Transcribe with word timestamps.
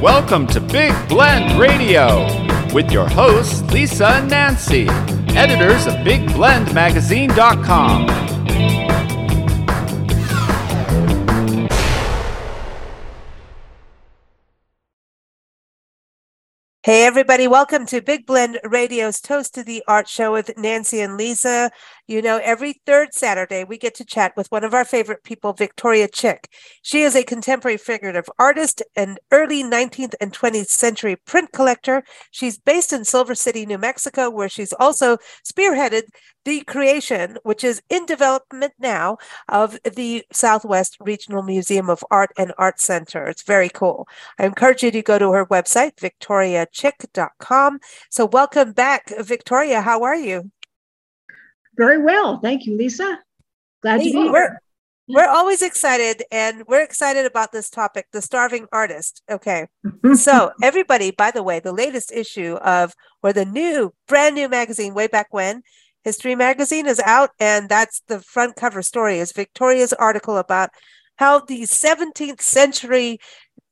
Welcome 0.00 0.46
to 0.48 0.60
Big 0.60 0.92
Blend 1.08 1.58
Radio 1.58 2.24
with 2.72 2.92
your 2.92 3.08
hosts, 3.08 3.62
Lisa 3.72 4.06
and 4.06 4.30
Nancy, 4.30 4.86
editors 5.30 5.88
of 5.88 5.94
BigBlendMagazine.com. 6.06 8.06
Hey, 16.84 17.04
everybody, 17.04 17.48
welcome 17.48 17.84
to 17.86 18.00
Big 18.00 18.24
Blend 18.24 18.60
Radio's 18.62 19.20
Toast 19.20 19.56
to 19.56 19.64
the 19.64 19.82
Art 19.88 20.08
Show 20.08 20.32
with 20.32 20.56
Nancy 20.56 21.00
and 21.00 21.16
Lisa. 21.16 21.72
You 22.08 22.22
know, 22.22 22.40
every 22.42 22.80
third 22.86 23.12
Saturday, 23.12 23.64
we 23.64 23.76
get 23.76 23.94
to 23.96 24.04
chat 24.04 24.34
with 24.34 24.50
one 24.50 24.64
of 24.64 24.72
our 24.72 24.86
favorite 24.86 25.24
people, 25.24 25.52
Victoria 25.52 26.08
Chick. 26.08 26.50
She 26.80 27.02
is 27.02 27.14
a 27.14 27.22
contemporary 27.22 27.76
figurative 27.76 28.30
artist 28.38 28.82
and 28.96 29.20
early 29.30 29.62
19th 29.62 30.14
and 30.18 30.32
20th 30.32 30.68
century 30.68 31.16
print 31.16 31.52
collector. 31.52 32.02
She's 32.30 32.56
based 32.58 32.94
in 32.94 33.04
Silver 33.04 33.34
City, 33.34 33.66
New 33.66 33.76
Mexico, 33.76 34.30
where 34.30 34.48
she's 34.48 34.72
also 34.72 35.18
spearheaded 35.46 36.04
the 36.46 36.62
creation, 36.62 37.36
which 37.42 37.62
is 37.62 37.82
in 37.90 38.06
development 38.06 38.72
now, 38.78 39.18
of 39.50 39.78
the 39.84 40.24
Southwest 40.32 40.96
Regional 41.00 41.42
Museum 41.42 41.90
of 41.90 42.02
Art 42.10 42.30
and 42.38 42.54
Art 42.56 42.80
Center. 42.80 43.26
It's 43.26 43.42
very 43.42 43.68
cool. 43.68 44.08
I 44.38 44.46
encourage 44.46 44.82
you 44.82 44.90
to 44.92 45.02
go 45.02 45.18
to 45.18 45.32
her 45.32 45.44
website, 45.44 45.96
victoriachick.com. 45.96 47.80
So, 48.08 48.24
welcome 48.24 48.72
back, 48.72 49.12
Victoria. 49.18 49.82
How 49.82 50.04
are 50.04 50.16
you? 50.16 50.50
Very 51.78 52.02
well. 52.02 52.38
Thank 52.40 52.66
you, 52.66 52.76
Lisa. 52.76 53.20
Glad 53.82 53.98
to 53.98 54.04
be 54.04 54.10
here. 54.10 54.60
We're 55.10 55.28
always 55.28 55.62
excited, 55.62 56.22
and 56.30 56.64
we're 56.68 56.82
excited 56.82 57.24
about 57.24 57.50
this 57.50 57.70
topic 57.70 58.06
the 58.12 58.20
starving 58.20 58.66
artist. 58.72 59.22
Okay. 59.30 59.66
so, 60.14 60.50
everybody, 60.62 61.12
by 61.12 61.30
the 61.30 61.42
way, 61.42 61.60
the 61.60 61.72
latest 61.72 62.12
issue 62.12 62.56
of, 62.56 62.92
or 63.22 63.32
the 63.32 63.46
new, 63.46 63.94
brand 64.06 64.34
new 64.34 64.50
magazine, 64.50 64.92
way 64.92 65.06
back 65.06 65.28
when, 65.30 65.62
History 66.04 66.34
Magazine 66.34 66.86
is 66.86 67.00
out, 67.00 67.30
and 67.40 67.68
that's 67.68 68.02
the 68.08 68.20
front 68.20 68.56
cover 68.56 68.82
story 68.82 69.18
is 69.18 69.32
Victoria's 69.32 69.92
article 69.94 70.36
about 70.36 70.70
how 71.16 71.40
the 71.40 71.62
17th 71.62 72.40
century 72.40 73.18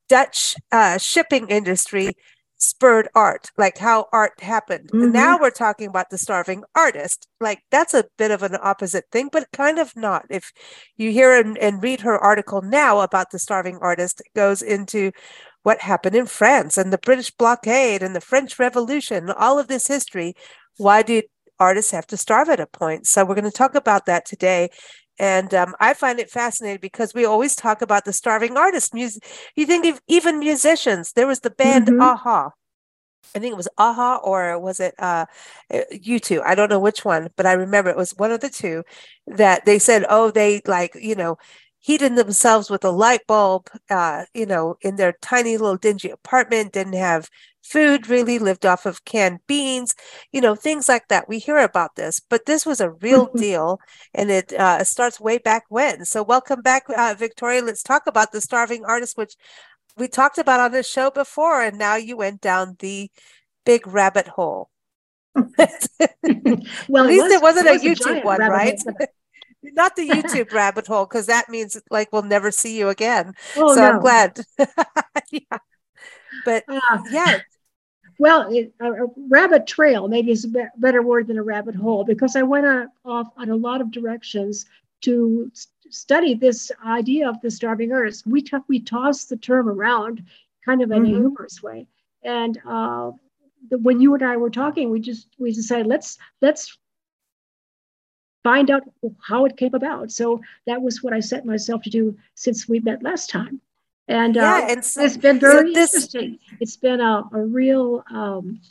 Dutch 0.09 0.55
uh, 0.71 0.97
shipping 0.97 1.49
industry 1.49 2.11
spurred 2.57 3.07
art, 3.13 3.51
like 3.57 3.77
how 3.77 4.07
art 4.11 4.41
happened. 4.41 4.89
Mm-hmm. 4.91 5.11
Now 5.11 5.37
we're 5.39 5.51
talking 5.51 5.87
about 5.87 6.09
the 6.09 6.17
starving 6.17 6.63
artist. 6.75 7.27
Like 7.39 7.59
that's 7.71 7.93
a 7.93 8.05
bit 8.17 8.31
of 8.31 8.43
an 8.43 8.57
opposite 8.61 9.05
thing, 9.11 9.29
but 9.31 9.51
kind 9.51 9.79
of 9.79 9.95
not. 9.95 10.25
If 10.29 10.51
you 10.95 11.11
hear 11.11 11.39
and, 11.39 11.57
and 11.57 11.81
read 11.81 12.01
her 12.01 12.17
article 12.17 12.61
now 12.61 12.99
about 13.01 13.31
the 13.31 13.39
starving 13.39 13.77
artist, 13.81 14.21
it 14.21 14.35
goes 14.35 14.61
into 14.61 15.11
what 15.63 15.81
happened 15.81 16.15
in 16.15 16.25
France 16.25 16.77
and 16.77 16.91
the 16.91 16.97
British 16.97 17.31
blockade 17.31 18.01
and 18.01 18.15
the 18.15 18.21
French 18.21 18.57
Revolution, 18.57 19.29
all 19.29 19.59
of 19.59 19.67
this 19.67 19.87
history. 19.87 20.33
Why 20.77 21.03
did 21.03 21.25
artists 21.59 21.91
have 21.91 22.07
to 22.07 22.17
starve 22.17 22.49
at 22.49 22.59
a 22.59 22.67
point? 22.67 23.05
So 23.05 23.25
we're 23.25 23.35
going 23.35 23.45
to 23.45 23.51
talk 23.51 23.75
about 23.75 24.05
that 24.05 24.25
today. 24.25 24.69
And 25.19 25.53
um, 25.53 25.75
I 25.79 25.93
find 25.93 26.19
it 26.19 26.29
fascinating 26.29 26.79
because 26.81 27.13
we 27.13 27.25
always 27.25 27.55
talk 27.55 27.81
about 27.81 28.05
the 28.05 28.13
starving 28.13 28.55
artist. 28.57 28.93
Music. 28.93 29.23
You 29.55 29.65
think 29.65 29.85
of 29.85 29.99
even 30.07 30.39
musicians. 30.39 31.13
There 31.13 31.27
was 31.27 31.39
the 31.39 31.49
band 31.49 31.87
mm-hmm. 31.87 32.01
a-ha. 32.01 32.51
I 33.35 33.39
think 33.39 33.51
it 33.51 33.57
was 33.57 33.67
a-ha 33.77 34.17
or 34.23 34.57
was 34.59 34.79
it 34.79 34.95
uh, 34.99 35.25
U2? 35.71 36.41
I 36.45 36.55
don't 36.55 36.69
know 36.69 36.79
which 36.79 37.03
one, 37.03 37.29
but 37.35 37.45
I 37.45 37.53
remember 37.53 37.89
it 37.89 37.97
was 37.97 38.11
one 38.11 38.31
of 38.31 38.39
the 38.39 38.49
two 38.49 38.83
that 39.25 39.65
they 39.65 39.79
said, 39.79 40.05
oh, 40.09 40.31
they 40.31 40.61
like, 40.65 40.95
you 40.95 41.15
know, 41.15 41.37
heated 41.79 42.15
themselves 42.15 42.69
with 42.69 42.83
a 42.85 42.89
light 42.89 43.21
bulb, 43.27 43.69
uh, 43.89 44.25
you 44.33 44.45
know, 44.45 44.77
in 44.81 44.95
their 44.95 45.13
tiny 45.21 45.57
little 45.57 45.77
dingy 45.77 46.09
apartment, 46.09 46.73
didn't 46.73 46.93
have 46.93 47.29
food 47.69 48.09
really, 48.09 48.39
lived 48.39 48.65
off 48.65 48.85
of 48.85 49.05
canned 49.05 49.39
beans, 49.47 49.93
you 50.31 50.41
know, 50.41 50.55
things 50.55 50.87
like 50.87 51.07
that. 51.09 51.27
We 51.27 51.39
hear 51.39 51.57
about 51.57 51.95
this, 51.95 52.19
but 52.19 52.45
this 52.45 52.65
was 52.65 52.79
a 52.79 52.91
real 52.91 53.27
mm-hmm. 53.27 53.37
deal 53.37 53.79
and 54.13 54.31
it 54.31 54.53
uh, 54.53 54.83
starts 54.83 55.19
way 55.19 55.37
back 55.37 55.63
when. 55.69 56.05
So, 56.05 56.23
welcome 56.23 56.61
back, 56.61 56.83
uh, 56.95 57.15
Victoria. 57.17 57.61
Let's 57.61 57.83
talk 57.83 58.07
about 58.07 58.31
the 58.31 58.41
starving 58.41 58.85
artist, 58.85 59.17
which 59.17 59.35
we 59.97 60.07
talked 60.07 60.37
about 60.37 60.59
on 60.59 60.71
the 60.71 60.83
show 60.83 61.09
before, 61.09 61.61
and 61.61 61.77
now 61.77 61.95
you 61.95 62.17
went 62.17 62.41
down 62.41 62.75
the 62.79 63.09
big 63.65 63.87
rabbit 63.87 64.27
hole. 64.27 64.69
well, 65.35 65.47
at 65.57 65.67
least 65.67 66.89
it, 66.89 66.89
was, 66.89 67.31
it 67.31 67.41
wasn't 67.41 67.67
it 67.67 67.73
was 67.73 67.83
a 67.83 67.85
YouTube 67.85 68.21
a 68.21 68.25
one, 68.25 68.39
right? 68.39 68.79
not 69.63 69.95
the 69.95 70.07
YouTube 70.07 70.51
rabbit 70.51 70.87
hole 70.87 71.05
because 71.05 71.25
that 71.27 71.49
means 71.49 71.79
like 71.89 72.11
we'll 72.11 72.23
never 72.23 72.51
see 72.51 72.77
you 72.77 72.89
again. 72.89 73.33
Oh, 73.55 73.75
so 73.75 73.81
no. 73.81 73.91
I'm 73.91 73.99
glad. 73.99 74.39
yeah. 75.31 75.57
But 76.45 76.63
uh, 76.67 76.99
yeah. 77.11 77.39
Well, 78.19 78.51
it, 78.51 78.73
a, 78.79 79.05
a, 79.05 79.07
rabbit 79.29 79.67
trail 79.67 80.07
maybe 80.07 80.31
is 80.31 80.45
a 80.45 80.49
be- 80.49 80.65
better 80.77 81.01
word 81.01 81.27
than 81.27 81.37
a 81.37 81.43
rabbit 81.43 81.75
hole 81.75 82.03
because 82.03 82.35
I 82.35 82.41
went 82.43 82.65
on, 82.65 82.89
off 83.05 83.27
on 83.37 83.49
a 83.49 83.55
lot 83.55 83.81
of 83.81 83.91
directions 83.91 84.65
to 85.01 85.51
study 85.89 86.33
this 86.33 86.71
idea 86.85 87.29
of 87.29 87.39
the 87.41 87.51
starving 87.51 87.91
artist. 87.91 88.25
We 88.25 88.41
t- 88.41 88.57
we 88.67 88.79
tossed 88.79 89.29
the 89.29 89.37
term 89.37 89.69
around 89.69 90.23
kind 90.65 90.81
of 90.81 90.91
in 90.91 91.03
mm-hmm. 91.03 91.15
a 91.15 91.19
humorous 91.19 91.61
way, 91.61 91.87
and 92.23 92.59
uh, 92.67 93.11
the, 93.69 93.77
when 93.77 94.01
you 94.01 94.13
and 94.15 94.23
I 94.23 94.37
were 94.37 94.49
talking, 94.49 94.89
we 94.89 94.99
just 94.99 95.27
we 95.37 95.51
decided 95.53 95.87
let's 95.87 96.17
let's 96.41 96.77
find 98.43 98.71
out 98.71 98.83
how 99.21 99.45
it 99.45 99.57
came 99.57 99.75
about. 99.75 100.11
So 100.11 100.41
that 100.65 100.81
was 100.81 101.03
what 101.03 101.13
I 101.13 101.19
set 101.19 101.45
myself 101.45 101.81
to 101.83 101.89
do 101.89 102.17
since 102.35 102.67
we 102.67 102.79
met 102.79 103.03
last 103.03 103.29
time. 103.29 103.61
And, 104.07 104.35
yeah, 104.35 104.67
uh, 104.77 104.81
so, 104.81 105.03
it's 105.03 105.17
been 105.17 105.39
very 105.39 105.73
this... 105.73 105.93
interesting. 105.93 106.39
It's 106.59 106.77
been 106.77 107.01
a, 107.01 107.23
a 107.33 107.41
real 107.41 108.03
um, 108.09 108.61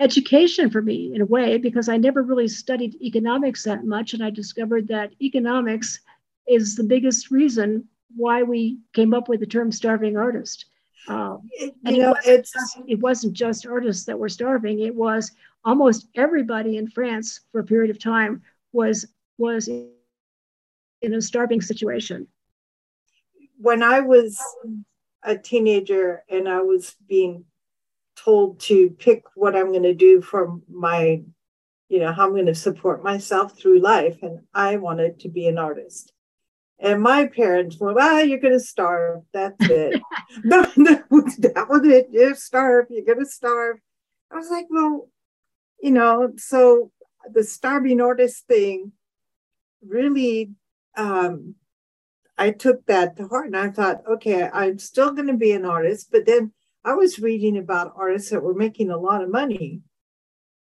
education 0.00 0.70
for 0.70 0.82
me 0.82 1.12
in 1.14 1.20
a 1.20 1.26
way 1.26 1.56
because 1.56 1.88
I 1.88 1.96
never 1.96 2.22
really 2.22 2.48
studied 2.48 3.00
economics 3.00 3.62
that 3.64 3.84
much. 3.84 4.12
And 4.12 4.24
I 4.24 4.30
discovered 4.30 4.88
that 4.88 5.12
economics 5.22 6.00
is 6.48 6.74
the 6.74 6.84
biggest 6.84 7.30
reason 7.30 7.88
why 8.16 8.42
we 8.42 8.78
came 8.92 9.14
up 9.14 9.28
with 9.28 9.40
the 9.40 9.46
term 9.46 9.70
starving 9.70 10.16
artist. 10.16 10.66
Um, 11.08 11.48
and 11.84 11.96
you 11.96 12.02
know, 12.02 12.16
it, 12.24 12.26
it's, 12.26 12.76
it 12.88 13.00
wasn't 13.00 13.34
just 13.34 13.66
artists 13.66 14.04
that 14.06 14.18
were 14.18 14.28
starving, 14.28 14.80
it 14.80 14.94
was 14.94 15.30
almost 15.64 16.08
everybody 16.14 16.78
in 16.78 16.88
France 16.88 17.40
for 17.52 17.60
a 17.60 17.64
period 17.64 17.90
of 17.90 17.98
time 17.98 18.42
was 18.72 19.06
was 19.38 19.68
in 19.68 21.14
a 21.14 21.20
starving 21.20 21.60
situation. 21.60 22.26
When 23.58 23.82
I 23.82 24.00
was 24.00 24.40
a 25.22 25.36
teenager 25.36 26.22
and 26.28 26.48
I 26.48 26.60
was 26.60 26.94
being 27.08 27.44
told 28.16 28.60
to 28.60 28.90
pick 28.90 29.24
what 29.34 29.56
I'm 29.56 29.68
going 29.68 29.82
to 29.82 29.94
do 29.94 30.22
for 30.22 30.58
my, 30.68 31.22
you 31.88 32.00
know, 32.00 32.12
how 32.12 32.26
I'm 32.26 32.32
going 32.32 32.46
to 32.46 32.54
support 32.54 33.04
myself 33.04 33.58
through 33.58 33.80
life, 33.80 34.18
and 34.22 34.40
I 34.54 34.76
wanted 34.76 35.20
to 35.20 35.28
be 35.28 35.46
an 35.48 35.58
artist. 35.58 36.12
And 36.78 37.02
my 37.02 37.26
parents 37.26 37.78
were, 37.78 37.94
well, 37.94 38.24
you're 38.24 38.38
going 38.38 38.52
to 38.52 38.60
starve. 38.60 39.22
That's 39.32 39.56
it. 39.60 40.00
no, 40.44 40.66
no, 40.76 41.02
that 41.38 41.66
was 41.68 41.86
it. 41.86 42.08
You're 42.10 42.34
starve. 42.34 42.86
You're 42.90 43.04
going 43.04 43.24
to 43.24 43.30
starve. 43.30 43.78
I 44.30 44.36
was 44.36 44.50
like, 44.50 44.66
well, 44.70 45.08
you 45.80 45.90
know, 45.90 46.32
so 46.36 46.90
the 47.32 47.44
starving 47.44 48.00
artist 48.00 48.46
thing 48.46 48.92
really 49.86 50.50
um, 50.96 51.54
I 52.38 52.50
took 52.50 52.86
that 52.86 53.16
to 53.16 53.28
heart 53.28 53.46
and 53.46 53.56
I 53.56 53.70
thought, 53.70 54.02
okay, 54.06 54.48
I'm 54.52 54.78
still 54.78 55.12
going 55.12 55.28
to 55.28 55.34
be 55.34 55.52
an 55.52 55.64
artist. 55.64 56.08
But 56.10 56.26
then 56.26 56.52
I 56.84 56.94
was 56.94 57.18
reading 57.18 57.56
about 57.56 57.94
artists 57.96 58.30
that 58.30 58.42
were 58.42 58.54
making 58.54 58.90
a 58.90 58.98
lot 58.98 59.22
of 59.22 59.30
money, 59.30 59.80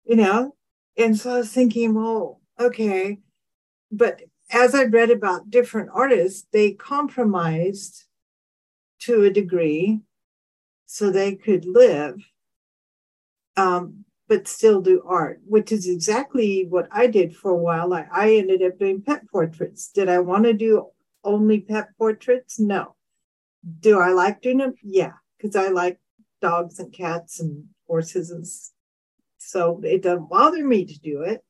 you 0.04 0.16
know? 0.16 0.54
And 0.96 1.16
so 1.16 1.34
I 1.34 1.38
was 1.38 1.52
thinking, 1.52 1.94
well, 1.94 2.40
okay. 2.58 3.18
But 3.92 4.22
as 4.50 4.74
I 4.74 4.84
read 4.84 5.10
about 5.10 5.50
different 5.50 5.90
artists, 5.92 6.46
they 6.52 6.72
compromised 6.72 8.04
to 9.00 9.24
a 9.24 9.30
degree 9.30 10.00
so 10.86 11.10
they 11.10 11.34
could 11.34 11.64
live. 11.64 12.16
Um, 13.56 14.04
but 14.28 14.46
still 14.46 14.80
do 14.80 15.02
art, 15.06 15.40
which 15.44 15.72
is 15.72 15.88
exactly 15.88 16.64
what 16.68 16.86
I 16.92 17.08
did 17.08 17.34
for 17.34 17.50
a 17.50 17.56
while. 17.56 17.92
I, 17.92 18.06
I 18.12 18.34
ended 18.34 18.62
up 18.62 18.78
doing 18.78 19.02
pet 19.02 19.22
portraits. 19.30 19.90
Did 19.92 20.08
I 20.08 20.20
want 20.20 20.44
to 20.44 20.52
do 20.52 20.86
only 21.24 21.60
pet 21.60 21.88
portraits? 21.98 22.58
No. 22.58 22.94
Do 23.80 23.98
I 23.98 24.12
like 24.12 24.40
doing 24.40 24.58
them? 24.58 24.74
Yeah, 24.82 25.12
because 25.36 25.56
I 25.56 25.68
like 25.68 26.00
dogs 26.40 26.78
and 26.78 26.92
cats 26.92 27.40
and 27.40 27.64
horses 27.86 28.30
and 28.30 28.46
so 29.38 29.80
it 29.82 30.02
doesn't 30.02 30.28
bother 30.28 30.64
me 30.64 30.84
to 30.84 30.98
do 31.00 31.22
it. 31.22 31.42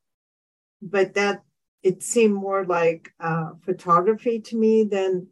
But 0.83 1.15
that 1.15 1.43
it 1.83 2.03
seemed 2.03 2.35
more 2.35 2.65
like 2.65 3.11
uh, 3.21 3.51
photography 3.65 4.41
to 4.41 4.57
me 4.57 4.85
than 4.85 5.29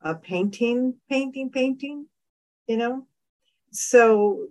a 0.00 0.14
painting, 0.14 0.94
painting, 1.08 1.50
painting, 1.50 2.06
you 2.66 2.76
know? 2.76 3.06
So 3.70 4.48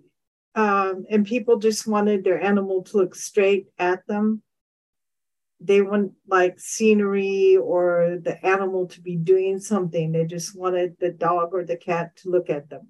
um, 0.54 1.06
and 1.08 1.26
people 1.26 1.58
just 1.58 1.86
wanted 1.86 2.24
their 2.24 2.42
animal 2.42 2.82
to 2.84 2.96
look 2.96 3.14
straight 3.14 3.68
at 3.78 4.06
them. 4.08 4.42
They 5.60 5.82
want 5.82 6.12
like 6.28 6.60
scenery 6.60 7.56
or 7.56 8.18
the 8.22 8.38
animal 8.46 8.86
to 8.88 9.00
be 9.00 9.16
doing 9.16 9.58
something. 9.58 10.12
They 10.12 10.24
just 10.24 10.56
wanted 10.56 10.96
the 11.00 11.10
dog 11.10 11.50
or 11.52 11.64
the 11.64 11.76
cat 11.76 12.14
to 12.18 12.30
look 12.30 12.48
at 12.48 12.70
them. 12.70 12.88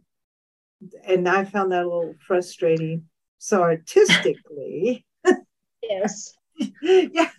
and 1.04 1.28
I 1.28 1.44
found 1.44 1.72
that 1.72 1.82
a 1.84 1.88
little 1.88 2.14
frustrating. 2.26 3.06
So 3.38 3.62
artistically, 3.62 5.06
yes, 5.82 6.34
yeah, 6.82 7.30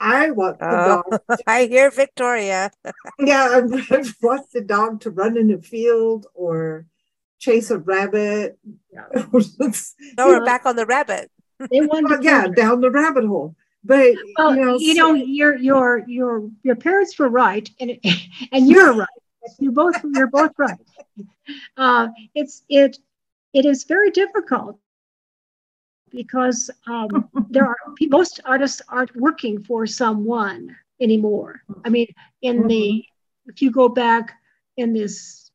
I 0.00 0.30
want 0.30 0.58
the 0.60 0.68
Oh, 0.68 1.02
dog. 1.02 1.40
I 1.46 1.64
hear 1.66 1.90
Victoria. 1.90 2.70
Yeah, 3.18 3.48
I 3.52 3.60
want 4.22 4.46
the 4.52 4.62
dog 4.64 5.00
to 5.02 5.10
run 5.10 5.36
in 5.36 5.50
a 5.50 5.60
field 5.60 6.26
or 6.34 6.86
chase 7.38 7.70
a 7.70 7.78
rabbit. 7.78 8.58
Yeah. 8.92 9.06
No, 10.16 10.26
we're 10.28 10.44
back 10.44 10.64
on 10.66 10.76
the 10.76 10.86
rabbit. 10.86 11.30
they 11.58 11.80
wanted 11.80 12.10
Well, 12.10 12.18
to 12.20 12.24
yeah, 12.24 12.46
down 12.48 12.80
the 12.80 12.90
rabbit 12.90 13.24
hole. 13.24 13.56
But 13.82 14.14
Well, 14.38 14.54
you 14.54 14.64
know, 14.66 14.78
you 14.78 14.94
so- 14.94 15.14
your 15.14 15.56
your 15.56 16.04
your 16.06 16.50
your 16.62 16.76
parents 16.76 17.18
were 17.18 17.28
right, 17.28 17.68
and 17.80 17.98
and 18.52 18.68
you're 18.68 18.92
right. 18.92 19.08
You 19.58 19.72
both 19.72 19.96
you're 20.14 20.26
both 20.28 20.52
right. 20.58 20.78
Uh, 21.76 22.08
it's 22.34 22.62
it 22.68 22.98
it 23.52 23.64
is 23.64 23.84
very 23.84 24.10
difficult 24.10 24.78
because 26.10 26.70
um, 26.86 27.28
there 27.50 27.66
are 27.66 27.76
most 28.08 28.40
artists 28.44 28.82
aren't 28.88 29.14
working 29.16 29.62
for 29.62 29.86
someone 29.86 30.76
anymore. 31.00 31.62
I 31.84 31.88
mean, 31.88 32.08
in 32.42 32.66
the 32.68 33.04
if 33.46 33.62
you 33.62 33.70
go 33.70 33.88
back 33.88 34.32
in 34.76 34.92
this 34.92 35.50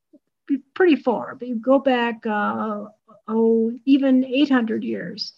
pretty 0.74 0.96
far, 0.96 1.36
but 1.36 1.48
you 1.48 1.56
go 1.56 1.80
back 1.80 2.26
uh, 2.26 2.86
oh 3.28 3.72
even 3.86 4.26
800 4.26 4.84
years, 4.84 5.34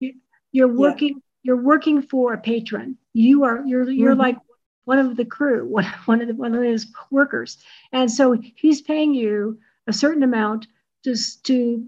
you, 0.00 0.14
you're 0.50 0.68
Yeah. 0.68 0.74
working 0.74 1.22
you're 1.42 1.62
working 1.62 2.02
for 2.02 2.32
a 2.32 2.40
patron. 2.40 2.96
You 3.14 3.44
are 3.44 3.64
you're 3.66 3.90
you're 3.90 4.14
Mhm. 4.14 4.18
like 4.18 4.38
one 4.84 4.98
of 4.98 5.16
the 5.16 5.24
crew, 5.24 5.66
one, 5.78 5.86
one 6.06 6.20
of 6.22 6.28
the 6.28 6.34
one 6.34 6.54
of 6.54 6.62
his 6.62 6.86
workers, 7.10 7.58
and 7.92 8.10
so 8.10 8.32
he's 8.56 8.80
paying 8.82 9.14
you 9.14 9.58
a 9.86 9.92
certain 9.92 10.22
amount 10.22 10.66
just 11.04 11.44
to 11.46 11.84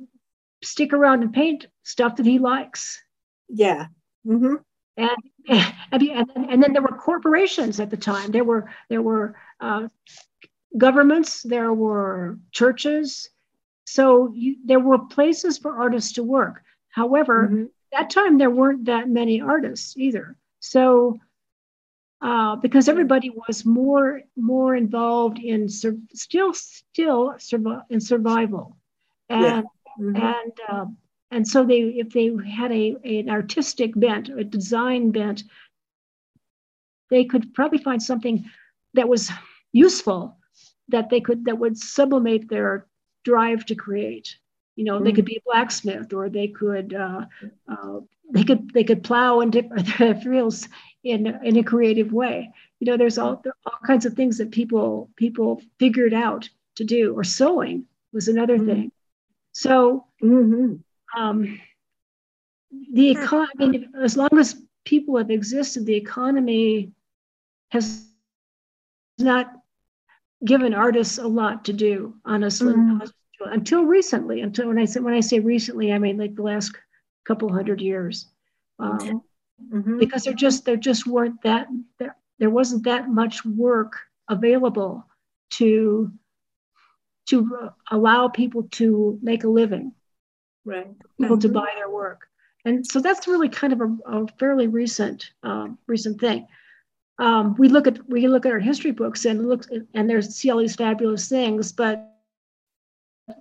stick 0.62 0.92
around 0.92 1.22
and 1.22 1.32
paint 1.32 1.66
stuff 1.82 2.16
that 2.16 2.26
he 2.26 2.38
likes. 2.38 3.00
yeah. 3.48 3.86
Mm-hmm. 4.26 4.54
And, 5.92 6.02
and, 6.02 6.30
and, 6.50 6.62
then 6.62 6.72
there 6.72 6.82
were 6.82 6.96
corporations 6.96 7.78
at 7.78 7.90
the 7.90 7.96
time. 7.96 8.30
There 8.30 8.44
were 8.44 8.70
there 8.88 9.02
were 9.02 9.36
uh, 9.60 9.88
governments. 10.76 11.42
There 11.42 11.72
were 11.72 12.38
churches. 12.52 13.30
So 13.86 14.32
you, 14.34 14.56
there 14.64 14.80
were 14.80 14.98
places 14.98 15.58
for 15.58 15.76
artists 15.76 16.12
to 16.14 16.22
work. 16.24 16.62
However, 16.90 17.48
Mhm. 17.52 17.68
That 17.96 18.10
time 18.10 18.38
there 18.38 18.50
weren't 18.50 18.84
that 18.86 19.08
many 19.08 19.40
artists 19.40 19.96
either. 19.96 20.36
So 20.60 21.18
uh, 22.20 22.56
because 22.56 22.88
everybody 22.88 23.30
was 23.30 23.64
more 23.64 24.22
more 24.36 24.74
involved 24.74 25.38
in 25.38 25.68
sur- 25.68 25.98
still 26.14 26.54
still 26.54 27.36
in 27.90 28.00
survival, 28.00 28.76
and 29.28 29.42
Yeah. 29.42 29.62
Mhm. 30.00 30.16
and 30.16 30.52
uh, 30.68 30.86
and 31.30 31.46
so 31.46 31.64
they 31.64 31.80
if 32.02 32.08
they 32.10 32.34
had 32.62 32.72
a 32.72 32.96
an 33.04 33.30
artistic 33.30 33.92
bent 33.94 34.28
a 34.28 34.42
design 34.44 35.10
bent 35.10 35.44
they 37.10 37.24
could 37.24 37.52
probably 37.54 37.78
find 37.78 38.02
something 38.02 38.44
that 38.94 39.08
was 39.08 39.30
useful 39.72 40.36
that 40.88 41.10
they 41.10 41.20
could 41.20 41.44
that 41.44 41.58
would 41.58 41.76
sublimate 41.78 42.48
their 42.48 42.86
drive 43.24 43.64
to 43.66 43.74
create 43.74 44.36
you 44.76 44.84
know 44.84 45.00
they 45.00 45.12
could 45.12 45.24
be 45.24 45.36
a 45.36 45.42
blacksmith 45.46 46.12
or 46.12 46.28
they 46.28 46.48
could 46.48 46.94
uh, 46.94 47.24
uh, 47.68 48.00
they 48.32 48.44
could 48.44 48.72
they 48.74 48.84
could 48.84 49.02
plow 49.02 49.40
in 49.40 49.50
different 49.50 49.88
fields 50.22 50.68
in 51.04 51.26
in 51.44 51.56
a 51.56 51.62
creative 51.62 52.12
way 52.12 52.50
you 52.80 52.86
know 52.86 52.96
there's 52.96 53.18
all, 53.18 53.40
there 53.44 53.54
all 53.66 53.78
kinds 53.86 54.06
of 54.06 54.14
things 54.14 54.38
that 54.38 54.50
people 54.50 55.10
people 55.16 55.62
figured 55.78 56.14
out 56.14 56.48
to 56.76 56.84
do 56.84 57.14
or 57.14 57.24
sewing 57.24 57.84
was 58.12 58.28
another 58.28 58.58
Mhm. 58.58 58.66
thing 58.66 58.92
so 59.52 60.06
Mhm. 60.22 60.80
um, 61.16 61.60
the 62.92 63.10
economy, 63.10 63.50
I 63.60 63.66
mean, 63.66 63.92
as 64.02 64.16
long 64.16 64.38
as 64.38 64.56
people 64.84 65.16
have 65.16 65.30
existed, 65.30 65.86
the 65.86 65.94
economy 65.94 66.92
has 67.70 68.02
not 69.18 69.52
given 70.44 70.74
artists 70.74 71.18
a 71.18 71.26
lot 71.26 71.64
to 71.66 71.72
do, 71.72 72.14
honestly, 72.24 72.74
Mhm. 72.74 73.10
Until 73.40 73.84
recently. 73.84 74.40
Until 74.40 74.68
when 74.68 74.78
I 74.78 74.84
say 74.84 75.00
when 75.00 75.14
I 75.14 75.20
say 75.20 75.40
recently, 75.40 75.92
I 75.92 75.98
mean 75.98 76.16
like 76.18 76.34
the 76.34 76.42
last 76.42 76.72
couple 77.26 77.52
hundred 77.52 77.80
years, 77.80 78.28
um, 78.78 79.22
Mhm. 79.72 79.98
because 79.98 80.24
there 80.24 80.34
just 80.34 80.64
there 80.64 80.76
just 80.76 81.06
weren't 81.06 81.40
that 81.42 81.68
there, 81.98 82.16
there 82.38 82.50
wasn't 82.50 82.84
that 82.84 83.08
much 83.08 83.44
work 83.44 83.98
available 84.28 85.06
to 85.50 86.12
to 87.26 87.70
allow 87.90 88.28
people 88.28 88.64
to 88.72 89.18
make 89.22 89.44
a 89.44 89.48
living 89.48 89.92
Right. 90.66 90.94
people 91.18 91.38
to 91.38 91.48
Mhm. 91.48 91.52
buy 91.54 91.72
their 91.76 91.88
work. 91.90 92.28
And 92.66 92.86
so 92.86 93.00
that's 93.00 93.26
really 93.28 93.48
kind 93.48 93.72
of 93.72 93.80
a, 93.80 93.96
a 94.06 94.26
fairly 94.38 94.66
recent 94.68 95.30
um, 95.42 95.78
recent 95.86 96.20
thing. 96.20 96.46
Um, 97.18 97.54
we 97.56 97.68
look 97.68 97.86
at 97.86 98.06
we 98.08 98.26
look 98.26 98.46
at 98.46 98.52
our 98.52 98.58
history 98.58 98.90
books 98.90 99.24
and 99.24 99.46
look 99.48 99.64
and 99.94 100.08
there's 100.10 100.34
see 100.34 100.50
all 100.50 100.58
these 100.58 100.76
fabulous 100.76 101.28
things, 101.28 101.72
but 101.72 102.10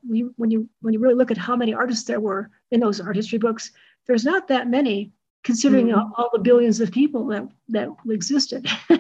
we, 0.08 0.22
when 0.38 0.52
you 0.52 0.70
when 0.82 0.94
you 0.94 1.00
really 1.00 1.16
look 1.16 1.32
at 1.32 1.38
how 1.38 1.56
many 1.56 1.74
artists 1.74 2.06
there 2.06 2.20
were 2.20 2.50
in 2.72 2.80
those 2.80 3.00
art 3.02 3.16
history 3.16 3.40
books, 3.40 3.72
there's 4.08 4.26
not 4.26 4.48
that 4.48 4.68
many 4.68 5.12
considering 5.44 5.88
Mhm. 5.88 5.98
all, 5.98 6.12
all 6.18 6.30
the 6.34 6.40
billions 6.40 6.80
of 6.80 6.92
people 6.92 7.26
that 7.28 7.48
that 7.70 7.90
existed. 8.10 8.68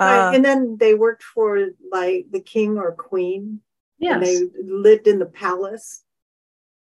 Right. 0.00 0.28
Uh, 0.28 0.32
and 0.34 0.44
then 0.44 0.76
they 0.78 0.94
worked 0.94 1.22
for 1.22 1.68
like 1.92 2.26
the 2.32 2.40
king 2.40 2.78
or 2.78 2.92
queen, 2.92 3.60
and 4.00 4.22
yes. 4.22 4.26
they 4.26 4.62
lived 4.62 5.06
in 5.06 5.18
the 5.20 5.26
palace 5.26 6.02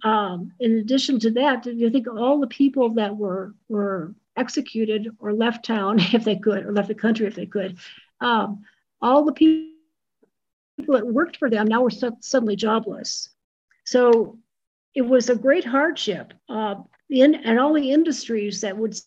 um, 0.04 0.52
in 0.60 0.78
addition 0.78 1.18
to 1.20 1.30
that, 1.32 1.66
you 1.66 1.90
think 1.90 2.06
all 2.08 2.40
the 2.40 2.46
people 2.46 2.90
that 2.94 3.16
were 3.16 3.54
were 3.68 4.14
executed 4.36 5.08
or 5.18 5.32
left 5.32 5.64
town 5.64 5.98
if 6.12 6.24
they 6.24 6.36
could, 6.36 6.64
or 6.64 6.72
left 6.72 6.88
the 6.88 6.94
country 6.94 7.26
if 7.26 7.34
they 7.34 7.46
could, 7.46 7.78
um, 8.20 8.64
all 9.02 9.24
the 9.24 9.32
people 9.32 9.68
that 10.86 11.06
worked 11.06 11.36
for 11.36 11.50
them 11.50 11.66
now 11.66 11.82
were 11.82 11.90
su- 11.90 12.16
suddenly 12.20 12.56
jobless. 12.56 13.30
So, 13.84 14.38
it 14.94 15.02
was 15.02 15.28
a 15.28 15.36
great 15.36 15.64
hardship. 15.64 16.32
Uh, 16.48 16.76
in, 17.10 17.34
and 17.34 17.58
all 17.58 17.72
the 17.72 17.90
industries 17.90 18.60
that 18.60 18.76
would 18.76 18.98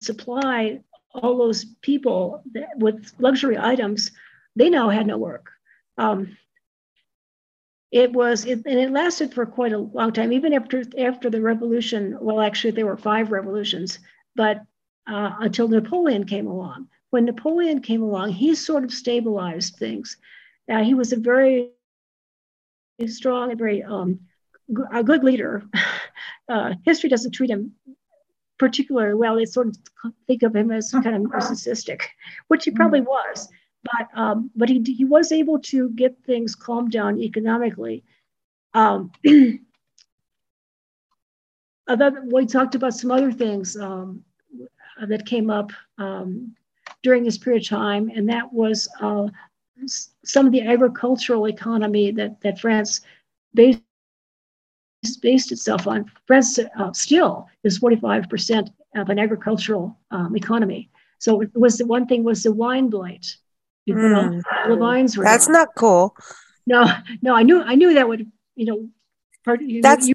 supply 0.00 0.80
all 1.12 1.36
those 1.36 1.64
people 1.82 2.42
with 2.76 3.12
luxury 3.18 3.58
items, 3.58 4.12
they 4.56 4.70
now 4.70 4.88
had 4.88 5.06
no 5.06 5.18
work. 5.18 5.50
Um, 5.98 6.36
it 7.90 8.12
was, 8.12 8.44
it, 8.44 8.62
and 8.66 8.78
it 8.78 8.92
lasted 8.92 9.34
for 9.34 9.44
quite 9.46 9.72
a 9.72 9.78
long 9.78 10.12
time, 10.12 10.32
even 10.32 10.52
after 10.52 10.84
after 10.96 11.28
the 11.28 11.40
revolution. 11.40 12.16
Well, 12.20 12.40
actually, 12.40 12.70
there 12.72 12.86
were 12.86 12.96
five 12.96 13.32
revolutions, 13.32 13.98
but 14.36 14.62
uh, 15.08 15.32
until 15.40 15.68
Napoleon 15.68 16.24
came 16.24 16.46
along. 16.46 16.88
When 17.10 17.24
Napoleon 17.24 17.80
came 17.80 18.02
along, 18.02 18.30
he 18.30 18.54
sort 18.54 18.84
of 18.84 18.92
stabilized 18.92 19.76
things. 19.76 20.16
Uh, 20.70 20.84
he 20.84 20.94
was 20.94 21.12
a 21.12 21.16
very 21.16 21.72
strong 23.08 23.50
and 23.50 23.58
very 23.58 23.82
um, 23.82 24.20
a 24.92 25.02
good 25.02 25.24
leader. 25.24 25.62
Uh, 26.48 26.74
history 26.84 27.08
doesn't 27.08 27.30
treat 27.30 27.48
him 27.48 27.72
particularly 28.58 29.14
well. 29.14 29.36
They 29.36 29.44
sort 29.44 29.68
of 29.68 29.76
think 30.26 30.42
of 30.42 30.56
him 30.56 30.72
as 30.72 30.90
kind 30.90 31.14
of 31.14 31.22
narcissistic, 31.22 32.02
which 32.48 32.64
he 32.64 32.72
probably 32.72 33.02
was. 33.02 33.48
But 33.82 34.08
um, 34.14 34.50
but 34.54 34.68
he 34.68 34.82
he 34.82 35.04
was 35.04 35.32
able 35.32 35.58
to 35.60 35.88
get 35.90 36.22
things 36.24 36.54
calmed 36.54 36.92
down 36.92 37.18
economically. 37.18 38.04
Um, 38.74 39.10
we 39.24 39.60
talked 42.46 42.74
about 42.74 42.94
some 42.94 43.10
other 43.10 43.32
things 43.32 43.76
um, 43.76 44.24
that 45.06 45.26
came 45.26 45.50
up 45.50 45.72
um, 45.98 46.54
during 47.02 47.24
this 47.24 47.38
period 47.38 47.62
of 47.62 47.68
time, 47.68 48.10
and 48.14 48.28
that 48.28 48.52
was 48.52 48.88
uh, 49.00 49.26
some 49.86 50.46
of 50.46 50.52
the 50.52 50.62
agricultural 50.62 51.48
economy 51.48 52.10
that, 52.12 52.40
that 52.42 52.60
France 52.60 53.00
based, 53.54 53.82
based 55.22 55.52
itself 55.52 55.86
on. 55.86 56.10
France 56.26 56.58
uh, 56.58 56.92
still 56.92 57.48
is 57.64 57.78
45% 57.78 58.68
of 58.96 59.08
an 59.08 59.18
agricultural 59.18 59.98
um, 60.10 60.36
economy. 60.36 60.90
So 61.18 61.40
it 61.40 61.50
was 61.54 61.78
the 61.78 61.86
one 61.86 62.06
thing 62.06 62.24
was 62.24 62.42
the 62.42 62.52
wine 62.52 62.88
blight. 62.88 63.36
You 63.96 64.08
know, 64.08 64.40
the 64.68 64.76
vines 64.76 65.16
were 65.16 65.24
That's 65.24 65.46
down. 65.46 65.54
not 65.54 65.68
cool. 65.76 66.14
no, 66.66 66.84
no. 67.22 67.34
I 67.34 67.42
knew 67.42 67.62
I 67.62 67.74
knew 67.74 67.94
that 67.94 68.08
would 68.08 68.30
you 68.56 68.66
know, 68.66 68.88
part, 69.44 69.60
you, 69.62 69.80
That's- 69.82 70.06
you, 70.08 70.14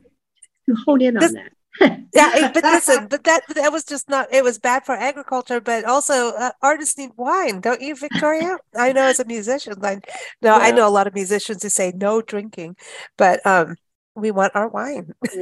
you 0.67 0.75
hone 0.85 1.01
in 1.01 1.15
This- 1.15 1.29
on 1.29 1.33
that. 1.33 1.51
Yeah, 2.13 2.51
but 2.53 2.63
listen, 2.63 3.07
but 3.11 3.25
that 3.25 3.41
that 3.53 3.71
was 3.71 3.83
just 3.83 4.07
not. 4.07 4.31
It 4.31 4.43
was 4.43 4.57
bad 4.57 4.85
for 4.85 4.95
agriculture, 4.95 5.59
but 5.59 5.83
also 5.83 6.29
uh, 6.29 6.51
artists 6.61 6.97
need 6.97 7.11
wine, 7.17 7.59
don't 7.59 7.81
you, 7.81 7.95
Victoria? 7.95 8.57
I 8.73 8.93
know 8.93 9.01
as 9.03 9.19
a 9.19 9.25
musician, 9.25 9.73
like 9.79 10.09
no, 10.41 10.53
I 10.53 10.71
know 10.71 10.87
a 10.87 10.89
lot 10.97 11.07
of 11.07 11.13
musicians 11.13 11.61
who 11.63 11.67
say 11.69 11.91
no 11.93 12.21
drinking, 12.21 12.77
but 13.17 13.45
um, 13.45 13.75
we 14.15 14.31
want 14.31 14.55
our 14.55 14.69
wine. 14.69 15.11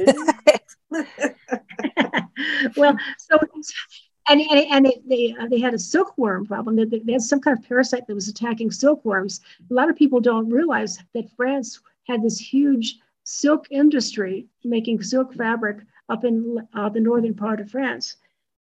well, 2.76 2.96
so 3.18 3.38
and 4.28 4.40
and, 4.40 4.60
and 4.70 4.86
they 4.86 5.00
they, 5.06 5.36
uh, 5.38 5.48
they 5.48 5.60
had 5.60 5.74
a 5.74 5.78
silkworm 5.78 6.46
problem. 6.46 6.76
They, 6.76 6.98
they 6.98 7.12
had 7.12 7.22
some 7.22 7.40
kind 7.40 7.58
of 7.58 7.64
parasite 7.64 8.06
that 8.06 8.14
was 8.14 8.28
attacking 8.28 8.70
silkworms. 8.70 9.40
A 9.70 9.74
lot 9.74 9.90
of 9.90 9.96
people 9.96 10.20
don't 10.20 10.48
realize 10.50 10.98
that 11.14 11.30
France 11.36 11.80
had 12.06 12.22
this 12.22 12.38
huge 12.38 12.98
silk 13.24 13.66
industry 13.70 14.46
making 14.64 15.02
silk 15.02 15.34
fabric 15.34 15.78
up 16.08 16.24
in 16.24 16.58
uh, 16.74 16.88
the 16.90 17.00
northern 17.00 17.34
part 17.34 17.60
of 17.60 17.70
France. 17.70 18.16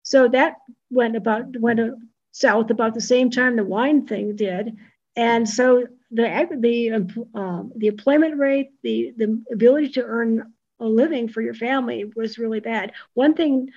So 0.02 0.28
that 0.28 0.56
went 0.90 1.16
about 1.16 1.56
went 1.58 1.80
uh, 1.80 1.90
south 2.32 2.70
about 2.70 2.94
the 2.94 3.00
same 3.00 3.30
time 3.30 3.56
the 3.56 3.64
wine 3.64 4.06
thing 4.06 4.36
did, 4.36 4.76
and 5.16 5.48
so 5.48 5.86
the 6.10 6.48
the 6.58 6.92
um, 7.34 7.72
the 7.76 7.86
employment 7.86 8.38
rate, 8.38 8.70
the 8.82 9.12
the 9.16 9.42
ability 9.52 9.90
to 9.90 10.02
earn 10.02 10.52
a 10.80 10.86
living 10.86 11.28
for 11.28 11.42
your 11.42 11.54
family 11.54 12.04
was 12.16 12.38
really 12.38 12.60
bad. 12.60 12.92
One 13.14 13.34
thing 13.34 13.68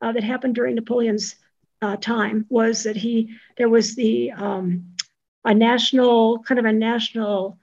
uh, 0.00 0.12
that 0.12 0.24
happened 0.24 0.54
during 0.54 0.74
Napoleon's 0.74 1.36
uh, 1.82 1.96
time 1.96 2.46
was 2.48 2.84
that 2.84 2.96
he 2.96 3.30
there 3.56 3.68
was 3.68 3.94
the 3.94 4.32
um, 4.32 4.94
a 5.44 5.54
national 5.54 6.38
kind 6.40 6.58
of 6.58 6.64
a 6.66 6.72
national 6.72 7.58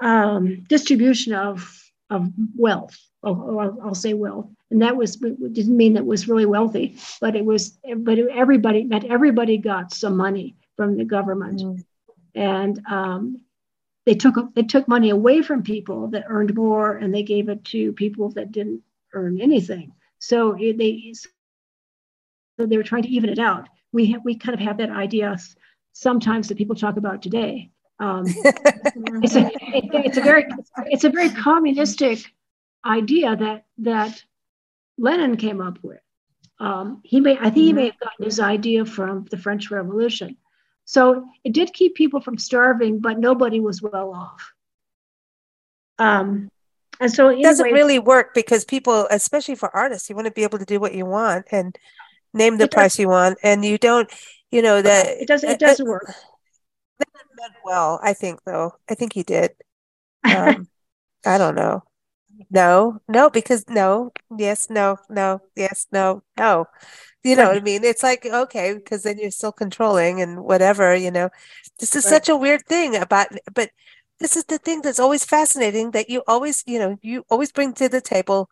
um, 0.00 0.64
distribution 0.68 1.34
of 1.34 1.90
of 2.10 2.30
wealth. 2.56 2.96
Oh, 3.22 3.58
I'll, 3.58 3.78
I'll 3.82 3.94
say 3.94 4.14
wealth, 4.14 4.48
and 4.70 4.82
that 4.82 4.96
was 4.96 5.16
didn't 5.16 5.76
mean 5.76 5.94
that 5.94 6.00
it 6.00 6.06
was 6.06 6.28
really 6.28 6.46
wealthy, 6.46 6.96
but 7.20 7.34
it 7.34 7.44
was 7.44 7.78
but 7.98 8.18
everybody 8.18 8.86
that 8.88 9.04
everybody 9.04 9.58
got 9.58 9.92
some 9.92 10.16
money 10.16 10.56
from 10.76 10.96
the 10.96 11.04
government, 11.04 11.60
Mm. 11.60 11.84
and 12.34 12.80
um, 12.88 13.40
they 14.04 14.14
took 14.14 14.36
they 14.54 14.62
took 14.62 14.86
money 14.86 15.10
away 15.10 15.42
from 15.42 15.62
people 15.62 16.08
that 16.08 16.26
earned 16.28 16.54
more, 16.54 16.96
and 16.96 17.12
they 17.12 17.22
gave 17.22 17.48
it 17.48 17.64
to 17.66 17.92
people 17.92 18.30
that 18.30 18.52
didn't 18.52 18.82
earn 19.12 19.40
anything. 19.40 19.92
So 20.18 20.56
they 20.58 21.12
so 22.58 22.66
they 22.66 22.76
were 22.76 22.82
trying 22.82 23.02
to 23.02 23.08
even 23.08 23.30
it 23.30 23.38
out. 23.38 23.68
We 23.92 24.12
ha- 24.12 24.20
we 24.24 24.36
kind 24.36 24.54
of 24.54 24.60
have 24.60 24.78
that 24.78 24.90
idea 24.90 25.36
sometimes 25.92 26.48
that 26.48 26.58
people 26.58 26.76
talk 26.76 26.96
about 26.96 27.22
today. 27.22 27.70
Um, 27.98 28.24
it's 29.22 29.36
a 29.36 29.46
it, 29.46 29.84
it's 29.92 30.18
a 30.18 30.22
very 30.22 30.46
it's 30.86 31.04
a 31.04 31.10
very 31.10 31.30
communistic 31.30 32.24
idea 32.84 33.36
that 33.36 33.64
that 33.78 34.22
Lenin 34.98 35.36
came 35.36 35.60
up 35.60 35.78
with. 35.82 36.00
Um, 36.58 37.00
he 37.04 37.20
may 37.20 37.36
I 37.38 37.50
think 37.50 37.56
he 37.56 37.72
may 37.72 37.86
have 37.86 37.98
gotten 37.98 38.24
his 38.24 38.40
idea 38.40 38.84
from 38.84 39.26
the 39.30 39.38
French 39.38 39.70
Revolution. 39.70 40.36
So 40.84 41.26
it 41.44 41.52
did 41.52 41.72
keep 41.72 41.96
people 41.96 42.20
from 42.20 42.38
starving, 42.38 43.00
but 43.00 43.18
nobody 43.18 43.60
was 43.60 43.82
well 43.82 44.14
off. 44.14 44.52
Um, 45.98 46.48
and 47.00 47.12
so 47.12 47.28
It 47.30 47.42
doesn't 47.42 47.70
anyway, 47.70 47.72
really 47.72 47.98
work 47.98 48.34
because 48.34 48.64
people, 48.64 49.06
especially 49.10 49.54
for 49.56 49.74
artists, 49.74 50.08
you 50.10 50.16
want 50.16 50.26
to 50.26 50.32
be 50.32 50.42
able 50.44 50.58
to 50.58 50.64
do 50.64 50.80
what 50.80 50.94
you 50.94 51.06
want 51.06 51.46
and 51.52 51.76
name 52.34 52.58
the 52.58 52.68
price 52.68 52.98
you 52.98 53.08
want, 53.08 53.38
and 53.42 53.64
you 53.64 53.78
don't, 53.78 54.10
you 54.50 54.62
know, 54.62 54.82
that 54.82 55.06
it 55.20 55.28
doesn't 55.28 55.50
it 55.50 55.58
doesn't 55.58 55.86
work. 55.88 56.08
meant 57.36 57.54
well. 57.64 58.00
I 58.02 58.12
think 58.12 58.40
though. 58.44 58.72
I 58.88 58.94
think 58.94 59.12
he 59.12 59.22
did. 59.22 59.52
Um, 60.28 60.68
I 61.26 61.38
don't 61.38 61.54
know. 61.56 61.84
No, 62.50 63.00
no, 63.08 63.30
because 63.30 63.64
no, 63.68 64.12
yes, 64.36 64.70
no, 64.70 64.98
no, 65.10 65.40
yes, 65.56 65.86
no, 65.92 66.22
no. 66.38 66.66
You 67.24 67.36
know 67.36 67.48
what 67.48 67.58
I 67.58 67.60
mean? 67.60 67.84
It's 67.84 68.02
like, 68.02 68.26
okay, 68.26 68.74
because 68.74 69.04
then 69.04 69.18
you're 69.18 69.30
still 69.32 69.52
controlling 69.52 70.20
and 70.22 70.44
whatever, 70.44 70.96
you 70.96 71.10
know. 71.10 71.30
This 71.80 71.96
is 71.96 72.04
Right. 72.04 72.10
such 72.10 72.28
a 72.28 72.36
weird 72.36 72.66
thing 72.66 72.96
about, 72.96 73.28
but 73.54 73.70
this 74.20 74.36
is 74.36 74.44
the 74.44 74.58
thing 74.58 74.82
that's 74.82 75.00
always 75.00 75.24
fascinating 75.24 75.90
that 75.92 76.10
you 76.10 76.22
always, 76.26 76.62
you 76.66 76.78
know, 76.78 76.96
you 77.02 77.24
always 77.30 77.52
bring 77.52 77.72
to 77.74 77.88
the 77.88 78.00
table. 78.00 78.48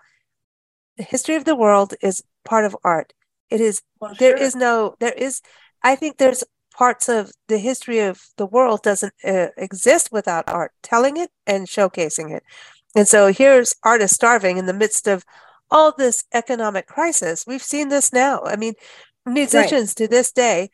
The 0.97 1.05
history 1.05 1.35
of 1.37 1.45
the 1.45 1.57
world 1.57 1.95
is 2.03 2.23
part 2.45 2.65
of 2.65 2.77
art. 2.85 3.13
It 3.51 3.61
is 3.61 3.83
Well, 4.01 4.15
there 4.19 4.37
sure. 4.37 4.39
is 4.47 4.55
no 4.57 4.97
there 5.01 5.13
is 5.13 5.41
i 5.83 5.95
think 5.97 6.19
there's 6.19 6.45
parts 6.77 7.09
of 7.09 7.33
the 7.49 7.59
history 7.59 8.01
of 8.01 8.23
the 8.37 8.47
world 8.47 8.83
doesn't 8.83 9.15
uh, 9.25 9.49
exist 9.57 10.11
without 10.13 10.49
art 10.49 10.73
telling 10.83 11.17
it 11.17 11.31
and 11.47 11.67
showcasing 11.69 12.31
it 12.37 12.43
and 12.97 13.09
so 13.09 13.33
here's 13.33 13.75
artists 13.85 14.15
starving 14.17 14.57
in 14.59 14.67
the 14.67 14.73
midst 14.75 15.07
of 15.09 15.25
all 15.71 15.93
this 15.93 16.25
economic 16.35 16.87
crisis 16.87 17.45
we've 17.47 17.63
seen 17.63 17.89
this 17.89 18.13
now 18.13 18.43
i 18.45 18.57
mean 18.57 18.75
musicians 19.27 19.95
to 19.95 20.09
this 20.09 20.33
day 20.33 20.71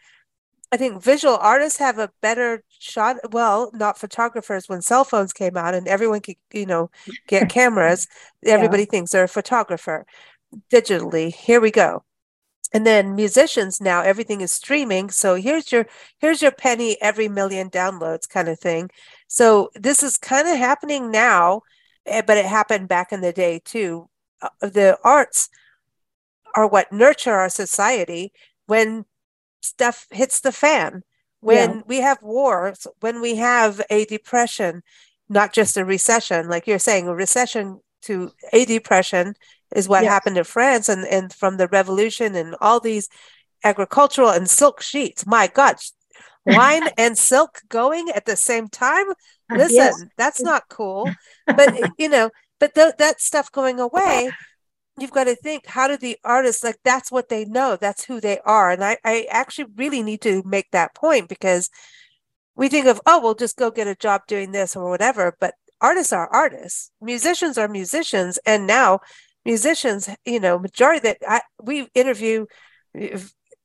i 0.73 0.77
think 0.77 1.03
visual 1.03 1.37
artists 1.41 1.79
have 1.79 1.99
a 1.99 2.11
better 2.23 2.63
shot 2.81 3.17
well 3.31 3.71
not 3.75 3.99
photographers 3.99 4.69
when 4.69 4.81
cell 4.81 5.05
phones 5.05 5.33
came 5.33 5.57
out 5.57 5.75
and 5.75 5.87
everyone 5.87 6.21
could 6.21 6.37
you 6.53 6.65
know 6.65 6.91
get 7.29 7.49
cameras 7.51 8.09
everybody 8.45 8.85
thinks 8.85 9.13
they're 9.13 9.25
a 9.25 9.29
photographer 9.29 10.07
digitally. 10.71 11.35
Here 11.35 11.61
we 11.61 11.71
go. 11.71 12.05
And 12.73 12.87
then 12.87 13.17
musicians 13.17 13.81
now 13.81 14.03
everything 14.03 14.41
is 14.43 14.53
streaming. 14.53 15.11
So 15.11 15.35
here's 15.35 15.73
your 15.73 15.87
here's 16.19 16.41
your 16.41 16.53
penny 16.53 16.97
every 17.03 17.29
million 17.29 17.69
downloads 17.69 18.29
kind 18.29 18.49
of 18.49 18.61
thing. 18.61 18.91
So 19.27 19.71
this 19.75 20.03
is 20.03 20.17
kind 20.17 20.49
of 20.49 20.57
happening 20.57 21.11
now 21.11 21.63
eh, 22.07 22.23
but 22.27 22.39
it 22.39 22.47
happened 22.47 22.89
back 22.89 23.13
in 23.13 23.23
the 23.23 23.33
day 23.33 23.61
too. 23.65 24.09
Uh, 24.41 24.49
the 24.61 24.99
arts 25.05 25.49
are 26.55 26.67
what 26.67 26.93
nurture 26.93 27.35
our 27.35 27.49
society 27.49 28.33
when 28.67 29.05
stuff 29.63 30.07
hits 30.11 30.41
the 30.41 30.53
fan 30.53 31.03
when 31.41 31.83
we 31.87 31.99
have 31.99 32.23
wars 32.23 32.87
when 33.01 33.21
we 33.21 33.37
have 33.37 33.81
a 33.91 34.05
depression 34.07 34.83
not 35.29 35.53
just 35.53 35.77
a 35.77 35.85
recession 35.85 36.49
like 36.49 36.67
you're 36.67 36.79
saying 36.79 37.07
a 37.09 37.15
recession 37.15 37.81
to 38.03 38.31
a 38.53 38.65
depression 38.65 39.35
is 39.75 39.89
what 39.89 40.03
Yes. 40.03 40.11
happened 40.11 40.37
to 40.37 40.45
France 40.45 40.89
and, 40.89 41.05
and 41.07 41.33
from 41.33 41.57
the 41.57 41.69
revolution 41.69 42.35
and 42.35 42.57
all 42.61 42.81
these 42.81 43.09
agricultural 43.63 44.31
and 44.31 44.49
silk 44.49 44.81
sheets. 44.81 45.27
My 45.27 45.47
God, 45.47 45.77
wine 46.45 46.89
and 46.99 47.17
silk 47.17 47.61
going 47.69 48.09
at 48.11 48.25
the 48.25 48.37
same 48.37 48.69
time. 48.69 49.07
Listen, 49.51 49.77
Yes. 49.77 50.05
that's 50.17 50.43
not 50.43 50.69
cool. 50.69 51.15
But 51.47 51.75
you 51.99 52.09
know, 52.09 52.31
but 52.59 52.75
th- 52.75 52.95
that 52.99 53.21
stuff 53.21 53.53
going 53.53 53.79
away, 53.79 54.33
you've 55.01 55.11
got 55.11 55.25
to 55.25 55.35
think 55.35 55.67
how 55.67 55.89
do 55.89 55.97
the 55.97 56.19
artists 56.25 56.63
like 56.63 56.79
that's 56.85 57.11
what 57.11 57.29
they 57.29 57.45
know, 57.45 57.77
that's 57.77 58.05
who 58.05 58.21
they 58.21 58.39
are. 58.45 58.71
And 58.71 58.85
I, 58.85 58.99
I 59.05 59.27
actually 59.31 59.67
really 59.77 60.03
need 60.03 60.21
to 60.23 60.43
make 60.45 60.71
that 60.73 60.95
point 60.95 61.29
because 61.29 61.71
we 62.55 62.69
think 62.69 62.87
of, 62.87 63.01
oh, 63.07 63.21
we'll 63.21 63.35
just 63.35 63.57
go 63.57 63.71
get 63.71 63.87
a 63.87 63.95
job 63.95 64.23
doing 64.27 64.53
this 64.53 64.77
or 64.77 64.91
whatever. 64.91 65.37
But 65.41 65.55
artists 65.81 66.13
are 66.13 66.29
artists, 66.29 66.91
musicians 67.01 67.57
are 67.57 67.69
musicians, 67.69 68.39
and 68.45 68.67
now 68.67 69.01
musicians, 69.45 70.09
you 70.25 70.41
know, 70.41 70.59
majority 70.59 71.01
that 71.01 71.19
I, 71.27 71.41
we 71.63 71.89
interview 71.95 72.47
eh, 72.95 73.19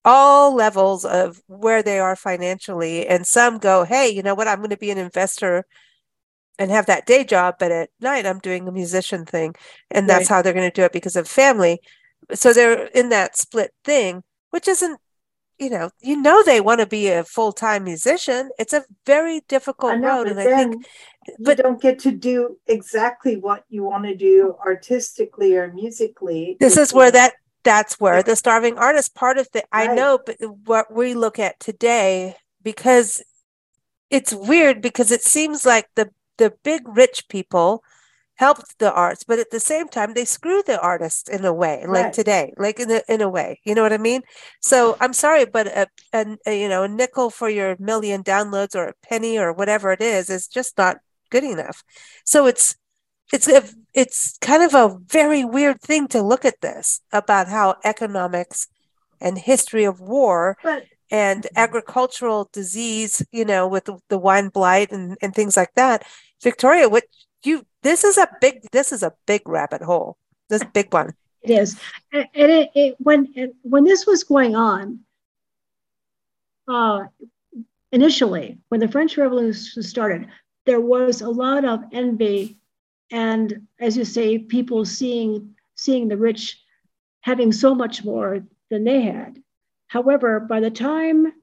all 0.05 0.53
levels 0.53 1.03
of 1.03 1.41
where 1.47 1.81
they 1.83 1.99
are 1.99 2.15
financially, 2.15 3.07
and 3.07 3.25
some 3.25 3.57
go, 3.57 3.83
hey, 3.83 4.07
you 4.09 4.23
know 4.23 4.35
what, 4.35 4.47
I'm 4.47 4.59
going 4.59 4.69
to 4.69 4.77
be 4.77 4.91
an 4.91 4.97
investor 4.97 5.65
and 6.57 6.71
have 6.71 6.85
that 6.85 7.05
day 7.05 7.23
job, 7.23 7.55
but 7.59 7.71
at 7.71 7.89
night 7.99 8.25
I'm 8.25 8.39
doing 8.39 8.65
the 8.65 8.71
musician 8.71 9.25
thing, 9.25 9.55
and 9.91 10.09
that's 10.09 10.29
right. 10.29 10.35
how 10.35 10.41
they're 10.41 10.53
going 10.53 10.69
to 10.69 10.73
do 10.73 10.83
it 10.83 10.93
because 10.93 11.15
of 11.15 11.27
family. 11.27 11.79
So 12.33 12.53
they're 12.53 12.85
in 12.87 13.09
that 13.09 13.37
split 13.37 13.71
thing, 13.83 14.23
which 14.51 14.67
isn't 14.67 14.99
you 15.57 15.69
know, 15.69 15.89
you 16.01 16.21
know 16.21 16.43
they 16.43 16.59
want 16.59 16.81
to 16.81 16.85
be 16.85 17.07
a 17.07 17.23
full 17.23 17.53
time 17.53 17.85
musician. 17.85 18.49
It's 18.59 18.73
a 18.73 18.83
very 19.05 19.41
difficult 19.47 19.99
know, 19.99 20.17
road, 20.17 20.27
and 20.27 20.39
I 20.39 20.43
think 20.43 20.85
but 21.39 21.57
don't 21.57 21.81
get 21.81 21.99
to 21.99 22.11
do 22.11 22.57
exactly 22.67 23.37
what 23.37 23.63
you 23.69 23.83
want 23.83 24.05
to 24.05 24.15
do 24.15 24.55
artistically 24.65 25.55
or 25.55 25.71
musically. 25.71 26.57
This 26.59 26.77
is 26.77 26.93
where 26.93 27.11
that 27.11 27.33
that's 27.63 27.99
where 27.99 28.21
the 28.21 28.35
starving 28.35 28.77
artist 28.77 29.15
part 29.15 29.37
of 29.37 29.49
the 29.51 29.63
right. 29.73 29.89
I 29.89 29.95
know, 29.95 30.19
but 30.23 30.37
what 30.65 30.93
we 30.93 31.13
look 31.13 31.39
at 31.39 31.59
today 31.59 32.35
because 32.61 33.23
it's 34.09 34.33
weird 34.33 34.81
because 34.81 35.11
it 35.11 35.23
seems 35.23 35.65
like 35.65 35.87
the 35.95 36.09
the 36.37 36.53
big 36.63 36.83
rich 36.87 37.27
people 37.29 37.83
helped 38.35 38.79
the 38.79 38.91
arts, 38.91 39.23
but 39.23 39.39
at 39.39 39.49
the 39.51 39.59
same 39.59 39.87
time 39.87 40.13
they 40.13 40.25
screw 40.25 40.61
the 40.61 40.79
artists 40.79 41.29
in 41.29 41.45
a 41.45 41.53
way, 41.53 41.85
like 41.87 42.05
right. 42.05 42.13
today, 42.13 42.53
like 42.57 42.79
in 42.79 42.91
a 42.91 43.01
in 43.07 43.21
a 43.21 43.29
way. 43.29 43.59
You 43.63 43.75
know 43.75 43.83
what 43.83 43.93
I 43.93 43.97
mean? 43.97 44.21
So 44.59 44.97
I'm 44.99 45.13
sorry, 45.13 45.45
but 45.45 45.67
a, 45.67 45.87
a, 46.13 46.37
a, 46.45 46.61
you 46.61 46.69
know 46.69 46.83
a 46.83 46.87
nickel 46.87 47.29
for 47.29 47.49
your 47.49 47.77
million 47.79 48.23
downloads 48.23 48.75
or 48.75 48.85
a 48.85 48.93
penny 49.07 49.37
or 49.37 49.53
whatever 49.53 49.91
it 49.91 50.01
is 50.01 50.29
is 50.29 50.47
just 50.47 50.77
not 50.77 50.97
good 51.29 51.43
enough. 51.43 51.83
So 52.25 52.45
it's 52.45 52.75
it's 53.33 53.47
a, 53.47 53.63
it's 53.93 54.37
kind 54.39 54.63
of 54.63 54.73
a 54.73 54.97
very 55.07 55.43
weird 55.43 55.81
thing 55.81 56.07
to 56.09 56.21
look 56.21 56.45
at 56.45 56.61
this 56.61 57.01
about 57.11 57.47
how 57.47 57.75
economics 57.83 58.67
and 59.19 59.37
history 59.37 59.83
of 59.83 59.99
war 59.99 60.57
but, 60.63 60.83
and 61.11 61.47
agricultural 61.55 62.49
disease, 62.51 63.25
you 63.31 63.45
know, 63.45 63.67
with 63.67 63.85
the, 63.85 63.97
the 64.09 64.17
wine 64.17 64.49
blight 64.49 64.91
and, 64.91 65.17
and 65.21 65.33
things 65.33 65.57
like 65.57 65.73
that. 65.75 66.05
Victoria, 66.41 66.89
what 66.89 67.03
you 67.43 67.65
this 67.83 68.03
is 68.03 68.17
a 68.17 68.27
big 68.41 68.61
this 68.71 68.91
is 68.91 69.03
a 69.03 69.13
big 69.25 69.47
rabbit 69.47 69.81
hole. 69.81 70.17
This 70.49 70.63
big 70.73 70.93
one. 70.93 71.13
It 71.41 71.51
is. 71.51 71.79
And 72.11 72.27
it, 72.33 72.71
it 72.73 72.95
when 72.99 73.31
it, 73.35 73.55
when 73.61 73.83
this 73.83 74.05
was 74.05 74.23
going 74.23 74.55
on 74.55 74.99
uh 76.67 77.03
initially 77.91 78.57
when 78.69 78.79
the 78.79 78.87
french 78.87 79.17
revolution 79.17 79.83
started 79.83 80.27
there 80.65 80.81
was 80.81 81.21
a 81.21 81.29
lot 81.29 81.63
of 81.63 81.83
envy 81.91 82.57
and 83.11 83.67
as 83.79 83.95
you 83.95 84.03
say 84.03 84.39
people 84.39 84.83
seeing 84.83 85.55
seeing 85.75 86.07
the 86.07 86.17
rich 86.17 86.59
having 87.21 87.51
so 87.51 87.73
much 87.73 88.03
more 88.03 88.43
than 88.69 88.83
they 88.83 89.01
had. 89.01 89.41
However 89.87 90.39
by 90.39 90.59
the 90.59 90.71
time 90.71 91.33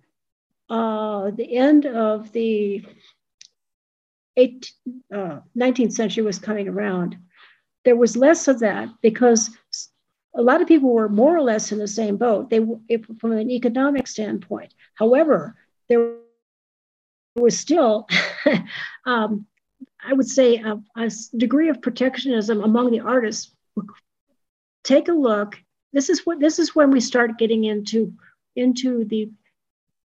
uh, 0.68 1.30
the 1.30 1.56
end 1.56 1.86
of 1.86 2.32
the 2.32 2.84
eight, 4.36 4.72
uh, 5.14 5.40
19th 5.56 5.92
century 5.92 6.24
was 6.24 6.38
coming 6.38 6.68
around, 6.68 7.16
there 7.84 7.96
was 7.96 8.16
less 8.16 8.48
of 8.48 8.60
that 8.60 8.88
because 9.00 9.50
a 10.34 10.42
lot 10.42 10.62
of 10.62 10.68
people 10.68 10.92
were 10.92 11.08
more 11.08 11.36
or 11.36 11.42
less 11.42 11.72
in 11.72 11.78
the 11.78 11.88
same 11.88 12.16
boat. 12.16 12.48
They 12.48 12.60
if, 12.88 13.04
from 13.18 13.32
an 13.32 13.50
economic 13.50 14.06
standpoint. 14.06 14.72
However, 14.94 15.56
there 15.88 16.16
was 17.34 17.58
still, 17.58 18.08
um, 19.06 19.46
I 20.04 20.12
would 20.12 20.28
say, 20.28 20.56
a, 20.56 20.80
a, 20.96 21.10
degree 21.36 21.68
of 21.68 21.82
protectionism 21.82 22.62
among 22.62 22.90
the 22.90 23.00
artists. 23.00 23.54
Take 24.84 25.08
a 25.08 25.12
look. 25.12 25.56
This 25.92 26.08
is 26.08 26.24
what 26.24 26.40
this 26.40 26.58
is 26.58 26.74
when 26.74 26.90
we 26.90 27.00
start 27.00 27.38
getting 27.38 27.64
into 27.64 28.14
into 28.56 29.04
the 29.04 29.30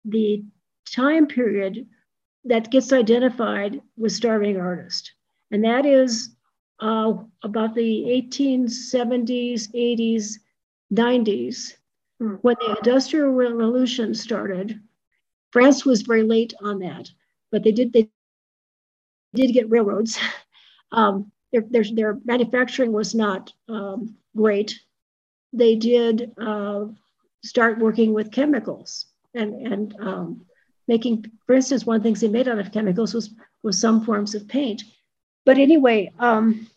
the 0.05 0.43
time 0.85 1.27
period 1.27 1.87
that 2.45 2.71
gets 2.71 2.91
identified 2.91 3.81
with 3.97 4.11
starving 4.11 4.57
artist. 4.57 5.13
And 5.51 5.63
that 5.63 5.85
is 5.85 6.35
uh, 6.79 7.13
about 7.43 7.75
the 7.75 8.03
1870s, 8.31 9.67
80s, 9.73 10.33
90s, 10.93 11.73
hmm. 12.19 12.35
when 12.41 12.55
the 12.59 12.75
Industrial 12.77 13.29
Revolution 13.29 14.13
started. 14.13 14.79
France 15.51 15.85
was 15.85 16.01
very 16.01 16.23
late 16.23 16.53
on 16.61 16.79
that, 16.79 17.09
but 17.51 17.63
they 17.63 17.71
did 17.71 17.93
they 17.93 18.09
did 19.33 19.53
get 19.53 19.69
railroads. 19.69 20.19
Um, 20.93 21.31
their, 21.53 21.61
their, 21.69 21.85
their, 21.93 22.19
manufacturing 22.25 22.91
was 22.91 23.15
not 23.15 23.53
um, 23.69 24.17
great. 24.35 24.77
They 25.53 25.77
did 25.77 26.33
uh, 26.37 26.87
start 27.41 27.79
working 27.79 28.11
with 28.11 28.33
chemicals 28.33 29.05
and 29.33 29.53
and 29.65 29.95
um, 30.01 30.45
making, 30.91 31.23
for 31.47 31.55
instance, 31.55 31.85
one 31.85 31.95
of 31.95 32.03
the 32.03 32.07
things 32.07 32.19
they 32.19 32.27
made 32.27 32.49
out 32.49 32.59
of 32.59 32.73
chemicals 32.73 33.13
was, 33.13 33.33
was 33.63 33.79
some 33.79 34.03
forms 34.03 34.35
of 34.35 34.45
paint. 34.45 34.83
But 35.45 35.57
anyway, 35.57 36.11
um, 36.19 36.67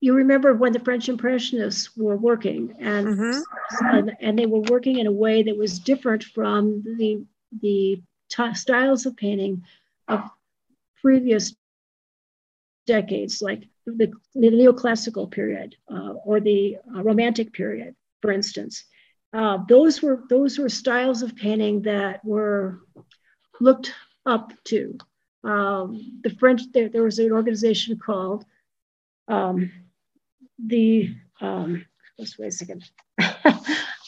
you 0.00 0.12
remember 0.12 0.52
when 0.52 0.72
the 0.72 0.80
French 0.80 1.08
Impressionists 1.08 1.96
were 1.96 2.16
working, 2.16 2.74
and, 2.80 3.06
mm-hmm. 3.06 3.86
and, 3.94 4.16
and 4.20 4.36
they 4.36 4.46
were 4.46 4.64
working 4.74 4.98
in 4.98 5.06
a 5.06 5.12
way 5.24 5.44
that 5.44 5.56
was 5.56 5.78
different 5.78 6.24
from 6.24 6.82
the 6.98 7.24
the 7.62 8.02
t- 8.28 8.54
styles 8.54 9.06
of 9.06 9.16
painting 9.16 9.62
of 10.08 10.20
previous 11.00 11.54
decades, 12.86 13.40
like 13.40 13.62
the, 13.86 14.10
the 14.34 14.50
neoclassical 14.50 15.30
period 15.30 15.76
uh, 15.88 16.14
or 16.24 16.40
the 16.40 16.76
uh, 16.94 17.02
Romantic 17.04 17.52
period, 17.52 17.94
for 18.20 18.32
instance. 18.32 18.84
Uh, 19.36 19.58
those 19.68 20.00
were 20.00 20.22
those 20.30 20.58
were 20.58 20.70
styles 20.70 21.20
of 21.20 21.36
painting 21.36 21.82
that 21.82 22.24
were 22.24 22.80
looked 23.60 23.92
up 24.24 24.50
to. 24.64 24.96
Um, 25.44 26.20
the 26.22 26.30
French 26.30 26.62
there, 26.72 26.88
there, 26.88 27.02
was 27.02 27.18
an 27.18 27.32
organization 27.32 27.98
called 27.98 28.46
um, 29.28 29.70
the 30.58 31.14
um, 31.42 31.84
let's 32.18 32.38
wait 32.38 32.48
a 32.48 32.50
second. 32.50 32.90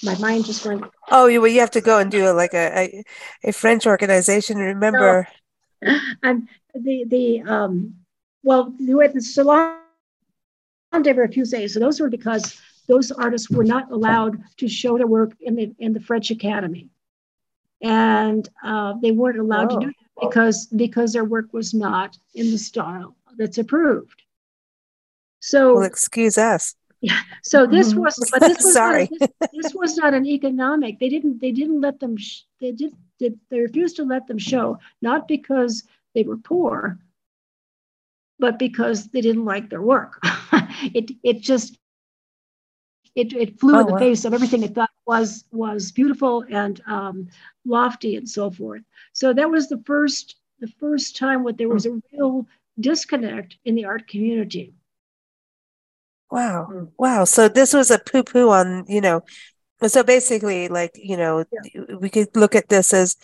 My 0.03 0.17
mind 0.19 0.47
just 0.47 0.64
went. 0.64 0.85
Oh, 1.11 1.27
you 1.27 1.43
well, 1.43 1.51
you 1.51 1.61
have 1.61 1.73
to 1.73 1.83
go 1.83 1.99
and 1.99 2.11
do 2.11 2.31
like 2.31 2.55
a 2.55 3.05
a, 3.45 3.49
a 3.51 3.53
French 3.53 3.87
organization. 3.87 4.57
Remember, 4.57 5.29
no. 5.83 6.01
and 6.23 6.49
the 6.75 7.05
the 7.07 7.43
um, 7.43 7.97
well, 8.43 8.73
the 8.79 9.21
Salon 9.21 9.77
des 11.03 11.12
Refusés. 11.12 11.73
So 11.73 11.81
those 11.81 12.01
were 12.01 12.09
because 12.09 12.59
those 12.88 13.12
artists 13.12 13.51
were 13.51 13.64
not 13.64 13.90
allowed 13.92 14.42
to 14.57 14.66
show 14.66 14.96
their 14.98 15.07
work 15.07 15.33
in 15.40 15.55
the 15.55 15.74
in 15.79 15.92
the 15.92 16.01
French 16.01 16.31
Academy, 16.31 16.88
and 17.83 18.48
uh, 18.64 18.94
they 19.01 19.12
weren't 19.12 19.38
allowed 19.38 19.72
oh. 19.72 19.79
to 19.79 19.87
do 19.87 19.92
that 19.92 20.27
because 20.27 20.66
because 20.66 21.12
their 21.12 21.24
work 21.24 21.53
was 21.53 21.74
not 21.74 22.18
in 22.35 22.51
the 22.51 22.59
style 22.59 23.14
that's 23.37 23.59
approved. 23.59 24.22
So, 25.40 25.74
well, 25.74 25.85
excuse 25.85 26.38
us. 26.38 26.74
Yeah. 27.01 27.20
So 27.44 27.66
this 27.66 27.94
was, 27.94 28.18
but 28.33 28.40
this 28.40 28.59
was 28.59 28.72
sorry. 28.74 29.09
Not, 29.12 29.31
this, 29.40 29.51
this, 29.53 29.74
was 29.74 29.96
not 29.96 30.12
an 30.12 30.27
economic. 30.27 30.98
They 30.98 31.09
didn't. 31.09 31.40
They 31.40 31.53
didn't 31.53 31.81
let 31.81 32.01
them. 32.01 32.16
Sh- 32.16 32.42
they 32.61 32.72
did. 32.72 32.94
They, 33.20 33.31
they 33.51 33.61
refused 33.61 33.96
to 33.96 34.05
let 34.05 34.27
them 34.27 34.38
show, 34.38 34.79
not 35.01 35.29
because 35.29 35.85
they 36.14 36.24
were 36.24 36.37
poor, 36.37 36.98
but 38.38 38.59
because 38.59 39.09
they 39.09 39.20
didn't 39.20 39.44
like 39.44 39.70
their 39.70 39.83
work. 39.83 40.20
it 40.94 41.11
it 41.22 41.40
just 41.40 41.79
it, 43.18 43.33
it 43.33 43.59
flew 43.59 43.74
oh, 43.74 43.81
in 43.81 43.87
the 43.87 43.92
wow. 43.92 43.98
face 43.98 44.24
of 44.24 44.33
everything 44.33 44.62
it 44.62 44.74
thought 44.74 44.90
was 45.04 45.44
was 45.50 45.90
beautiful 45.90 46.44
and 46.48 46.81
um, 46.87 47.26
lofty 47.64 48.14
and 48.16 48.28
so 48.28 48.50
forth. 48.50 48.83
So 49.12 49.33
that 49.33 49.50
was 49.50 49.68
the 49.68 49.83
first 49.85 50.37
the 50.61 50.68
first 50.78 51.16
time 51.16 51.42
what 51.42 51.59
there 51.59 51.68
was 51.68 51.87
a 51.87 52.00
real 52.12 52.46
disconnect 52.78 53.57
in 53.64 53.74
the 53.74 53.85
art 53.85 54.07
community. 54.07 54.72
Wow. 56.31 56.68
Hmm. 56.70 56.85
Wow. 56.96 57.24
So 57.24 57.48
this 57.48 57.72
was 57.72 57.90
a 57.90 57.98
poo 57.98 58.22
poo 58.22 58.50
on, 58.50 58.85
you 58.88 59.00
know, 59.00 59.22
so 59.87 60.02
basically 60.02 60.68
like, 60.68 60.92
you 60.94 61.16
know, 61.16 61.44
yeah. 61.52 61.96
we 62.00 62.11
could 62.11 62.35
look 62.37 62.54
at 62.54 62.68
this 62.68 62.92
as, 62.92 63.16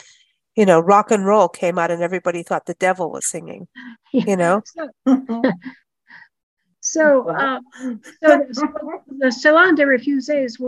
you 0.57 0.65
know, 0.67 0.81
rock 0.81 1.11
and 1.11 1.27
roll 1.27 1.49
came 1.49 1.79
out 1.79 1.91
and 1.91 2.03
everybody 2.03 2.43
thought 2.43 2.67
the 2.67 2.75
devil 2.75 3.11
was 3.11 3.27
singing, 3.27 3.69
yeah. 4.13 4.25
you 4.27 4.37
know? 4.37 4.63
So, 4.65 4.89
So, 6.95 7.29
uh, 7.43 7.61
so, 8.23 8.47
so, 8.53 8.69
the 9.19 9.33
Salon 9.33 9.75
des 9.75 9.85
Refusés 9.85 10.61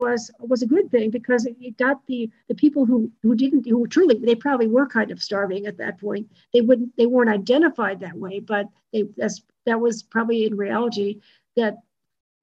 was 0.00 0.30
was 0.38 0.62
a 0.62 0.66
good 0.66 0.90
thing 0.90 1.10
because 1.10 1.46
it 1.46 1.76
got 1.76 2.04
the 2.06 2.30
the 2.48 2.54
people 2.54 2.84
who 2.84 3.10
who 3.22 3.34
didn't 3.34 3.66
who 3.66 3.86
truly 3.86 4.14
they 4.14 4.34
probably 4.34 4.68
were 4.68 4.86
kind 4.86 5.10
of 5.10 5.22
starving 5.22 5.66
at 5.66 5.78
that 5.78 6.00
point. 6.00 6.26
They 6.52 6.60
wouldn't 6.60 6.96
they 6.96 7.06
weren't 7.06 7.30
identified 7.30 8.00
that 8.00 8.16
way, 8.16 8.40
but 8.40 8.66
they 8.92 9.04
that's 9.16 9.42
that 9.66 9.80
was 9.80 10.02
probably 10.02 10.46
in 10.46 10.56
reality 10.56 11.20
that 11.56 11.76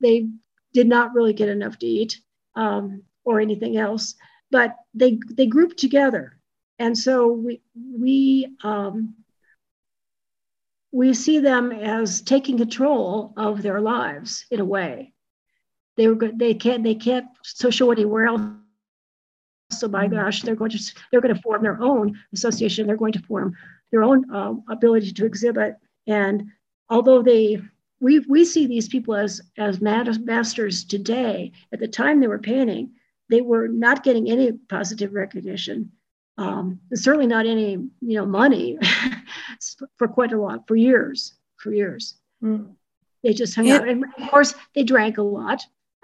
they 0.02 0.28
did 0.74 0.88
not 0.88 1.14
really 1.14 1.34
get 1.34 1.50
enough 1.50 1.78
to 1.80 1.86
eat 1.86 2.20
um, 2.56 3.04
or 3.24 3.40
anything 3.40 3.78
else. 3.78 4.16
But 4.52 4.76
they 4.94 5.20
they 5.32 5.48
grouped 5.48 5.78
together, 5.78 6.38
and 6.80 6.98
so 6.98 7.32
we 7.32 7.62
we 7.76 8.48
um, 8.64 9.16
we 10.96 11.14
see 11.14 11.40
them 11.40 11.74
as 11.74 12.22
taking 12.22 12.58
control 12.58 13.34
of 13.36 13.62
their 13.62 13.82
lives 13.82 14.46
in 14.50 14.62
a 14.62 14.66
way. 14.66 15.12
They 15.98 16.08
were 16.08 16.16
good. 16.16 16.40
They 16.40 16.54
can't. 16.54 16.86
They 16.86 16.96
can't 16.96 17.26
show 17.44 17.92
anywhere 17.92 18.28
else. 18.28 18.42
So 19.72 19.90
my 19.90 20.06
mm-hmm. 20.06 20.16
gosh, 20.16 20.42
they're 20.42 20.56
going 20.56 20.72
to 20.72 20.80
they're 21.12 21.20
going 21.20 21.36
to 21.36 21.42
form 21.42 21.64
their 21.64 21.82
own 21.82 22.18
association. 22.34 22.88
They're 22.88 22.96
going 22.96 23.12
to 23.12 23.24
form 23.24 23.58
their 23.92 24.04
own 24.04 24.34
uh, 24.34 24.54
ability 24.70 25.12
to 25.12 25.26
exhibit. 25.26 25.76
And 26.08 26.46
although 26.90 27.22
they 27.22 27.62
we 28.00 28.20
we 28.20 28.46
see 28.46 28.66
these 28.66 28.88
people 28.88 29.16
as 29.16 29.42
as 29.58 29.82
masters 29.82 30.86
today, 30.86 31.52
at 31.74 31.80
the 31.80 31.90
time 31.90 32.22
they 32.22 32.28
were 32.28 32.40
painting, 32.40 32.92
they 33.30 33.42
were 33.42 33.68
not 33.68 34.06
getting 34.06 34.30
any 34.30 34.54
positive 34.70 35.14
recognition. 35.14 35.92
Um, 36.38 36.80
certainly 36.94 37.28
not 37.28 37.46
any 37.46 37.72
you 37.72 38.18
know 38.18 38.26
money 38.26 38.78
for 39.98 40.08
quite 40.08 40.32
a 40.32 40.40
lot 40.40 40.68
for 40.68 40.76
years 40.76 41.34
for 41.58 41.74
years. 41.74 42.16
Mm. 42.44 42.76
They 43.24 43.34
just 43.34 43.56
hung 43.56 43.66
yeah. 43.66 43.78
out, 43.78 43.88
and 43.88 44.06
of 44.06 44.30
course 44.30 44.54
they 44.76 44.84
drank 44.84 45.18
a 45.18 45.24
lot. 45.24 45.64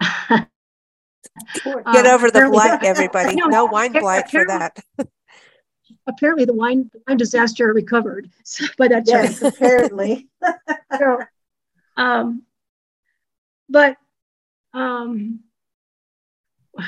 Get 1.92 2.06
over 2.06 2.30
the 2.30 2.48
blight, 2.50 2.82
everybody. 2.84 3.36
No, 3.36 3.46
no 3.46 3.64
wine 3.66 3.92
blight 3.92 4.28
for 4.28 4.44
that. 4.46 4.78
apparently, 6.06 6.44
the 6.44 6.52
wine, 6.52 6.90
the 6.92 7.00
wine 7.06 7.16
disaster 7.16 7.72
recovered 7.72 8.28
by 8.76 8.88
that 8.88 9.06
time. 9.06 9.24
Yes, 9.24 9.40
apparently. 9.42 10.28
so, 10.98 11.18
um, 11.96 12.42
but 13.68 13.96
um, 14.74 15.40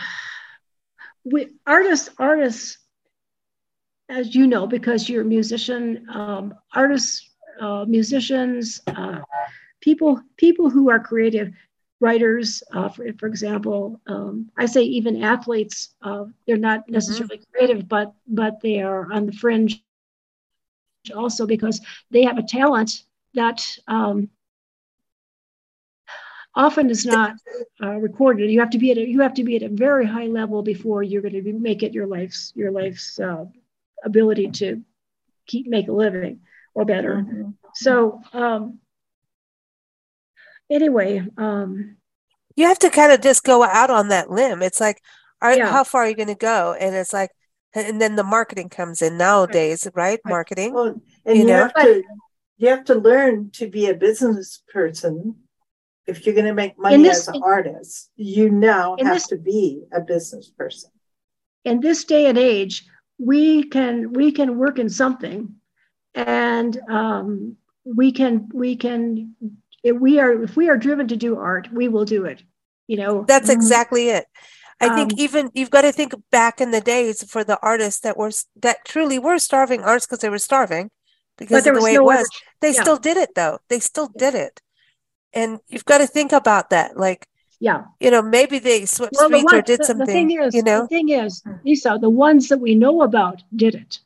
we 1.25 1.51
artists, 1.67 2.11
artists, 2.19 2.79
as 4.09 4.35
you 4.35 4.47
know, 4.47 4.67
because 4.67 5.09
you're 5.09 5.23
a 5.23 5.25
musician, 5.25 6.07
um, 6.13 6.55
artists, 6.75 7.31
uh, 7.61 7.85
musicians, 7.87 8.81
uh, 8.89 9.21
people, 9.81 10.21
people 10.37 10.69
who 10.69 10.91
are 10.91 11.01
creative 11.01 11.53
writers, 12.01 12.63
uh, 12.73 12.89
for, 12.89 13.07
for 13.19 13.27
example, 13.27 14.01
um, 14.07 14.51
I 14.59 14.67
say 14.67 14.83
even 14.83 15.23
athletes, 15.23 15.95
uh, 16.03 16.25
they're 16.47 16.57
not 16.57 16.81
mm-hmm. 16.81 16.93
necessarily 16.93 17.39
mm-hmm. 17.39 17.53
creative, 17.53 17.89
but 17.89 18.13
but 18.27 18.61
they 18.61 18.83
are 18.83 19.11
on 19.13 19.27
the 19.27 19.33
fringe 19.33 19.83
also 21.15 21.47
because 21.47 21.81
they 22.11 22.23
have 22.25 22.39
a 22.39 22.43
talent 22.43 23.05
that 23.35 23.61
um, 23.89 24.29
often 26.55 26.91
is 26.91 27.05
not 27.05 27.35
uh, 27.83 27.97
recorded. 27.97 28.51
You 28.51 28.61
have 28.61 28.71
to 28.71 28.79
be 28.79 28.91
at 28.91 28.99
a, 28.99 29.09
you 29.09 29.21
have 29.21 29.35
to 29.35 29.45
be 29.45 29.57
at 29.57 29.63
a 29.63 29.69
very 29.69 30.07
high 30.07 30.27
level 30.27 30.63
before 30.63 31.03
you're 31.03 31.23
going 31.23 31.43
to 31.43 31.53
make 31.53 31.83
it 31.83 31.93
your 31.93 32.07
life's 32.07 32.53
your 32.55 32.71
life's 32.71 33.19
uh, 33.19 33.45
ability 34.05 34.51
to 34.51 34.83
keep 35.47 35.67
make 35.67 35.89
a 35.89 35.93
living 35.93 36.41
or 36.75 36.85
better. 36.85 37.17
Mm-hmm. 37.17 37.51
So 37.75 38.21
um, 38.33 38.79
anyway, 40.71 41.27
um, 41.37 41.97
you 42.57 42.67
have 42.67 42.79
to 42.81 42.91
kind 42.91 43.13
of 43.13 43.21
just 43.21 43.43
go 43.45 43.63
out 43.63 43.91
on 43.91 44.09
that 44.09 44.31
limb. 44.31 44.63
It's 44.63 44.81
like, 44.81 45.01
are, 45.41 45.55
yeah. 45.55 45.71
how 45.71 45.85
far 45.85 46.03
are 46.03 46.09
you 46.09 46.17
going 46.17 46.29
to 46.29 46.35
go? 46.35 46.75
And 46.79 46.95
it's 46.95 47.13
like, 47.13 47.31
and 47.75 48.01
then 48.01 48.15
the 48.15 48.23
marketing 48.23 48.69
comes 48.69 49.03
in 49.03 49.19
nowadays, 49.19 49.87
right? 49.95 49.95
right? 50.05 50.21
Marketing. 50.25 50.73
Well, 50.73 51.01
and 51.27 51.37
you, 51.37 51.43
you 51.43 51.49
know? 51.49 51.63
have 51.63 51.75
to 51.75 52.03
you 52.57 52.69
have 52.69 52.85
to 52.85 52.95
learn 52.95 53.51
to 53.51 53.69
be 53.69 53.89
a 53.89 53.95
business 53.95 54.63
person. 54.73 55.37
If 56.07 56.25
you're 56.25 56.35
going 56.35 56.47
to 56.47 56.55
make 56.55 56.79
money 56.79 57.03
this, 57.03 57.29
as 57.29 57.35
an 57.35 57.43
artist, 57.43 58.11
you 58.15 58.51
now 58.51 58.97
have 58.99 59.15
this, 59.15 59.27
to 59.29 59.37
be 59.37 59.83
a 59.93 60.01
business 60.01 60.51
person. 60.51 60.91
In 61.65 61.81
this 61.81 62.05
day 62.05 62.27
and 62.27 62.39
age, 62.39 62.87
we 63.19 63.65
can 63.65 64.13
we 64.13 64.33
can 64.33 64.59
work 64.59 64.79
in 64.79 64.89
something, 64.89 65.55
and 66.15 66.79
um, 66.89 67.57
we 67.85 68.13
can 68.13 68.49
we 68.53 68.77
can 68.77 69.35
if 69.83 69.97
we 69.97 70.19
are 70.19 70.43
if 70.43 70.57
we 70.57 70.69
are 70.69 70.77
driven 70.77 71.09
to 71.09 71.17
do 71.17 71.37
art 71.37 71.69
we 71.73 71.89
will 71.89 72.05
do 72.05 72.25
it 72.25 72.43
you 72.87 72.97
know? 72.97 73.25
That's 73.27 73.49
mm-hmm. 73.49 73.59
exactly 73.59 74.11
it. 74.11 74.27
I 74.81 74.89
um, 74.89 74.97
think 74.97 75.19
even 75.19 75.51
you've 75.55 75.71
got 75.71 75.83
to 75.83 75.93
think 75.93 76.15
back 76.31 76.61
in 76.61 76.71
the 76.71 76.81
days 76.81 77.23
for 77.25 77.45
the 77.45 77.59
artists 77.63 78.01
that 78.01 78.17
were 78.17 78.33
that 78.57 78.79
truly 78.85 79.19
were 79.19 79.39
starving 79.39 79.83
artists 79.83 80.07
because 80.07 80.21
they 80.21 80.29
were 80.29 80.39
starving 80.39 80.91
because 81.39 81.67
of 81.67 81.75
the 81.75 81.83
way 81.83 81.95
no 81.95 82.03
it 82.03 82.05
was. 82.05 82.19
other, 82.19 82.27
they 82.61 82.75
yeah. 82.75 82.83
still 82.83 82.97
did 82.97 83.17
it 83.17 83.31
though. 83.35 83.59
They 83.69 83.79
still 83.81 84.11
did 84.17 84.35
it. 84.35 84.61
And 85.33 85.59
you've 85.69 85.85
got 85.85 85.99
to 85.99 86.07
think 86.07 86.33
about 86.33 86.71
that 86.71 86.97
like 86.97 87.29
yeah 87.65 87.81
you 88.01 88.11
know 88.11 88.23
maybe 88.23 88.59
they 88.59 88.85
swept 88.85 89.15
well, 89.17 89.29
streets 89.29 89.43
the 89.43 89.45
one, 89.47 89.55
or 89.57 89.63
did 89.63 89.81
the, 89.81 89.85
something 89.85 90.07
the 90.07 90.13
thing 90.13 90.31
is, 90.41 90.55
you 90.55 90.63
know 90.63 90.83
the 90.83 90.89
thing 90.89 91.09
is 91.09 91.43
lisa 91.65 91.99
the 92.01 92.11
ones 92.27 92.49
that 92.49 92.59
we 92.59 92.75
know 92.75 93.03
about 93.03 93.43
did 93.57 93.75
it 93.75 94.01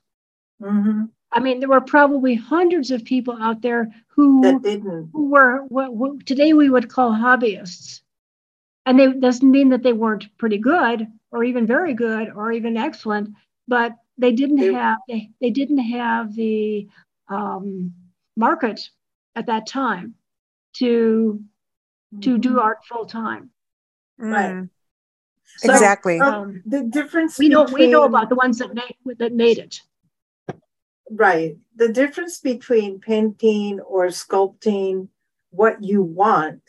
mm-hmm. 0.62 1.04
I 1.32 1.40
mean, 1.40 1.60
there 1.60 1.68
were 1.68 1.80
probably 1.80 2.34
hundreds 2.34 2.90
of 2.90 3.04
people 3.04 3.36
out 3.40 3.60
there 3.60 3.94
who, 4.08 4.40
didn't. 4.60 5.10
who 5.12 5.28
were 5.28 5.64
what, 5.68 5.94
what, 5.94 6.24
today 6.26 6.52
we 6.54 6.70
would 6.70 6.88
call 6.88 7.12
hobbyists. 7.12 8.00
And 8.86 8.98
they 8.98 9.12
doesn't 9.12 9.50
mean 9.50 9.68
that 9.68 9.82
they 9.82 9.92
weren't 9.92 10.34
pretty 10.38 10.58
good 10.58 11.06
or 11.30 11.44
even 11.44 11.66
very 11.66 11.92
good 11.92 12.30
or 12.34 12.52
even 12.52 12.78
excellent, 12.78 13.34
but 13.66 13.92
they 14.16 14.32
didn't 14.32 14.56
they, 14.56 14.72
have 14.72 14.98
they, 15.08 15.30
they 15.40 15.50
didn't 15.50 15.78
have 15.78 16.34
the 16.34 16.88
um, 17.28 17.92
market 18.36 18.80
at 19.36 19.46
that 19.46 19.66
time 19.66 20.14
to 20.76 21.42
to 22.20 22.38
do 22.38 22.50
mm-hmm. 22.50 22.58
art 22.58 22.78
full 22.84 23.06
time. 23.06 23.50
Right. 24.18 24.54
Mm. 24.54 24.70
So, 25.58 25.72
exactly. 25.72 26.20
Um, 26.20 26.62
the 26.66 26.82
difference 26.82 27.38
we 27.38 27.48
know 27.48 27.64
between... 27.64 27.86
we 27.86 27.92
know 27.92 28.04
about 28.04 28.28
the 28.28 28.34
ones 28.34 28.58
that 28.58 28.74
made 28.74 29.18
that 29.18 29.32
made 29.32 29.58
it. 29.58 29.80
Right. 31.10 31.56
The 31.76 31.88
difference 31.88 32.38
between 32.38 33.00
painting 33.00 33.80
or 33.80 34.06
sculpting 34.08 35.08
what 35.50 35.82
you 35.82 36.02
want 36.02 36.62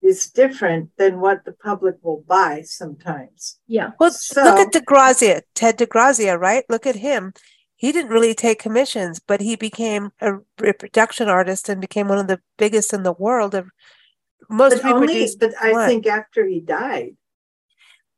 is 0.00 0.30
different 0.30 0.90
than 0.96 1.20
what 1.20 1.44
the 1.44 1.52
public 1.52 1.96
will 2.02 2.24
buy 2.28 2.62
sometimes. 2.62 3.58
Yeah. 3.66 3.90
Well, 3.98 4.12
so, 4.12 4.44
look 4.44 4.58
at 4.58 4.72
DeGrazia, 4.72 5.42
Ted 5.54 5.78
DeGrazia, 5.78 6.38
right? 6.38 6.64
Look 6.68 6.86
at 6.86 6.96
him. 6.96 7.32
He 7.74 7.92
didn't 7.92 8.10
really 8.10 8.34
take 8.34 8.60
commissions, 8.60 9.20
but 9.20 9.40
he 9.40 9.56
became 9.56 10.10
a 10.20 10.38
reproduction 10.60 11.28
artist 11.28 11.68
and 11.68 11.80
became 11.80 12.08
one 12.08 12.18
of 12.18 12.28
the 12.28 12.40
biggest 12.56 12.92
in 12.92 13.02
the 13.02 13.12
world 13.12 13.54
of 13.54 13.70
most 14.48 14.82
but 14.82 14.92
only, 14.92 15.28
but 15.38 15.52
I 15.60 15.86
think 15.86 16.06
after 16.06 16.46
he 16.46 16.60
died. 16.60 17.16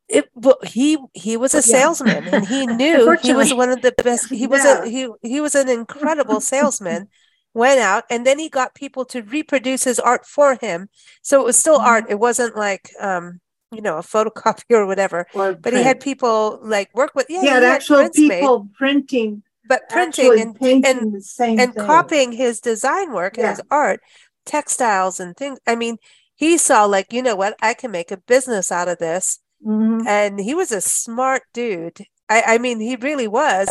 It 0.09 0.29
well, 0.35 0.59
he 0.65 0.99
he 1.15 1.37
was 1.37 1.55
a 1.55 1.63
salesman 1.63 2.25
yeah. 2.25 2.37
and 2.37 2.49
he 2.49 2.67
knew 2.81 3.17
he 3.23 3.33
was 3.33 3.55
one 3.55 3.71
of 3.71 3.81
the 3.81 3.93
best 3.93 4.29
he 4.29 4.47
was 4.47 4.65
yeah. 4.65 4.83
a 4.83 4.89
he 4.89 5.09
he 5.23 5.41
was 5.41 5.55
an 5.55 5.69
incredible 5.69 6.41
salesman 6.41 7.09
went 7.55 7.81
out 7.81 8.05
and 8.11 8.27
then 8.27 8.39
he 8.39 8.49
got 8.49 8.75
people 8.75 9.05
to 9.05 9.23
reproduce 9.23 9.85
his 9.85 10.01
art 10.01 10.27
for 10.27 10.57
him. 10.57 10.89
So 11.23 11.41
it 11.41 11.45
was 11.45 11.57
still 11.57 11.79
mm-hmm. 11.79 11.87
art. 11.87 12.05
It 12.09 12.19
wasn't 12.19 12.57
like 12.57 12.91
um 13.01 13.41
you 13.71 13.83
know 13.83 13.99
a 13.99 14.03
photocopy 14.03 14.65
or 14.71 14.87
whatever. 14.87 15.27
Or 15.33 15.55
but 15.55 15.73
he 15.73 15.83
had 15.83 16.01
people 16.01 16.59
like 16.61 16.93
work 16.95 17.15
with 17.15 17.27
yeah 17.29 17.41
he 17.41 17.47
had, 17.47 17.63
he 17.63 17.65
had 17.67 17.75
actual 17.75 18.11
people 18.11 18.65
made, 18.65 18.73
printing 18.75 19.43
but 19.71 19.89
printing 19.89 20.41
and 20.41 20.85
and, 20.85 21.61
and 21.61 21.77
copying 21.77 22.33
his 22.33 22.61
design 22.61 23.13
work 23.13 23.37
yeah. 23.37 23.43
and 23.43 23.51
his 23.51 23.63
art 23.71 24.01
textiles 24.45 25.21
and 25.21 25.37
things 25.37 25.59
i 25.67 25.75
mean 25.75 25.97
he 26.35 26.57
saw 26.57 26.85
like 26.85 27.13
you 27.13 27.23
know 27.23 27.37
what 27.37 27.55
i 27.63 27.75
can 27.75 27.91
make 27.91 28.11
a 28.11 28.17
business 28.17 28.73
out 28.73 28.89
of 28.89 28.99
this 28.99 29.41
Mm-hmm. 29.67 30.07
And 30.07 30.41
he 30.41 30.55
was 30.55 30.73
a 30.73 30.81
smart 30.81 31.43
dude. 31.53 31.99
I, 32.29 32.43
I 32.47 32.59
mean, 32.59 32.81
he 32.81 32.97
really 32.97 33.29
was, 33.29 33.69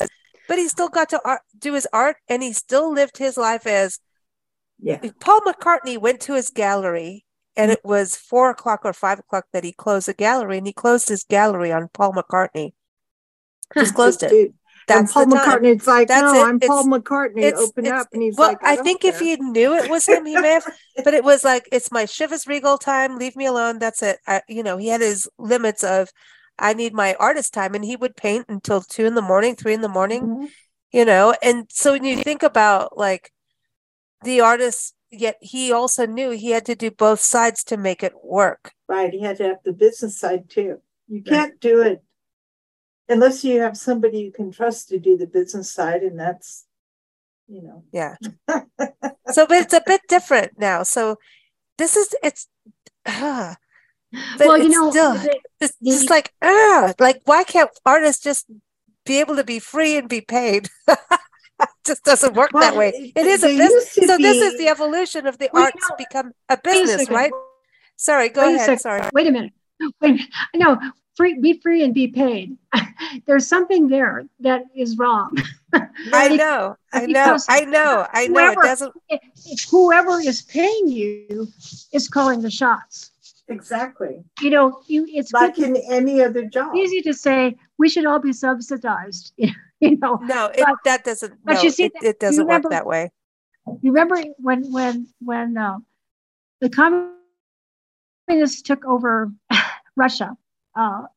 but 0.48 0.58
he 0.58 0.68
still 0.68 0.90
got 0.90 1.10
to 1.10 1.22
art, 1.26 1.42
do 1.58 1.74
his 1.74 1.88
art 1.94 2.18
and 2.28 2.44
he 2.44 2.54
still 2.54 2.92
lived 2.92 3.18
his 3.18 3.38
life 3.38 3.66
as 3.66 4.00
yeah. 4.82 5.02
Paul 5.20 5.42
McCartney 5.42 5.98
went 5.98 6.22
to 6.22 6.36
his 6.36 6.50
gallery 6.50 7.26
and 7.58 7.72
it 7.72 7.82
was 7.84 8.16
four 8.16 8.50
o'clock 8.50 8.82
or 8.84 8.94
five 8.94 9.20
o'clock 9.20 9.46
that 9.52 9.64
he 9.64 9.74
closed 9.74 10.08
the 10.08 10.14
gallery 10.14 10.58
and 10.58 10.68
he 10.68 10.74
closed 10.74 11.10
his 11.10 11.24
gallery 11.24 11.72
on 11.72 11.90
Paul 11.94 12.14
McCartney. 12.14 12.72
Just 13.74 13.94
closed 13.96 14.24
it. 14.24 14.54
That's 14.90 15.16
and 15.16 15.32
Paul 15.32 15.40
McCartney. 15.40 15.76
It's 15.76 15.88
like, 15.88 16.08
That's 16.08 16.34
no, 16.34 16.42
it. 16.42 16.48
I'm 16.48 16.56
it's, 16.58 16.68
Paul 16.68 16.86
McCartney. 16.86 17.44
It's, 17.44 17.60
Open 17.60 17.86
it's, 17.86 17.94
up, 17.94 18.08
and 18.12 18.22
he's 18.22 18.36
well, 18.36 18.50
like, 18.50 18.64
I, 18.64 18.74
I 18.74 18.76
think 18.78 19.02
care. 19.02 19.14
if 19.14 19.20
he 19.20 19.36
knew 19.38 19.74
it 19.76 19.90
was 19.90 20.08
him, 20.08 20.26
he 20.26 20.36
may 20.36 20.50
have. 20.50 20.66
but 21.04 21.14
it 21.14 21.24
was 21.24 21.44
like, 21.44 21.70
it's 21.72 21.92
my 21.92 22.04
Chivas 22.04 22.48
Regal 22.48 22.78
time. 22.78 23.18
Leave 23.18 23.36
me 23.36 23.46
alone. 23.46 23.80
That's 23.80 24.04
it. 24.04 24.18
I, 24.28 24.42
you 24.50 24.64
know, 24.64 24.78
he 24.78 24.88
had 24.88 25.02
his 25.02 25.30
limits 25.38 25.84
of, 25.84 26.10
I 26.58 26.74
need 26.74 26.94
my 26.94 27.16
artist 27.20 27.54
time, 27.54 27.76
and 27.76 27.86
he 27.86 27.96
would 27.96 28.18
paint 28.18 28.48
until 28.50 28.82
two 28.82 29.06
in 29.06 29.16
the 29.16 29.22
morning, 29.22 29.56
three 29.56 29.74
in 29.74 29.82
the 29.82 29.88
morning. 29.88 30.24
Mm-hmm. 30.24 30.46
You 30.92 31.06
know, 31.06 31.36
and 31.44 31.68
so 31.70 31.92
when 31.92 32.04
you 32.04 32.18
think 32.18 32.42
about 32.42 32.98
like 32.98 33.32
the 34.24 34.42
artist, 34.42 34.96
yet 35.12 35.38
he 35.40 35.72
also 35.72 36.06
knew 36.06 36.32
he 36.32 36.52
had 36.52 36.66
to 36.66 36.76
do 36.76 36.90
both 36.90 37.20
sides 37.20 37.64
to 37.66 37.78
make 37.78 38.04
it 38.04 38.14
work. 38.24 38.72
Right. 38.88 39.14
He 39.14 39.22
had 39.22 39.38
to 39.38 39.44
have 39.44 39.58
the 39.64 39.74
business 39.74 40.20
side 40.20 40.50
too. 40.50 40.82
You 41.08 41.22
can't 41.22 41.52
right. 41.52 41.60
do 41.60 41.82
it 41.82 42.04
unless 43.10 43.44
you 43.44 43.60
have 43.62 43.76
somebody 43.76 44.20
you 44.20 44.32
can 44.32 44.52
trust 44.52 44.90
to 44.90 45.00
do 45.00 45.18
the 45.18 45.28
business 45.28 45.72
side 45.72 46.04
and 46.04 46.20
that's 46.20 46.66
you 47.48 47.62
know 47.62 47.84
yeah 47.92 48.16
so 49.32 49.46
but 49.48 49.58
it's 49.58 49.74
a 49.74 49.84
bit 49.86 50.02
different 50.08 50.52
now 50.58 50.84
so 50.84 51.18
this 51.78 51.96
is 51.96 52.16
it's 52.24 52.48
uh, 53.06 53.56
well 54.40 54.58
you 54.58 54.70
know 54.70 54.92
still, 54.92 55.18
it's 55.60 55.74
just 55.84 56.10
like 56.10 56.34
uh, 56.42 56.94
like 57.00 57.22
why 57.26 57.44
can't 57.44 57.72
artists 57.86 58.24
just 58.24 58.46
be 59.06 59.20
able 59.20 59.36
to 59.36 59.44
be 59.44 59.60
free 59.60 59.98
and 59.98 60.08
be 60.08 60.22
paid 60.22 60.70
just 61.86 62.04
doesn't 62.04 62.36
work 62.36 62.52
well, 62.54 62.62
that 62.64 62.78
way. 62.78 63.12
It 63.16 63.26
is 63.26 63.44
a 63.44 63.48
business. 63.48 63.94
So 63.94 64.18
be... 64.18 64.24
this 64.24 64.38
is 64.38 64.58
the 64.58 64.68
evolution 64.68 65.28
of 65.28 65.38
the 65.38 65.50
arts 65.56 65.90
know, 65.90 65.96
become 65.98 66.32
a 66.48 66.58
business, 66.58 67.10
right? 67.10 67.32
Sorry, 67.96 68.30
go 68.30 68.46
wait 68.46 68.56
ahead. 68.56 68.80
Sorry. 68.80 69.02
Wait 69.14 69.28
a 69.28 69.32
minute. 69.32 69.54
Wait 70.02 70.12
a 70.12 70.14
minute. 70.14 70.30
No, 70.56 70.80
free, 71.20 71.38
be 71.38 71.60
free 71.60 71.84
and 71.84 71.94
be 71.94 72.08
paid. 72.08 72.58
There's 73.28 73.46
something 73.46 73.90
there 73.90 74.26
that 74.40 74.64
is 74.74 74.98
wrong. 74.98 75.36
I 75.74 76.30
know, 76.30 76.78
I 76.94 77.06
know, 77.08 77.38
I 77.50 77.66
know, 77.66 78.08
I 78.14 78.28
know. 78.28 78.34
Whoever, 78.34 78.62
it 78.62 78.66
doesn't. 78.66 78.96
Whoever 79.70 80.20
is 80.22 80.44
paying 80.44 80.88
you 80.88 81.50
is 81.92 82.08
calling 82.08 82.42
the 82.42 82.50
shots. 82.50 83.12
Exactly. 83.50 84.24
You 84.40 84.50
know, 84.52 84.82
you 84.88 85.06
it's 85.10 85.34
like 85.34 85.60
in 85.60 85.76
any 85.92 86.24
other 86.24 86.46
job. 86.46 86.74
Easy 86.74 87.02
to 87.02 87.14
say 87.14 87.58
we 87.78 87.90
should 87.90 88.06
all 88.06 88.20
be 88.20 88.32
subsidized. 88.32 89.34
you 89.38 89.98
know. 89.98 90.22
No, 90.24 90.46
it, 90.46 90.64
but, 90.66 90.76
that 90.86 91.04
doesn't. 91.04 91.34
But 91.44 91.56
no, 91.56 91.62
you 91.64 91.70
see, 91.70 91.84
it, 91.86 91.92
it 92.02 92.20
doesn't 92.22 92.46
remember, 92.46 92.68
work 92.68 92.72
that 92.72 92.86
way. 92.86 93.12
You 93.82 93.92
remember 93.92 94.24
when 94.38 94.72
when 94.72 95.08
when 95.20 95.58
uh, 95.58 95.80
the 96.62 96.70
communists 98.30 98.62
took 98.62 98.86
over 98.86 99.34
Russia? 99.98 100.38
Uh, 100.80 101.08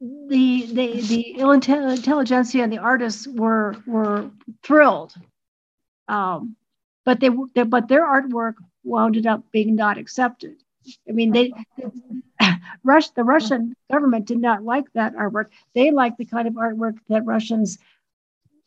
the 0.00 0.66
the 0.72 1.00
the 1.02 1.40
intelligentsia 1.40 2.62
and 2.62 2.72
the 2.72 2.78
artists 2.78 3.28
were 3.28 3.76
were 3.86 4.30
thrilled, 4.62 5.12
um, 6.08 6.56
but 7.04 7.20
they, 7.20 7.28
they 7.54 7.64
but 7.64 7.86
their 7.88 8.06
artwork 8.06 8.54
wound 8.82 9.26
up 9.26 9.42
being 9.52 9.74
not 9.74 9.98
accepted. 9.98 10.56
I 11.06 11.12
mean, 11.12 11.32
they, 11.32 11.52
Rush, 12.82 13.10
the 13.10 13.24
Russian 13.24 13.74
government 13.92 14.24
did 14.24 14.38
not 14.38 14.64
like 14.64 14.90
that 14.94 15.14
artwork. 15.14 15.48
They 15.74 15.90
liked 15.90 16.16
the 16.16 16.24
kind 16.24 16.48
of 16.48 16.54
artwork 16.54 16.96
that 17.10 17.26
Russians 17.26 17.76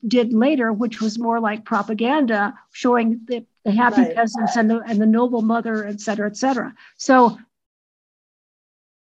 did 0.08 0.34
later, 0.34 0.72
which 0.72 1.02
was 1.02 1.18
more 1.18 1.40
like 1.40 1.66
propaganda, 1.66 2.54
showing 2.74 3.22
the, 3.26 3.44
the 3.66 3.72
happy 3.72 4.02
right. 4.02 4.16
peasants 4.16 4.56
and 4.56 4.70
the 4.70 4.82
and 4.82 5.02
the 5.02 5.08
noble 5.08 5.42
mother, 5.42 5.88
et 5.88 6.00
cetera, 6.00 6.28
et 6.28 6.38
cetera. 6.38 6.76
So, 6.98 7.40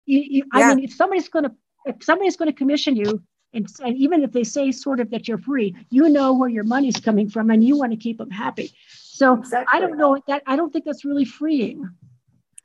you, 0.05 0.19
you, 0.19 0.43
yeah. 0.55 0.71
I 0.71 0.75
mean, 0.75 0.83
if 0.83 0.93
somebody's 0.93 1.29
going 1.29 1.45
to 1.45 1.51
if 1.85 2.03
somebody's 2.03 2.37
going 2.37 2.51
to 2.51 2.55
commission 2.55 2.95
you, 2.95 3.21
and, 3.53 3.67
and 3.83 3.97
even 3.97 4.23
if 4.23 4.31
they 4.31 4.43
say 4.43 4.71
sort 4.71 4.99
of 4.99 5.09
that 5.11 5.27
you're 5.27 5.37
free, 5.37 5.75
you 5.89 6.09
know 6.09 6.33
where 6.33 6.49
your 6.49 6.63
money's 6.63 6.97
coming 6.97 7.29
from, 7.29 7.49
and 7.49 7.63
you 7.63 7.77
want 7.77 7.91
to 7.91 7.97
keep 7.97 8.17
them 8.17 8.29
happy. 8.29 8.71
So 8.87 9.33
exactly. 9.33 9.77
I 9.77 9.79
don't 9.79 9.97
know 9.97 10.19
that 10.27 10.43
I 10.47 10.55
don't 10.55 10.71
think 10.71 10.85
that's 10.85 11.05
really 11.05 11.25
freeing. 11.25 11.89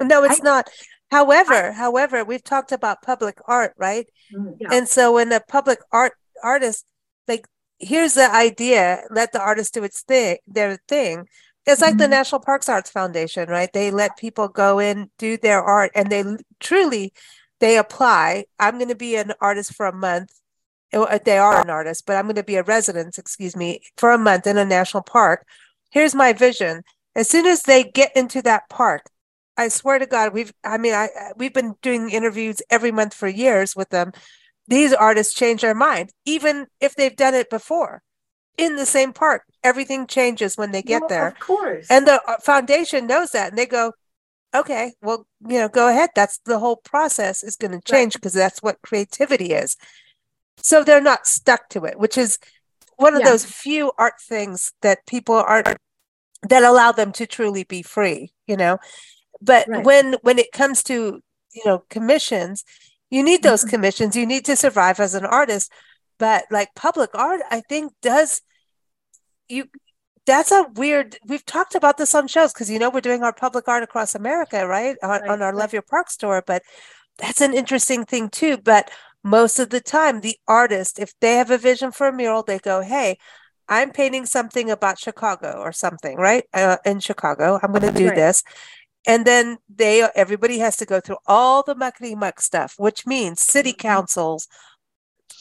No, 0.01 0.25
it's 0.25 0.41
I, 0.41 0.45
not. 0.45 0.69
However, 1.11 1.71
I, 1.71 1.73
however, 1.73 2.25
we've 2.25 2.45
talked 2.45 2.73
about 2.73 3.03
public 3.03 3.39
art, 3.47 3.75
right? 3.77 4.07
Mm, 4.35 4.57
yeah. 4.61 4.69
And 4.73 4.89
so 4.89 5.15
when 5.15 5.33
a 5.33 5.41
public 5.41 5.81
art 5.93 6.13
artist, 6.43 6.85
like, 7.29 7.47
here's 7.79 8.15
the 8.15 8.31
idea: 8.33 9.03
let 9.11 9.33
the 9.33 9.41
artist 9.41 9.75
do 9.75 9.85
its 9.85 10.03
thing, 10.03 10.39
their 10.47 10.79
thing. 10.89 11.27
It's 11.67 11.81
like 11.81 11.93
mm-hmm. 11.93 11.99
the 11.99 12.09
National 12.09 12.41
Parks 12.41 12.69
Arts 12.69 12.91
Foundation, 12.91 13.49
right? 13.49 13.73
They 13.73 13.91
let 13.91 14.17
people 14.17 14.49
go 14.49 14.79
in, 14.79 15.11
do 15.19 15.37
their 15.37 15.61
art, 15.61 15.91
and 15.95 16.11
they 16.11 16.25
truly 16.61 17.13
they 17.59 17.77
apply. 17.77 18.45
I'm 18.59 18.79
going 18.79 18.89
to 18.89 18.95
be 18.95 19.17
an 19.17 19.33
artist 19.41 19.75
for 19.75 19.87
a 19.87 19.93
month. 19.93 20.33
Uh, 20.93 21.19
they 21.25 21.39
are 21.39 21.61
an 21.61 21.71
artist, 21.71 22.05
but 22.07 22.17
I'm 22.17 22.27
going 22.27 22.37
to 22.37 22.45
be 22.45 22.57
a 22.57 22.63
resident, 22.63 23.19
excuse 23.19 23.57
me, 23.57 23.81
for 23.97 24.13
a 24.13 24.19
month 24.19 24.47
in 24.47 24.57
a 24.57 24.65
national 24.65 25.03
park. 25.03 25.45
Here's 25.91 26.15
my 26.15 26.33
vision. 26.33 26.83
As 27.17 27.29
soon 27.29 27.47
as 27.47 27.63
they 27.63 27.83
get 27.83 28.15
into 28.15 28.43
that 28.43 28.69
park, 28.69 29.03
I 29.57 29.69
swear 29.69 29.99
to 29.99 30.07
God, 30.07 30.35
we've, 30.35 30.53
I 30.63 30.79
mean, 30.79 30.93
I, 30.95 31.09
we've 31.37 31.55
been 31.55 31.75
doing 31.83 32.11
interviews 32.11 32.63
every 32.71 32.93
month 32.93 33.15
for 33.15 33.27
years 33.27 33.75
with 33.75 33.89
them. 33.89 34.13
These 34.69 34.93
artists 34.93 35.35
change 35.35 35.63
their 35.63 35.75
mind, 35.75 36.11
even 36.25 36.67
if 36.81 36.95
they've 36.95 37.17
done 37.17 37.35
it 37.35 37.51
before 37.51 38.03
in 38.57 38.77
the 38.77 38.87
same 38.87 39.13
park. 39.13 39.43
Everything 39.63 40.07
changes 40.07 40.57
when 40.57 40.73
they 40.73 40.83
get 40.83 41.03
well, 41.03 41.09
there. 41.09 41.29
Of 41.29 41.39
course. 41.39 41.87
And 41.91 42.07
the 42.07 42.23
uh, 42.27 42.39
foundation 42.39 43.07
knows 43.07 43.33
that. 43.33 43.51
And 43.51 43.59
they 43.59 43.67
go, 43.67 43.93
okay, 44.55 44.95
well, 45.03 45.27
you 45.47 45.59
know, 45.59 45.69
go 45.69 45.89
ahead. 45.89 46.11
That's 46.15 46.39
the 46.45 46.59
whole 46.59 46.77
process 46.77 47.43
is 47.43 47.57
going 47.57 47.73
to 47.73 47.81
change 47.81 48.15
because 48.15 48.35
right. 48.35 48.43
that's 48.43 48.63
what 48.63 48.83
creativity 48.83 49.53
is. 49.53 49.77
So 50.59 50.83
they're 50.83 51.01
not 51.01 51.27
stuck 51.27 51.69
to 51.71 51.85
it, 51.85 51.99
which 51.99 52.17
is 52.17 52.39
one 52.97 53.15
of 53.15 53.21
yeah. 53.21 53.31
those 53.31 53.45
few 53.45 53.93
art 53.99 54.15
things 54.21 54.73
that 54.83 55.07
people 55.07 55.35
aren't 55.35 55.77
that 56.49 56.63
allow 56.63 56.93
them 56.93 57.13
to 57.13 57.27
truly 57.27 57.65
be 57.65 57.83
free, 57.83 58.33
you 58.47 58.57
know. 58.57 58.79
But 59.41 59.69
right. 59.69 59.85
when 59.85 60.17
when 60.23 60.39
it 60.39 60.53
comes 60.53 60.83
to, 60.85 61.21
you 61.53 61.63
know, 61.65 61.85
commissions, 61.91 62.65
you 63.11 63.23
need 63.23 63.43
those 63.43 63.63
mm-hmm. 63.63 63.71
commissions. 63.71 64.17
You 64.17 64.27
need 64.27 64.45
to 64.47 64.57
survive 64.57 64.99
as 64.99 65.15
an 65.15 65.27
artist. 65.27 65.71
But 66.19 66.45
like 66.51 66.75
public 66.75 67.11
art, 67.15 67.41
I 67.51 67.61
think 67.61 67.93
does 68.03 68.41
you 69.49 69.69
that's 70.27 70.51
a 70.51 70.67
weird 70.75 71.17
we've 71.27 71.47
talked 71.47 71.75
about 71.75 71.97
this 71.97 72.15
on 72.15 72.27
shows 72.27 72.53
because 72.53 72.71
you 72.71 72.79
know 72.79 72.91
we're 72.91 73.01
doing 73.01 73.23
our 73.23 73.33
public 73.33 73.69
art 73.69 73.83
across 73.83 74.15
america 74.15 74.67
right 74.67 74.97
on, 75.03 75.09
right, 75.09 75.31
on 75.31 75.41
our 75.41 75.53
right. 75.53 75.59
love 75.59 75.73
your 75.73 75.83
Parks 75.83 76.17
Tour 76.17 76.43
but 76.47 76.63
that's 77.19 77.41
an 77.41 77.55
interesting 77.55 78.05
thing 78.05 78.29
too 78.29 78.59
but 78.59 78.91
most 79.23 79.59
of 79.59 79.71
the 79.71 79.81
time 79.81 80.21
the 80.21 80.37
artist 80.47 80.99
if 80.99 81.13
they 81.21 81.35
have 81.37 81.51
a 81.51 81.59
vision 81.59 81.93
for 81.93 82.09
a 82.09 82.13
mural 82.13 82.43
they 82.43 82.59
go 82.59 82.83
hey 82.83 83.17
i'm 83.69 83.91
painting 83.91 84.27
something 84.27 84.71
about 84.71 84.99
chicago 84.99 85.61
or 85.61 85.73
something 85.73 86.17
right 86.17 86.45
uh, 86.53 86.77
in 86.85 87.01
chicago 87.01 87.59
i'm 87.63 87.73
going 87.73 87.83
to 87.83 87.99
do 87.99 88.09
right. 88.09 88.17
this 88.17 88.43
and 89.07 89.25
then 89.25 89.59
they 89.75 90.07
everybody 90.15 90.59
has 90.59 90.77
to 90.77 90.85
go 90.85 91.01
through 91.01 91.19
all 91.27 91.63
the 91.63 91.75
muckety 91.75 92.17
muck 92.17 92.41
stuff 92.41 92.75
which 92.79 93.07
means 93.07 93.41
city 93.41 93.71
mm-hmm. 93.71 93.89
councils 93.89 94.49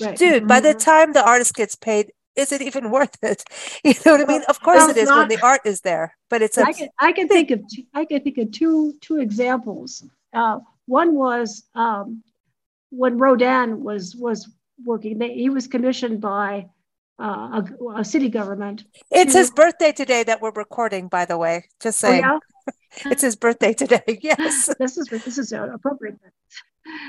Right. 0.02 0.18
Dude, 0.18 0.34
mm-hmm. 0.34 0.48
by 0.48 0.60
the 0.60 0.70
mm-hmm. 0.70 0.78
time 0.80 1.14
the 1.14 1.26
artist 1.26 1.56
gets 1.56 1.76
paid, 1.76 2.12
is 2.36 2.52
it 2.52 2.62
even 2.62 2.92
worth 2.98 3.18
it? 3.24 3.44
You 3.84 3.94
know 4.06 4.14
what 4.14 4.22
I 4.22 4.26
mean? 4.26 4.44
Of 4.48 4.62
course 4.62 4.90
it 4.90 4.98
is 4.98 5.10
not, 5.10 5.18
when 5.20 5.28
the 5.30 5.44
art 5.46 5.62
is 5.66 5.82
there, 5.82 6.16
but 6.30 6.42
it's. 6.42 6.58
A, 6.58 6.64
I 6.64 6.74
can 6.74 6.90
I 7.00 7.12
can 7.12 7.28
think 7.28 7.52
of 7.52 7.62
two, 7.74 7.84
I 7.94 8.06
can 8.06 8.22
think 8.22 8.38
of 8.38 8.52
two 8.52 8.94
two 9.02 9.20
examples. 9.20 10.04
Uh, 10.34 10.60
one 10.86 11.16
was 11.16 11.64
um, 11.76 12.24
when 12.90 13.18
Rodin 13.18 13.84
was 13.84 14.16
was 14.16 14.50
working. 14.84 15.18
They, 15.18 15.34
he 15.34 15.50
was 15.50 15.68
commissioned 15.68 16.22
by 16.22 16.70
uh, 17.20 17.62
a, 17.80 18.00
a, 18.00 18.06
city 18.06 18.30
government. 18.30 18.84
It's 19.12 19.34
to, 19.34 19.40
his 19.40 19.52
birthday 19.52 19.92
today 19.92 20.24
that 20.24 20.42
we're 20.42 20.52
recording, 20.52 21.08
by 21.08 21.26
the 21.26 21.38
way. 21.38 21.70
Just 21.82 22.04
oh, 22.04 22.10
saying. 22.10 22.26
Oh, 22.26 22.40
yeah? 22.68 23.04
it's 23.12 23.22
his 23.22 23.36
birthday 23.36 23.74
today. 23.74 24.04
Yes. 24.22 24.74
this 24.80 24.98
is 24.98 25.08
this 25.08 25.38
is 25.38 25.52
appropriate. 25.52 26.18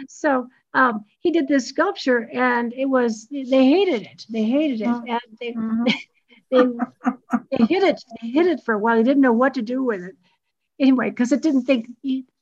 So 0.08 0.48
um, 0.74 1.04
he 1.20 1.30
did 1.30 1.48
this 1.48 1.68
sculpture 1.68 2.28
and 2.32 2.72
it 2.74 2.86
was 2.86 3.28
they 3.30 3.64
hated 3.66 4.02
it. 4.02 4.26
They 4.28 4.44
hated 4.44 4.82
it. 4.82 4.86
And 4.86 5.20
they 5.40 5.52
mm-hmm. 5.52 5.84
they, 6.50 7.56
they 7.56 7.64
hid 7.64 7.82
it. 7.82 8.02
They 8.20 8.28
hid 8.28 8.46
it 8.46 8.62
for 8.64 8.74
a 8.74 8.78
while. 8.78 8.96
They 8.96 9.02
didn't 9.02 9.22
know 9.22 9.32
what 9.32 9.54
to 9.54 9.62
do 9.62 9.82
with 9.82 10.02
it. 10.02 10.16
Anyway 10.78 11.10
because 11.10 11.32
it 11.32 11.42
didn't 11.42 11.62
think 11.62 11.88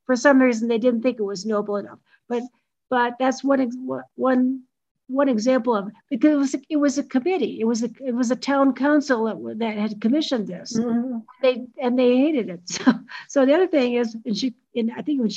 for 0.06 0.16
some 0.16 0.40
reason 0.40 0.68
they 0.68 0.78
didn't 0.78 1.02
think 1.02 1.18
it 1.18 1.24
was 1.24 1.46
noble 1.46 1.76
enough. 1.76 1.98
But 2.28 2.42
but 2.90 3.14
that's 3.18 3.44
one 3.44 3.70
one 4.16 4.62
one 5.08 5.28
example 5.28 5.76
of 5.76 5.90
because 6.10 6.32
it 6.32 6.36
was 6.36 6.54
a, 6.54 6.60
it 6.70 6.76
was 6.76 6.98
a 6.98 7.04
committee. 7.04 7.60
It 7.60 7.64
was 7.64 7.82
a 7.82 7.90
it 8.00 8.14
was 8.14 8.30
a 8.30 8.36
town 8.36 8.74
council 8.74 9.24
that, 9.24 9.58
that 9.58 9.76
had 9.76 10.00
commissioned 10.00 10.46
this. 10.46 10.76
Mm-hmm. 10.76 11.18
they 11.42 11.66
and 11.80 11.98
they 11.98 12.16
hated 12.16 12.50
it. 12.50 12.60
So 12.68 12.92
so 13.28 13.46
the 13.46 13.54
other 13.54 13.66
thing 13.66 13.94
is 13.94 14.16
in, 14.24 14.54
in 14.74 14.90
I 14.90 15.02
think 15.02 15.20
it 15.20 15.22
was 15.22 15.36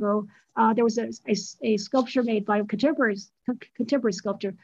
Chicago 0.00 0.26
uh, 0.56 0.74
there 0.74 0.84
was 0.84 0.98
a, 0.98 1.10
a, 1.28 1.36
a, 1.62 1.76
sculpture 1.76 2.22
made 2.22 2.44
by 2.44 2.58
a 2.58 2.64
contemporary 2.64 3.16
contemporary 3.74 4.12
sculptor. 4.12 4.54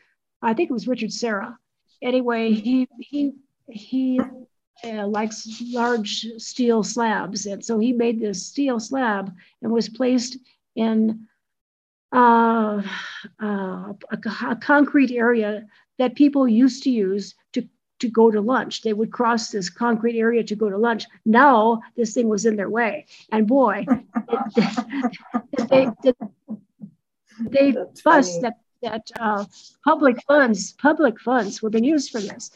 I 0.42 0.53
think 0.53 0.68
it 0.68 0.72
was 0.72 0.88
Richard 0.88 1.12
Serra. 1.12 1.59
Anyway, 2.03 2.53
he 2.53 2.88
he 2.99 3.33
he 3.68 4.20
uh, 4.85 5.07
likes 5.07 5.62
large 5.72 6.27
steel 6.38 6.83
slabs, 6.83 7.46
and 7.46 7.64
so 7.64 7.79
he 7.79 7.92
made 7.92 8.20
this 8.20 8.46
steel 8.46 8.81
slab 8.81 9.33
and 9.62 9.72
was 9.72 9.88
placed 9.88 10.38
in 10.75 11.27
uh, 12.12 12.83
uh, 13.40 13.92
a, 14.11 14.18
a 14.51 14.57
concrete 14.61 15.12
area 15.12 15.66
that 15.99 16.14
people 16.16 16.49
used 16.49 16.83
to 16.83 16.90
use 16.90 17.35
to 18.00 18.06
to 18.06 18.12
go 18.12 18.30
to 18.30 18.40
lunch. 18.40 18.82
They 18.82 18.92
would 18.92 19.12
cross 19.12 19.50
this 19.50 19.70
concrete 19.70 20.18
area 20.18 20.44
to 20.44 20.56
go 20.56 20.70
to 20.70 20.78
lunch. 20.78 21.04
Now 21.24 21.80
this 21.96 22.14
thing 22.14 22.28
was 22.28 22.46
in 22.46 22.56
their 22.56 22.70
way, 22.70 23.06
and 23.32 23.46
boy, 23.46 23.87
they 25.68 25.88
they 27.50 27.74
fuss 28.02 28.38
that 28.40 28.54
that 28.82 29.11
uh, 29.18 29.44
public 29.85 30.22
funds 30.28 30.72
public 30.72 31.20
funds 31.20 31.62
were 31.62 31.70
being 31.70 31.85
used 31.85 32.11
for 32.11 32.20
this. 32.20 32.50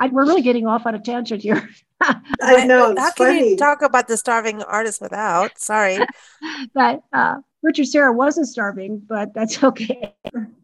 I, 0.00 0.08
we're 0.08 0.26
really 0.26 0.42
getting 0.42 0.66
off 0.66 0.86
on 0.86 0.94
a 0.94 0.98
tangent 0.98 1.42
here. 1.42 1.68
I 2.42 2.66
know. 2.66 2.94
How 2.98 3.12
can 3.12 3.44
you 3.44 3.56
talk 3.56 3.82
about 3.82 4.08
the 4.08 4.16
starving 4.16 4.62
artist 4.62 5.00
without? 5.00 5.58
Sorry, 5.58 5.98
but 6.74 7.02
uh, 7.12 7.36
Richard 7.62 7.86
Serra 7.86 8.12
wasn't 8.12 8.48
starving, 8.48 8.98
but 8.98 9.32
that's 9.34 9.62
okay. 9.62 10.14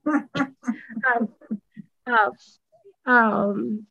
um, 0.04 1.28
uh, 2.07 2.31
um, 3.07 3.87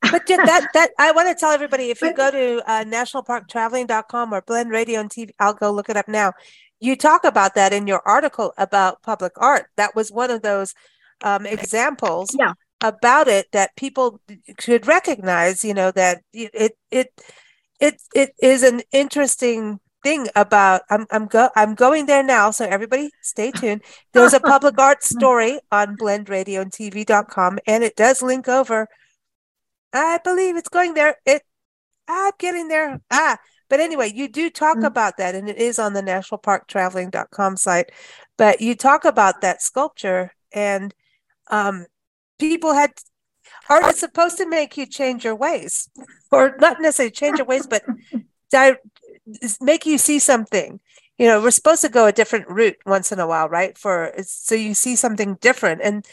but 0.00 0.26
that 0.26 0.68
that 0.74 0.90
I 0.98 1.12
want 1.12 1.28
to 1.28 1.34
tell 1.34 1.50
everybody 1.50 1.90
if 1.90 2.00
you 2.00 2.14
go 2.14 2.30
to 2.30 2.62
uh, 2.70 2.84
nationalparktraveling.com 2.84 4.32
or 4.32 4.42
Blend 4.42 4.70
Radio 4.70 5.00
and 5.00 5.10
TV, 5.10 5.30
I'll 5.38 5.54
go 5.54 5.70
look 5.70 5.88
it 5.88 5.96
up 5.96 6.08
now. 6.08 6.32
You 6.80 6.96
talk 6.96 7.24
about 7.24 7.54
that 7.54 7.72
in 7.72 7.86
your 7.86 8.02
article 8.06 8.54
about 8.56 9.02
public 9.02 9.32
art. 9.36 9.66
That 9.76 9.94
was 9.94 10.10
one 10.10 10.30
of 10.30 10.42
those 10.42 10.74
um, 11.22 11.44
examples 11.44 12.34
yeah. 12.38 12.54
about 12.80 13.28
it 13.28 13.48
that 13.52 13.76
people 13.76 14.20
should 14.58 14.86
recognize, 14.86 15.62
you 15.64 15.74
know, 15.74 15.90
that 15.90 16.22
it 16.32 16.72
it 16.90 17.10
it 17.78 18.00
it 18.14 18.34
is 18.40 18.62
an 18.62 18.80
interesting 18.92 19.80
thing 20.02 20.28
about 20.34 20.82
I'm 20.88 21.06
I'm 21.10 21.26
go 21.26 21.50
I'm 21.54 21.74
going 21.74 22.06
there 22.06 22.22
now, 22.22 22.50
so 22.50 22.64
everybody 22.64 23.10
stay 23.22 23.50
tuned. 23.50 23.82
There's 24.12 24.34
a 24.34 24.40
public 24.40 24.78
art 24.78 25.02
story 25.04 25.60
on 25.70 25.96
blendradioandtv.com 25.96 27.58
and 27.66 27.84
it 27.84 27.96
does 27.96 28.22
link 28.22 28.48
over. 28.48 28.88
I 29.92 30.18
believe 30.22 30.56
it's 30.56 30.68
going 30.68 30.94
there. 30.94 31.16
It 31.26 31.42
I'm 32.08 32.32
getting 32.38 32.68
there. 32.68 33.00
Ah, 33.10 33.38
but 33.68 33.80
anyway, 33.80 34.12
you 34.12 34.28
do 34.28 34.50
talk 34.50 34.76
mm-hmm. 34.76 34.86
about 34.86 35.16
that 35.18 35.34
and 35.34 35.48
it 35.48 35.56
is 35.56 35.78
on 35.78 35.92
the 35.92 36.02
nationalparktraveling.com 36.02 37.56
site. 37.56 37.92
But 38.36 38.60
you 38.60 38.74
talk 38.74 39.04
about 39.04 39.40
that 39.40 39.62
sculpture 39.62 40.32
and 40.52 40.94
um 41.50 41.86
people 42.38 42.74
had 42.74 42.92
art 43.68 43.84
is 43.86 43.98
supposed 43.98 44.36
to 44.38 44.48
make 44.48 44.76
you 44.76 44.86
change 44.86 45.24
your 45.24 45.36
ways 45.36 45.88
or 46.32 46.56
not 46.58 46.80
necessarily 46.80 47.10
change 47.10 47.38
your 47.38 47.46
ways 47.46 47.66
but 47.66 47.82
di- 48.50 48.76
make 49.60 49.86
you 49.86 49.98
see 49.98 50.18
something 50.18 50.80
you 51.20 51.26
know 51.26 51.38
we're 51.42 51.50
supposed 51.50 51.82
to 51.82 51.90
go 51.90 52.06
a 52.06 52.12
different 52.12 52.48
route 52.48 52.78
once 52.86 53.12
in 53.12 53.20
a 53.20 53.26
while 53.26 53.46
right? 53.46 53.76
For 53.76 54.10
so 54.22 54.54
you 54.54 54.72
see 54.72 54.96
something 54.96 55.34
different 55.34 55.82
and 55.84 56.06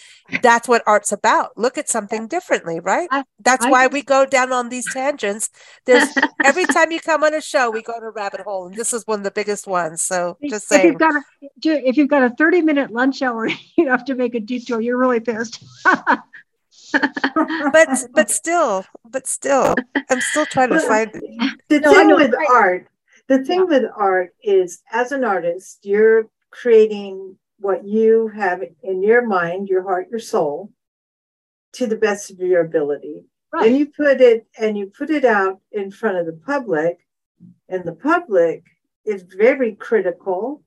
that's 0.44 0.68
what 0.68 0.84
art's 0.86 1.14
about. 1.14 1.58
Look 1.58 1.78
at 1.78 1.88
something 1.88 2.28
differently 2.28 2.82
right? 2.82 3.08
That's 3.40 3.66
why 3.66 3.88
we 3.88 4.02
go 4.02 4.26
down 4.26 4.52
on 4.52 4.68
these 4.68 4.92
tangents. 4.92 5.50
There's 5.86 6.10
every 6.44 6.66
time 6.76 6.92
you 6.92 7.00
come 7.00 7.24
on 7.24 7.34
a 7.34 7.40
show 7.40 7.72
we 7.72 7.82
go 7.82 7.98
to 7.98 8.08
a 8.08 8.12
rabbit 8.12 8.42
hole 8.42 8.68
and 8.68 8.76
this 8.76 8.94
is 8.94 9.08
one 9.08 9.22
of 9.22 9.24
the 9.24 9.32
biggest 9.32 9.66
ones 9.66 10.02
so 10.02 10.38
just 10.50 10.68
saying 10.68 10.82
if 10.82 10.92
you've 10.92 11.00
got 11.00 11.16
a, 11.16 11.88
if 11.88 11.98
you've 11.98 12.10
got 12.10 12.24
a 12.24 12.30
30 12.32 12.62
minute 12.64 12.92
lunch 12.92 13.22
hour 13.22 13.48
you 13.78 13.88
have 13.88 14.04
to 14.06 14.16
make 14.16 14.36
a 14.36 14.42
detour 14.42 14.82
you're 14.82 14.98
really 14.98 15.22
pissed. 15.22 15.64
But 16.94 17.90
but 18.14 18.30
still 18.32 18.86
but 19.04 19.28
still 19.28 19.76
i'm 20.10 20.22
still 20.22 20.46
trying 20.46 20.70
to 20.70 20.80
find 20.80 21.12
the 21.68 21.82
no, 21.82 21.94
thing 21.94 22.16
with 22.16 22.34
art 22.50 22.88
the 23.28 23.44
thing 23.44 23.60
yeah. 23.60 23.80
with 23.80 23.92
art 23.96 24.34
is 24.44 24.82
as 24.92 25.12
an 25.12 25.24
artist 25.24 25.80
you're 25.84 26.30
creating 26.50 27.38
what 27.60 27.86
you 27.86 28.28
have 28.30 28.62
in 28.84 29.04
your 29.04 29.26
mind 29.26 29.68
your 29.68 29.84
heart 29.84 30.08
your 30.10 30.20
soul 30.20 30.72
to 31.74 31.88
the 31.88 31.98
best 31.98 32.32
of 32.32 32.40
your 32.40 32.62
ability 32.62 33.26
right. 33.54 33.68
and 33.68 33.78
you 33.78 33.88
put 33.88 34.22
it 34.22 34.48
and 34.58 34.78
you 34.78 34.92
put 34.98 35.10
it 35.10 35.26
out 35.26 35.60
in 35.72 35.92
front 35.92 36.18
of 36.18 36.26
the 36.26 36.40
public 36.46 37.00
and 37.70 37.84
the 37.84 37.96
public 37.96 38.64
is 39.06 39.24
very 39.24 39.74
critical 39.76 40.64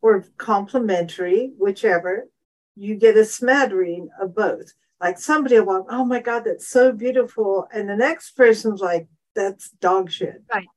or 0.00 0.24
complimentary 0.36 1.52
whichever 1.58 2.28
you 2.74 2.94
get 2.94 3.16
a 3.16 3.24
smattering 3.24 4.08
of 4.20 4.34
both 4.34 4.72
like 5.02 5.18
somebody 5.18 5.58
will 5.58 5.66
walk, 5.66 5.86
oh 5.90 6.04
my 6.04 6.20
God, 6.20 6.44
that's 6.44 6.68
so 6.68 6.92
beautiful. 6.92 7.66
And 7.74 7.88
the 7.88 7.96
next 7.96 8.36
person's 8.36 8.80
like, 8.80 9.08
that's 9.34 9.70
dog 9.70 10.12
shit. 10.12 10.42
Right. 10.54 10.68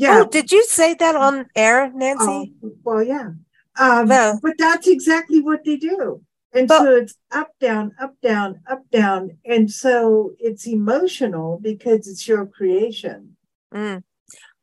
Yeah. 0.00 0.22
Oh, 0.22 0.28
did 0.30 0.50
you 0.50 0.64
say 0.64 0.94
that 0.94 1.14
on 1.14 1.44
air, 1.54 1.92
Nancy? 1.94 2.54
Oh, 2.64 2.72
well, 2.82 3.02
yeah. 3.02 3.32
Um, 3.78 4.08
no. 4.08 4.40
But 4.42 4.54
that's 4.56 4.88
exactly 4.88 5.42
what 5.42 5.62
they 5.62 5.76
do. 5.76 6.22
And 6.54 6.66
but, 6.66 6.78
so 6.78 6.96
it's 6.96 7.16
up, 7.30 7.50
down, 7.60 7.92
up, 8.00 8.14
down, 8.22 8.62
up, 8.66 8.88
down. 8.90 9.36
And 9.44 9.70
so 9.70 10.32
it's 10.38 10.66
emotional 10.66 11.60
because 11.60 12.08
it's 12.08 12.26
your 12.26 12.46
creation. 12.46 13.36
Mm. 13.74 14.02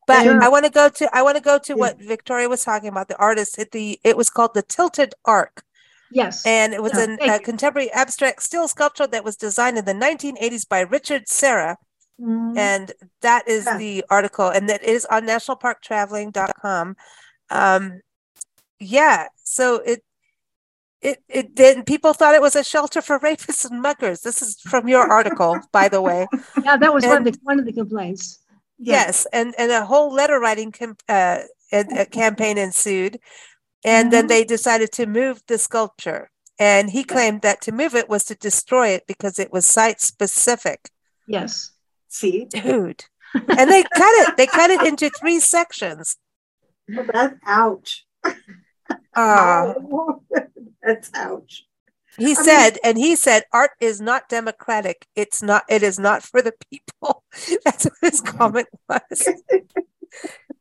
But 0.07 0.25
and, 0.25 0.43
I 0.43 0.49
want 0.49 0.65
to 0.65 0.71
go 0.71 0.89
to 0.89 1.15
I 1.15 1.21
want 1.21 1.37
to 1.37 1.43
go 1.43 1.59
to 1.59 1.73
yeah. 1.73 1.75
what 1.75 2.01
Victoria 2.01 2.49
was 2.49 2.63
talking 2.63 2.89
about. 2.89 3.07
The 3.07 3.17
artist 3.17 3.59
at 3.59 3.69
the 3.69 3.99
it 4.03 4.17
was 4.17 4.31
called 4.31 4.55
the 4.55 4.63
Tilted 4.63 5.13
Arc. 5.23 5.63
Yes. 6.11 6.43
And 6.47 6.73
it 6.73 6.81
was 6.81 6.93
an, 6.93 7.19
a 7.21 7.37
contemporary 7.37 7.91
abstract 7.91 8.41
steel 8.41 8.67
sculpture 8.67 9.05
that 9.05 9.23
was 9.23 9.35
designed 9.35 9.77
in 9.77 9.85
the 9.85 9.93
1980s 9.93 10.67
by 10.67 10.79
Richard 10.79 11.27
Serra. 11.27 11.77
Mm. 12.19 12.57
And 12.57 12.91
that 13.21 13.47
is 13.47 13.65
yeah. 13.65 13.77
the 13.77 14.05
article, 14.09 14.47
and 14.47 14.69
that 14.69 14.83
is 14.83 15.05
on 15.05 15.27
nationalparktraveling.com. 15.27 16.95
Um, 17.49 18.01
yeah, 18.79 19.27
so 19.43 19.75
it 19.85 20.03
it 21.01 21.23
it 21.29 21.55
then 21.55 21.83
people 21.83 22.13
thought 22.13 22.33
it 22.33 22.41
was 22.41 22.55
a 22.55 22.63
shelter 22.63 23.01
for 23.01 23.19
rapists 23.19 23.69
and 23.69 23.81
muggers. 23.83 24.21
This 24.21 24.41
is 24.41 24.59
from 24.61 24.87
your 24.87 25.03
article, 25.03 25.59
by 25.71 25.89
the 25.89 26.01
way. 26.01 26.27
Yeah, 26.63 26.77
that 26.77 26.93
was 26.93 27.03
and, 27.03 27.11
one 27.11 27.27
of 27.27 27.33
the 27.33 27.39
one 27.43 27.59
of 27.59 27.65
the 27.65 27.73
complaints. 27.73 28.39
Yes, 28.79 29.27
and 29.31 29.53
and 29.57 29.71
a 29.71 29.85
whole 29.85 30.11
letter 30.11 30.39
writing 30.39 30.71
com- 30.71 30.97
uh, 31.07 31.39
a, 31.71 31.85
a 31.99 32.05
campaign 32.05 32.57
ensued 32.57 33.19
and 33.83 34.05
mm-hmm. 34.05 34.11
then 34.11 34.27
they 34.27 34.43
decided 34.43 34.91
to 34.93 35.05
move 35.05 35.41
the 35.47 35.57
sculpture. 35.57 36.29
And 36.59 36.89
he 36.89 37.03
claimed 37.03 37.41
that 37.43 37.61
to 37.61 37.71
move 37.71 37.93
it 37.93 38.09
was 38.09 38.23
to 38.25 38.35
destroy 38.35 38.89
it 38.89 39.05
because 39.07 39.37
it 39.37 39.53
was 39.53 39.65
site 39.65 40.01
specific. 40.01 40.89
Yes. 41.27 41.71
See? 42.17 42.45
Dude. 42.49 43.05
and 43.33 43.69
they 43.69 43.83
cut 43.83 44.13
it. 44.27 44.37
They 44.37 44.47
cut 44.47 44.69
it 44.69 44.85
into 44.85 45.09
three 45.09 45.39
sections. 45.39 46.17
Well, 46.89 47.05
that's 47.11 47.35
ouch. 47.45 48.05
Uh, 49.13 49.73
that's 50.81 51.11
ouch. 51.13 51.65
He 52.17 52.31
I 52.31 52.33
said, 52.33 52.69
mean, 52.71 52.79
and 52.83 52.97
he 52.97 53.15
said, 53.15 53.43
art 53.53 53.71
is 53.79 54.01
not 54.01 54.29
democratic. 54.29 55.05
It's 55.15 55.43
not, 55.43 55.65
it 55.69 55.83
is 55.83 55.99
not 55.99 56.23
for 56.23 56.41
the 56.41 56.53
people. 56.71 57.23
That's 57.63 57.85
what 57.85 57.93
his 58.01 58.21
comment 58.21 58.67
was. 58.89 59.29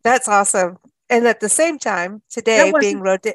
That's 0.03 0.29
awesome 0.29 0.77
and 1.09 1.27
at 1.27 1.40
the 1.40 1.49
same 1.49 1.79
time, 1.79 2.23
today 2.31 2.73
being 2.79 3.01
Rodin, 3.01 3.35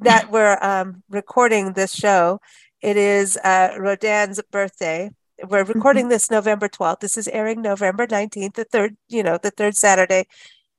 that 0.00 0.30
we're 0.30 0.58
um, 0.62 1.02
recording 1.10 1.72
this 1.72 1.92
show, 1.92 2.40
it 2.80 2.96
is 2.96 3.36
uh, 3.36 3.74
Rodin's 3.78 4.40
birthday. 4.50 5.10
We're 5.48 5.64
mm-hmm. 5.64 5.72
recording 5.72 6.08
this 6.08 6.30
November 6.30 6.68
12th. 6.68 7.00
This 7.00 7.18
is 7.18 7.28
airing 7.28 7.62
November 7.62 8.06
19th, 8.06 8.54
the 8.54 8.64
third, 8.64 8.96
you 9.08 9.22
know, 9.22 9.38
the 9.38 9.50
third 9.50 9.76
Saturday. 9.76 10.26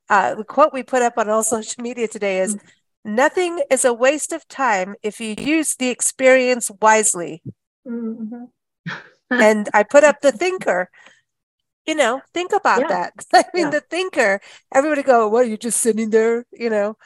Uh, 0.08 0.34
the 0.34 0.44
quote 0.44 0.72
we 0.72 0.82
put 0.82 1.02
up 1.02 1.18
on 1.18 1.28
all 1.28 1.42
social 1.56 1.82
media 1.82 2.08
today 2.08 2.38
is 2.40 2.56
mm-hmm. 2.56 2.66
Nothing 3.06 3.62
is 3.70 3.84
a 3.84 3.92
waste 3.92 4.32
of 4.32 4.48
time 4.48 4.94
if 5.02 5.20
you 5.20 5.34
use 5.36 5.76
the 5.76 5.90
experience 5.90 6.70
wisely. 6.80 7.42
Mm-hmm. 7.86 8.44
and 9.30 9.68
I 9.74 9.82
put 9.82 10.04
up 10.04 10.22
the 10.22 10.32
thinker 10.32 10.88
you 11.86 11.94
know 11.94 12.22
think 12.32 12.52
about 12.52 12.80
yeah. 12.80 12.88
that 12.88 13.12
i 13.34 13.44
mean 13.54 13.64
yeah. 13.64 13.70
the 13.70 13.80
thinker 13.80 14.40
everybody 14.72 15.02
go 15.02 15.28
well 15.28 15.44
you're 15.44 15.56
just 15.56 15.80
sitting 15.80 16.10
there 16.10 16.44
you 16.52 16.70
know 16.70 16.96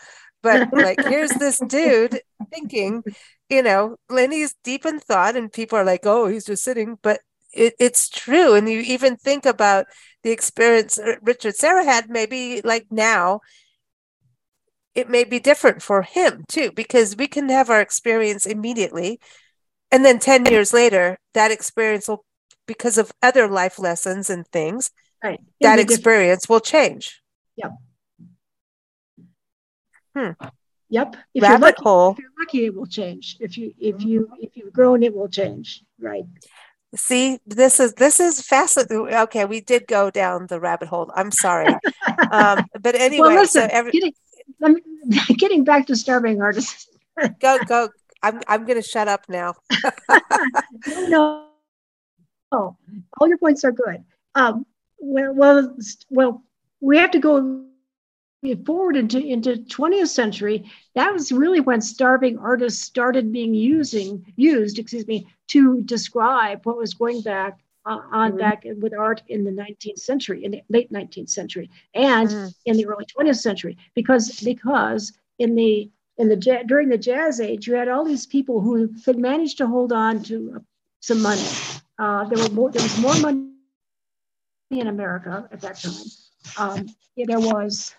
but 0.42 0.72
like 0.72 1.02
here's 1.04 1.32
this 1.32 1.58
dude 1.66 2.20
thinking 2.52 3.02
you 3.48 3.62
know 3.62 3.96
lenny's 4.08 4.54
deep 4.62 4.86
in 4.86 5.00
thought 5.00 5.36
and 5.36 5.52
people 5.52 5.76
are 5.76 5.84
like 5.84 6.02
oh 6.04 6.28
he's 6.28 6.44
just 6.44 6.62
sitting 6.62 6.96
but 7.02 7.20
it, 7.52 7.74
it's 7.78 8.08
true 8.08 8.54
and 8.54 8.68
you 8.68 8.80
even 8.80 9.16
think 9.16 9.46
about 9.46 9.86
the 10.22 10.30
experience 10.30 10.98
richard 11.22 11.54
serra 11.54 11.84
had 11.84 12.08
maybe 12.08 12.60
like 12.62 12.86
now 12.90 13.40
it 14.94 15.08
may 15.08 15.24
be 15.24 15.38
different 15.38 15.82
for 15.82 16.02
him 16.02 16.44
too 16.48 16.72
because 16.72 17.16
we 17.16 17.26
can 17.26 17.48
have 17.48 17.70
our 17.70 17.80
experience 17.80 18.46
immediately 18.46 19.20
and 19.90 20.04
then 20.04 20.18
10 20.18 20.46
years 20.46 20.72
later 20.72 21.18
that 21.34 21.50
experience 21.50 22.08
will 22.08 22.24
because 22.68 22.98
of 22.98 23.10
other 23.20 23.48
life 23.48 23.80
lessons 23.80 24.30
and 24.30 24.46
things, 24.46 24.92
right. 25.24 25.40
that 25.60 25.80
experience 25.80 26.42
different. 26.42 26.54
will 26.54 26.60
change. 26.60 27.20
Yep. 27.56 27.72
Hmm. 30.14 30.30
Yep. 30.90 31.16
If 31.34 31.42
Rabbit 31.42 31.52
you're 31.52 31.58
lucky, 31.58 31.82
hole. 31.82 32.12
If 32.12 32.18
you're 32.18 32.30
lucky, 32.38 32.64
it 32.66 32.74
will 32.74 32.86
change. 32.86 33.36
If 33.40 33.58
you 33.58 33.74
if 33.80 34.04
you 34.04 34.30
if 34.40 34.56
you've 34.56 34.72
grown, 34.72 35.02
it 35.02 35.14
will 35.14 35.28
change. 35.28 35.82
Right. 35.98 36.24
See, 36.96 37.38
this 37.46 37.80
is 37.80 37.94
this 37.94 38.18
is 38.18 38.40
fascinating. 38.40 39.14
Okay, 39.14 39.44
we 39.44 39.60
did 39.60 39.86
go 39.86 40.10
down 40.10 40.46
the 40.46 40.58
rabbit 40.58 40.88
hole. 40.88 41.10
I'm 41.14 41.30
sorry, 41.30 41.74
um, 42.30 42.64
but 42.80 42.94
anyway, 42.94 43.28
well, 43.28 43.36
listen, 43.36 43.68
so 43.68 43.68
every- 43.70 43.92
getting, 43.92 44.14
getting 45.36 45.64
back 45.64 45.86
to 45.88 45.96
starving 45.96 46.40
artists. 46.40 46.88
go 47.40 47.58
go. 47.66 47.90
I'm 48.22 48.40
I'm 48.48 48.64
going 48.64 48.80
to 48.80 48.88
shut 48.88 49.06
up 49.06 49.26
now. 49.28 49.54
no, 51.08 51.48
Oh, 52.50 52.76
all 53.20 53.28
your 53.28 53.38
points 53.38 53.64
are 53.64 53.72
good. 53.72 54.02
Um, 54.34 54.64
well, 54.98 55.34
well, 55.34 55.76
well, 56.10 56.42
we 56.80 56.96
have 56.96 57.10
to 57.10 57.18
go 57.18 57.66
forward 58.64 58.96
into 58.96 59.18
into 59.18 59.56
20th 59.56 60.08
century. 60.08 60.70
That 60.94 61.12
was 61.12 61.32
really 61.32 61.60
when 61.60 61.80
starving 61.80 62.38
artists 62.38 62.82
started 62.82 63.32
being 63.32 63.54
using 63.54 64.32
used, 64.36 64.78
excuse 64.78 65.06
me, 65.06 65.26
to 65.48 65.82
describe 65.82 66.64
what 66.64 66.76
was 66.76 66.94
going 66.94 67.22
back 67.22 67.58
uh, 67.84 68.00
on 68.12 68.30
mm-hmm. 68.30 68.38
back 68.38 68.64
with 68.64 68.94
art 68.94 69.22
in 69.28 69.44
the 69.44 69.50
19th 69.50 69.98
century, 69.98 70.44
in 70.44 70.52
the 70.52 70.62
late 70.68 70.92
19th 70.92 71.30
century, 71.30 71.70
and 71.94 72.28
mm-hmm. 72.28 72.48
in 72.64 72.76
the 72.76 72.86
early 72.86 73.06
20th 73.06 73.40
century, 73.40 73.76
because 73.94 74.40
because 74.40 75.12
in 75.38 75.54
the 75.54 75.90
in 76.16 76.28
the 76.28 76.36
during 76.66 76.88
the 76.88 76.98
jazz 76.98 77.40
age, 77.40 77.66
you 77.66 77.74
had 77.74 77.88
all 77.88 78.04
these 78.04 78.26
people 78.26 78.60
who 78.60 78.92
had 79.06 79.18
managed 79.18 79.58
to 79.58 79.66
hold 79.66 79.92
on 79.92 80.22
to 80.24 80.64
some 81.00 81.22
money 81.22 81.48
uh, 81.98 82.24
there 82.24 82.42
were 82.42 82.50
more. 82.50 82.70
There 82.70 82.82
was 82.82 82.98
more 82.98 83.18
money 83.18 83.50
in 84.70 84.86
America 84.86 85.48
at 85.50 85.60
that 85.60 85.76
time. 85.80 85.94
Um, 86.56 86.86
yeah, 87.16 87.24
there 87.26 87.40
was 87.40 87.94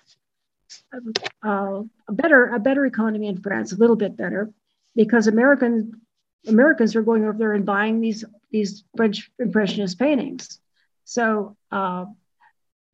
uh, 1.44 1.84
a, 2.08 2.14
better 2.14 2.46
a 2.48 2.60
better 2.60 2.86
economy 2.86 3.28
in 3.28 3.42
France, 3.42 3.72
a 3.72 3.78
little 3.78 3.96
bit 3.96 4.16
better, 4.16 4.50
because 4.96 5.28
American 5.28 6.02
Americans 6.48 6.96
are 6.96 7.02
going 7.02 7.24
over 7.24 7.38
there 7.38 7.54
and 7.54 7.66
buying 7.66 8.02
these 8.02 8.24
these 8.52 8.84
French 8.96 9.32
impressionist 9.40 10.00
paintings. 10.00 10.60
So, 11.04 11.56
uh, 11.72 12.06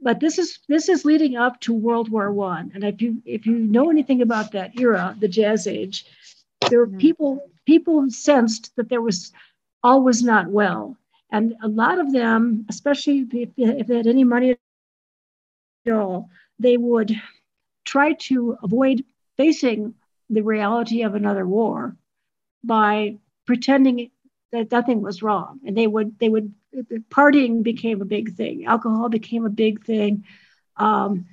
but 0.01 0.19
this 0.19 0.37
is 0.37 0.59
this 0.67 0.89
is 0.89 1.05
leading 1.05 1.35
up 1.35 1.59
to 1.61 1.73
World 1.73 2.09
War 2.09 2.31
One, 2.31 2.71
and 2.73 2.83
if 2.83 3.01
you 3.01 3.21
if 3.25 3.45
you 3.45 3.57
know 3.57 3.89
anything 3.89 4.21
about 4.21 4.51
that 4.51 4.79
era, 4.79 5.15
the 5.19 5.27
Jazz 5.27 5.67
Age, 5.67 6.05
there 6.69 6.79
were 6.79 6.87
mm-hmm. 6.87 6.97
people 6.97 7.49
people 7.65 8.09
sensed 8.09 8.75
that 8.75 8.89
there 8.89 9.01
was 9.01 9.31
all 9.83 10.01
was 10.03 10.23
not 10.23 10.47
well, 10.47 10.97
and 11.31 11.55
a 11.61 11.67
lot 11.67 11.99
of 11.99 12.11
them, 12.11 12.65
especially 12.69 13.27
if, 13.31 13.49
if 13.57 13.87
they 13.87 13.97
had 13.97 14.07
any 14.07 14.23
money 14.23 14.57
at 15.85 15.93
all, 15.93 16.29
they 16.59 16.77
would 16.77 17.15
try 17.95 18.11
to 18.11 18.57
avoid 18.61 19.05
facing 19.37 19.93
the 20.29 20.41
reality 20.41 21.03
of 21.03 21.15
another 21.15 21.47
war 21.47 21.95
by 22.61 23.15
pretending 23.47 24.11
that 24.51 24.69
nothing 24.69 25.01
was 25.01 25.23
wrong. 25.23 25.61
And 25.65 25.77
they 25.77 25.87
would 25.87 26.19
they 26.19 26.27
would 26.27 26.53
partying 27.09 27.63
became 27.63 28.01
a 28.01 28.11
big 28.17 28.35
thing. 28.35 28.65
Alcohol 28.65 29.07
became 29.07 29.45
a 29.45 29.59
big 29.65 29.85
thing. 29.85 30.25
Um, 30.75 31.27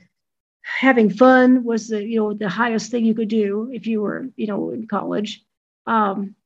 having 0.61 1.11
fun 1.11 1.65
was 1.65 1.89
the 1.89 2.01
you 2.13 2.21
know 2.21 2.33
the 2.33 2.49
highest 2.49 2.93
thing 2.93 3.05
you 3.05 3.15
could 3.15 3.33
do 3.43 3.69
if 3.73 3.89
you 3.89 4.01
were 4.01 4.29
you 4.37 4.47
know 4.47 4.71
in 4.71 4.87
college. 4.87 5.43
Um, 5.87 6.37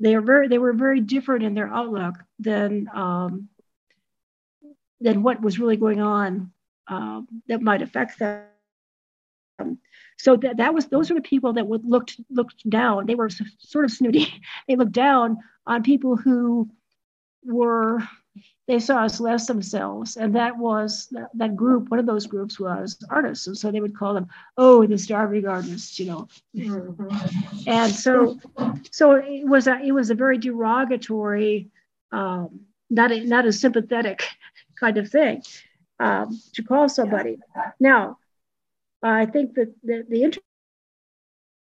they 0.00 0.16
are 0.16 0.26
very 0.32 0.48
they 0.48 0.58
were 0.58 0.72
very 0.72 1.00
different 1.00 1.44
in 1.44 1.54
their 1.54 1.72
outlook 1.72 2.16
than 2.40 2.88
um, 2.92 3.48
than 5.00 5.22
what 5.22 5.40
was 5.40 5.60
really 5.60 5.76
going 5.76 6.00
on 6.00 6.50
um, 6.88 7.28
that 7.46 7.62
might 7.62 7.82
affect 7.82 8.18
them 8.18 8.46
so 10.16 10.36
that, 10.36 10.58
that 10.58 10.74
was 10.74 10.86
those 10.86 11.10
were 11.10 11.16
the 11.16 11.22
people 11.22 11.52
that 11.54 11.66
would 11.66 11.84
looked 11.84 12.20
looked 12.30 12.68
down. 12.68 13.06
They 13.06 13.14
were 13.14 13.30
sort 13.58 13.84
of 13.84 13.90
snooty. 13.90 14.28
they 14.68 14.76
looked 14.76 14.92
down 14.92 15.38
on 15.66 15.82
people 15.82 16.16
who 16.16 16.70
were 17.44 18.00
they 18.66 18.78
saw 18.78 19.04
as 19.04 19.20
less 19.20 19.46
themselves, 19.46 20.16
and 20.16 20.34
that 20.34 20.56
was 20.56 21.08
that, 21.12 21.28
that 21.34 21.56
group. 21.56 21.90
One 21.90 22.00
of 22.00 22.06
those 22.06 22.26
groups 22.26 22.58
was 22.58 22.96
artists, 23.10 23.46
and 23.46 23.56
so 23.56 23.70
they 23.70 23.80
would 23.80 23.96
call 23.96 24.14
them, 24.14 24.28
"Oh, 24.56 24.86
the 24.86 24.98
starving 24.98 25.46
artists," 25.46 25.98
you 25.98 26.06
know. 26.06 26.28
Mm-hmm. 26.56 27.68
And 27.68 27.94
so, 27.94 28.38
so 28.90 29.12
it 29.12 29.46
was 29.46 29.66
a 29.66 29.80
it 29.80 29.92
was 29.92 30.10
a 30.10 30.14
very 30.14 30.38
derogatory, 30.38 31.70
um, 32.12 32.60
not 32.90 33.12
a, 33.12 33.20
not 33.24 33.46
a 33.46 33.52
sympathetic 33.52 34.24
kind 34.80 34.96
of 34.96 35.10
thing 35.10 35.42
um, 36.00 36.40
to 36.54 36.62
call 36.62 36.88
somebody. 36.88 37.38
Now, 37.78 38.18
I 39.04 39.26
think 39.26 39.54
that 39.54 39.74
the, 39.82 40.04
the 40.08 40.32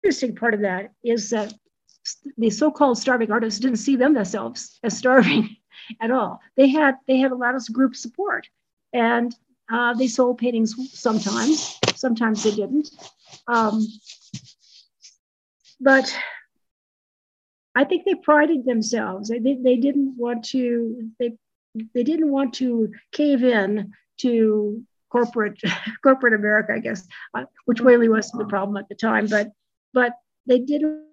interesting 0.03 0.35
part 0.35 0.53
of 0.53 0.61
that 0.61 0.91
is 1.03 1.29
that 1.31 1.53
the 2.37 2.49
so-called 2.49 2.97
starving 2.97 3.31
artists 3.31 3.59
didn't 3.59 3.77
see 3.77 3.95
them 3.95 4.13
themselves 4.13 4.79
as 4.83 4.97
starving 4.97 5.55
at 6.01 6.11
all. 6.11 6.39
They 6.55 6.67
had 6.69 6.95
they 7.07 7.17
had 7.17 7.31
a 7.31 7.35
lot 7.35 7.55
of 7.55 7.65
group 7.73 7.95
support, 7.95 8.47
and 8.93 9.35
uh, 9.71 9.93
they 9.95 10.07
sold 10.07 10.37
paintings 10.37 10.75
sometimes. 10.93 11.79
Sometimes 11.95 12.43
they 12.43 12.51
didn't. 12.51 12.89
Um, 13.47 13.85
but 15.81 16.15
I 17.75 17.83
think 17.83 18.05
they 18.05 18.15
prided 18.15 18.65
themselves. 18.65 19.29
They, 19.29 19.39
they 19.39 19.75
didn't 19.75 20.15
want 20.17 20.45
to 20.45 21.11
they 21.19 21.37
they 21.93 22.03
didn't 22.03 22.31
want 22.31 22.53
to 22.55 22.91
cave 23.11 23.43
in 23.43 23.91
to 24.19 24.83
corporate 25.15 25.61
corporate 26.03 26.33
America, 26.33 26.73
I 26.73 26.79
guess, 26.79 27.07
uh, 27.33 27.45
which 27.65 27.79
really 27.79 28.09
wasn't 28.09 28.39
the 28.39 28.49
problem 28.49 28.77
at 28.77 28.89
the 28.89 28.95
time. 28.95 29.27
But 29.27 29.51
but 29.93 30.13
they 30.45 30.59
didn't 30.59 31.05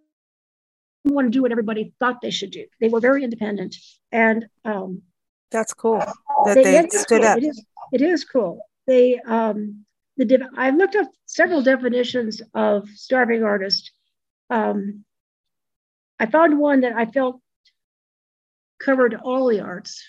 want 1.04 1.26
to 1.26 1.30
do 1.30 1.42
what 1.42 1.52
everybody 1.52 1.94
thought 2.00 2.20
they 2.20 2.30
should 2.30 2.50
do. 2.50 2.66
They 2.80 2.88
were 2.88 3.00
very 3.00 3.22
independent, 3.24 3.76
and 4.10 4.46
um, 4.64 5.02
that's 5.50 5.74
cool 5.74 5.98
that 6.44 6.54
they, 6.54 6.64
they 6.64 6.88
stood 6.88 7.20
cool. 7.20 7.28
up. 7.28 7.38
It 7.38 7.44
is, 7.44 7.64
it 7.92 8.02
is 8.02 8.24
cool. 8.24 8.60
They 8.86 9.20
um, 9.20 9.84
the 10.16 10.48
I 10.56 10.70
looked 10.70 10.96
up 10.96 11.08
several 11.26 11.62
definitions 11.62 12.42
of 12.54 12.88
starving 12.88 13.44
artist. 13.44 13.92
Um, 14.50 15.04
I 16.18 16.26
found 16.26 16.58
one 16.58 16.80
that 16.80 16.92
I 16.92 17.06
felt 17.06 17.40
covered 18.80 19.14
all 19.14 19.48
the 19.48 19.60
arts, 19.60 20.04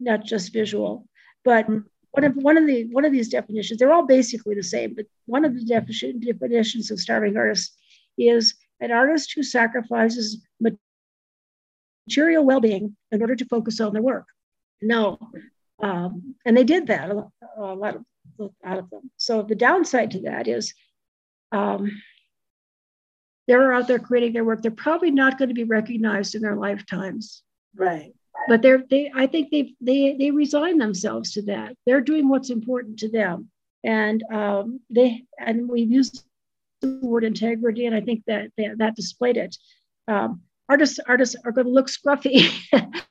not 0.00 0.24
just 0.24 0.52
visual. 0.52 1.08
But 1.44 1.68
mm 1.68 1.84
one 2.14 2.24
of 2.24 2.36
one 2.36 2.56
of 2.56 2.66
the 2.66 2.84
one 2.92 3.04
of 3.04 3.12
these 3.12 3.28
definitions 3.28 3.78
they're 3.78 3.92
all 3.92 4.06
basically 4.06 4.54
the 4.54 4.62
same 4.62 4.94
but 4.94 5.06
one 5.26 5.44
of 5.44 5.54
the 5.54 5.64
definition, 5.64 6.20
definitions 6.20 6.90
of 6.90 7.00
starving 7.00 7.36
artists 7.36 7.76
is 8.16 8.54
an 8.80 8.92
artist 8.92 9.32
who 9.34 9.42
sacrifices 9.42 10.44
material 12.06 12.44
well-being 12.44 12.96
in 13.10 13.20
order 13.20 13.34
to 13.34 13.44
focus 13.46 13.80
on 13.80 13.92
their 13.92 14.02
work. 14.02 14.26
No 14.80 15.18
um, 15.82 16.36
and 16.44 16.56
they 16.56 16.64
did 16.64 16.86
that 16.86 17.10
a, 17.10 17.24
a 17.56 17.74
lot 17.74 17.96
of 17.96 18.04
of 18.64 18.90
them. 18.90 19.10
So 19.16 19.42
the 19.42 19.54
downside 19.54 20.12
to 20.12 20.20
that 20.22 20.46
is 20.48 20.72
um, 21.52 22.00
they're 23.46 23.72
out 23.72 23.86
there 23.86 23.98
creating 23.98 24.32
their 24.32 24.44
work. 24.44 24.62
They're 24.62 24.70
probably 24.70 25.10
not 25.10 25.38
going 25.38 25.48
to 25.48 25.54
be 25.54 25.64
recognized 25.64 26.34
in 26.34 26.42
their 26.42 26.56
lifetimes. 26.56 27.42
Right 27.76 28.12
but 28.48 28.62
they're 28.62 28.82
they 28.90 29.10
i 29.14 29.26
think 29.26 29.50
they 29.50 29.74
they 29.80 30.16
they 30.18 30.30
resign 30.30 30.78
themselves 30.78 31.32
to 31.32 31.42
that. 31.42 31.76
They're 31.86 32.00
doing 32.00 32.28
what's 32.28 32.50
important 32.50 32.98
to 33.00 33.10
them. 33.10 33.50
And 33.82 34.22
um, 34.32 34.80
they 34.88 35.24
and 35.38 35.68
we've 35.68 35.90
used 35.90 36.24
the 36.80 36.98
word 37.02 37.24
integrity 37.24 37.86
and 37.86 37.94
i 37.94 38.00
think 38.00 38.22
that 38.26 38.50
that, 38.58 38.78
that 38.78 38.96
displayed 38.96 39.36
it. 39.36 39.56
Um, 40.08 40.42
artists 40.68 40.98
artists 41.06 41.36
are 41.44 41.52
going 41.52 41.66
to 41.66 41.72
look 41.72 41.88
scruffy. 41.88 42.50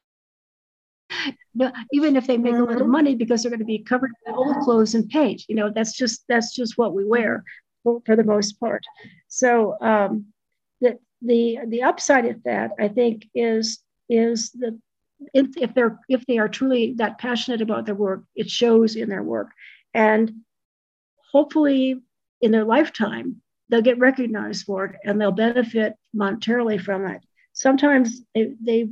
Even 1.92 2.16
if 2.16 2.26
they 2.26 2.38
make 2.38 2.56
a 2.56 2.58
little 2.58 2.82
mm-hmm. 2.82 2.92
money 2.92 3.16
because 3.16 3.44
they're 3.44 3.52
going 3.52 3.60
to 3.60 3.66
be 3.66 3.78
covered 3.78 4.10
in 4.26 4.34
old 4.34 4.58
clothes 4.64 4.96
and 4.96 5.08
paint 5.10 5.44
you 5.48 5.56
know 5.56 5.72
that's 5.74 5.96
just 5.96 6.24
that's 6.28 6.56
just 6.56 6.78
what 6.78 6.94
we 6.96 7.06
wear 7.06 7.44
for, 7.84 8.02
for 8.06 8.16
the 8.16 8.24
most 8.24 8.60
part. 8.60 8.84
So 9.28 9.78
um, 9.80 10.34
the 10.82 10.98
the 11.24 11.60
the 11.68 11.84
upside 11.84 12.26
of 12.26 12.44
that 12.44 12.72
i 12.80 12.88
think 12.88 13.26
is 13.34 13.80
is 14.10 14.52
the 14.52 14.78
if, 15.34 15.48
if 15.58 15.74
they're 15.74 16.00
if 16.10 16.26
they 16.26 16.38
are 16.38 16.50
truly 16.50 16.94
that 16.98 17.20
passionate 17.20 17.62
about 17.62 17.86
their 17.86 17.96
work, 17.96 18.24
it 18.36 18.50
shows 18.50 18.96
in 18.96 19.10
their 19.10 19.24
work, 19.24 19.48
and 19.94 20.32
hopefully 21.32 22.02
in 22.42 22.52
their 22.52 22.66
lifetime 22.66 23.42
they'll 23.70 23.82
get 23.82 23.98
recognized 23.98 24.66
for 24.66 24.86
it 24.86 24.96
and 25.04 25.20
they'll 25.20 25.32
benefit 25.32 25.96
monetarily 26.16 26.80
from 26.80 27.08
it. 27.08 27.22
Sometimes 27.54 28.22
they, 28.36 28.54
they 28.62 28.90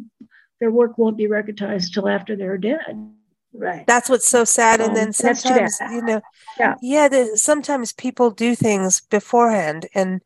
their 0.59 0.71
work 0.71 0.97
won't 0.97 1.17
be 1.17 1.27
recognized 1.27 1.93
till 1.93 2.07
after 2.07 2.35
they're 2.35 2.57
dead. 2.57 3.11
Right. 3.53 3.85
That's 3.85 4.09
what's 4.09 4.27
so 4.27 4.45
sad. 4.45 4.79
Um, 4.79 4.87
and 4.87 4.97
then 4.97 5.13
sometimes, 5.13 5.77
you 5.91 6.01
know, 6.01 6.21
yeah, 6.57 6.75
yeah 6.81 7.07
the, 7.09 7.35
sometimes 7.35 7.91
people 7.91 8.31
do 8.31 8.55
things 8.55 9.01
beforehand. 9.01 9.87
And, 9.93 10.21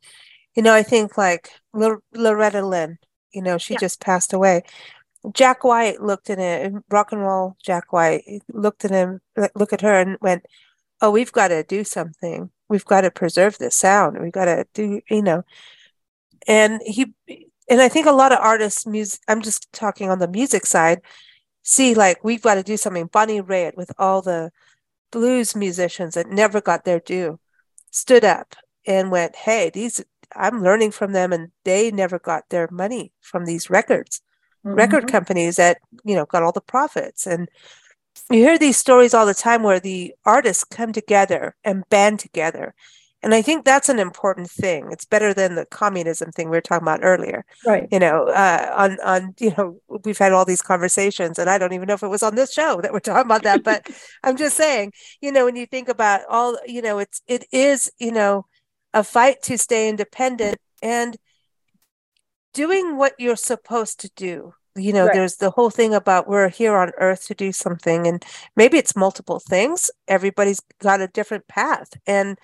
you 0.56 0.62
know, 0.62 0.74
I 0.74 0.84
think 0.84 1.18
like 1.18 1.52
Loretta 1.74 2.66
Lynn, 2.66 3.00
you 3.34 3.42
know, 3.42 3.58
she 3.58 3.74
yeah. 3.74 3.80
just 3.80 4.00
passed 4.00 4.32
away. 4.32 4.64
Jack 5.34 5.64
White 5.64 6.02
looked 6.02 6.30
at 6.30 6.38
him, 6.38 6.84
rock 6.90 7.12
and 7.12 7.22
roll 7.22 7.56
Jack 7.64 7.94
White 7.94 8.24
looked 8.52 8.86
at 8.86 8.92
him, 8.92 9.22
look 9.56 9.74
at 9.74 9.82
her 9.82 10.00
and 10.00 10.18
went, 10.22 10.46
Oh, 11.02 11.12
we've 11.12 11.32
got 11.32 11.50
to 11.50 11.64
do 11.64 11.84
something. 11.84 12.50
We've 12.70 12.86
got 12.86 13.02
to 13.02 13.12
preserve 13.12 13.58
this 13.58 13.76
sound. 13.76 14.18
We've 14.20 14.32
got 14.32 14.46
to 14.46 14.66
do, 14.74 15.02
you 15.10 15.22
know. 15.22 15.44
And 16.48 16.82
he, 16.86 17.14
and 17.70 17.82
I 17.82 17.90
think 17.90 18.08
a 18.08 18.12
lot 18.12 18.32
of 18.32 18.40
artists, 18.40 18.86
music, 18.86 19.20
I'm 19.28 19.42
just 19.42 19.72
talking 19.74 20.10
on 20.10 20.20
the 20.20 20.28
music 20.28 20.66
side, 20.66 21.02
see 21.64 21.94
like 21.96 22.24
we've 22.24 22.42
got 22.42 22.56
to 22.56 22.64
do 22.64 22.78
something. 22.78 23.08
Bonnie 23.08 23.42
Raitt 23.42 23.76
with 23.76 23.92
all 23.98 24.22
the 24.22 24.52
blues 25.12 25.56
musicians 25.56 26.16
that 26.16 26.28
never 26.28 26.62
got 26.62 26.86
their 26.86 27.00
due 27.00 27.40
stood 27.92 28.24
up 28.24 28.56
and 28.88 29.12
went, 29.12 29.36
Hey, 29.36 29.70
these, 29.70 30.04
I'm 30.36 30.64
learning 30.64 30.92
from 30.92 31.12
them 31.12 31.34
and 31.34 31.52
they 31.66 31.92
never 31.92 32.20
got 32.20 32.50
their 32.50 32.70
money 32.72 33.12
from 33.22 33.46
these 33.46 33.70
records 33.70 34.22
mm-hmm. 34.66 34.76
record 34.76 35.08
companies 35.08 35.56
that 35.58 35.78
you 36.04 36.16
know 36.16 36.26
got 36.26 36.44
all 36.44 36.52
the 36.52 36.62
profits. 36.62 37.28
And 37.28 37.50
you 38.32 38.40
hear 38.40 38.58
these 38.58 38.78
stories 38.78 39.14
all 39.14 39.26
the 39.26 39.34
time 39.34 39.64
where 39.64 39.80
the 39.80 40.14
artists 40.26 40.64
come 40.64 40.94
together 40.94 41.56
and 41.64 41.88
band 41.90 42.20
together. 42.20 42.74
And 43.24 43.34
i 43.34 43.42
think 43.42 43.66
that's 43.66 43.90
an 43.90 44.00
important 44.00 44.52
thing. 44.52 44.90
It's 44.92 45.06
better 45.06 45.34
than 45.34 45.56
the 45.56 45.66
communism 45.66 46.32
thing 46.32 46.50
we 46.50 46.58
were 46.58 46.62
talking 46.62 46.84
about 46.84 47.00
earlier. 47.04 47.44
Right. 47.66 47.88
You 47.92 48.00
know 48.00 48.28
uh, 48.28 48.74
on 48.76 48.98
on 49.04 49.36
you 49.40 49.54
know 49.58 49.80
we've 50.04 50.18
had 50.18 50.32
all 50.32 50.46
these 50.46 50.62
conversations 50.62 51.40
and 51.40 51.50
i 51.50 51.58
don't 51.58 51.74
even 51.74 51.88
know 51.88 51.96
if 51.96 52.04
it 52.04 52.08
was 52.08 52.24
on 52.24 52.36
this 52.36 52.54
show 52.54 52.82
that 52.82 52.94
we're 52.94 53.00
talking 53.00 53.26
about 53.26 53.44
that 53.44 53.64
but 53.64 53.88
i'm 54.24 54.38
just 54.38 54.58
saying 54.58 54.92
you 55.22 55.32
know 55.32 55.46
when 55.46 55.56
you 55.56 55.66
think 55.66 55.90
about 55.90 56.22
all 56.30 56.58
you 56.66 56.82
know 56.82 57.00
it's 57.00 57.22
it 57.28 57.46
is 57.52 57.92
you 58.00 58.12
know 58.12 58.46
a 58.94 59.04
fight 59.04 59.42
to 59.44 59.58
stay 59.58 59.90
independent 59.90 60.58
and 60.82 61.18
doing 62.56 62.98
what 62.98 63.14
you're 63.20 63.36
supposed 63.36 64.00
to 64.00 64.10
do 64.16 64.54
you 64.76 64.92
know 64.92 65.06
right. 65.06 65.14
there's 65.14 65.36
the 65.38 65.52
whole 65.52 65.70
thing 65.70 65.94
about 65.94 66.28
we're 66.28 66.50
here 66.50 66.76
on 66.76 66.92
earth 66.98 67.28
to 67.28 67.36
do 67.36 67.52
something 67.52 68.08
and 68.08 68.26
maybe 68.56 68.78
it's 68.78 68.96
multiple 68.96 69.40
things 69.40 69.92
everybody's 70.08 70.62
got 70.82 71.02
a 71.02 71.08
different 71.08 71.48
path 71.48 71.90
and 72.08 72.38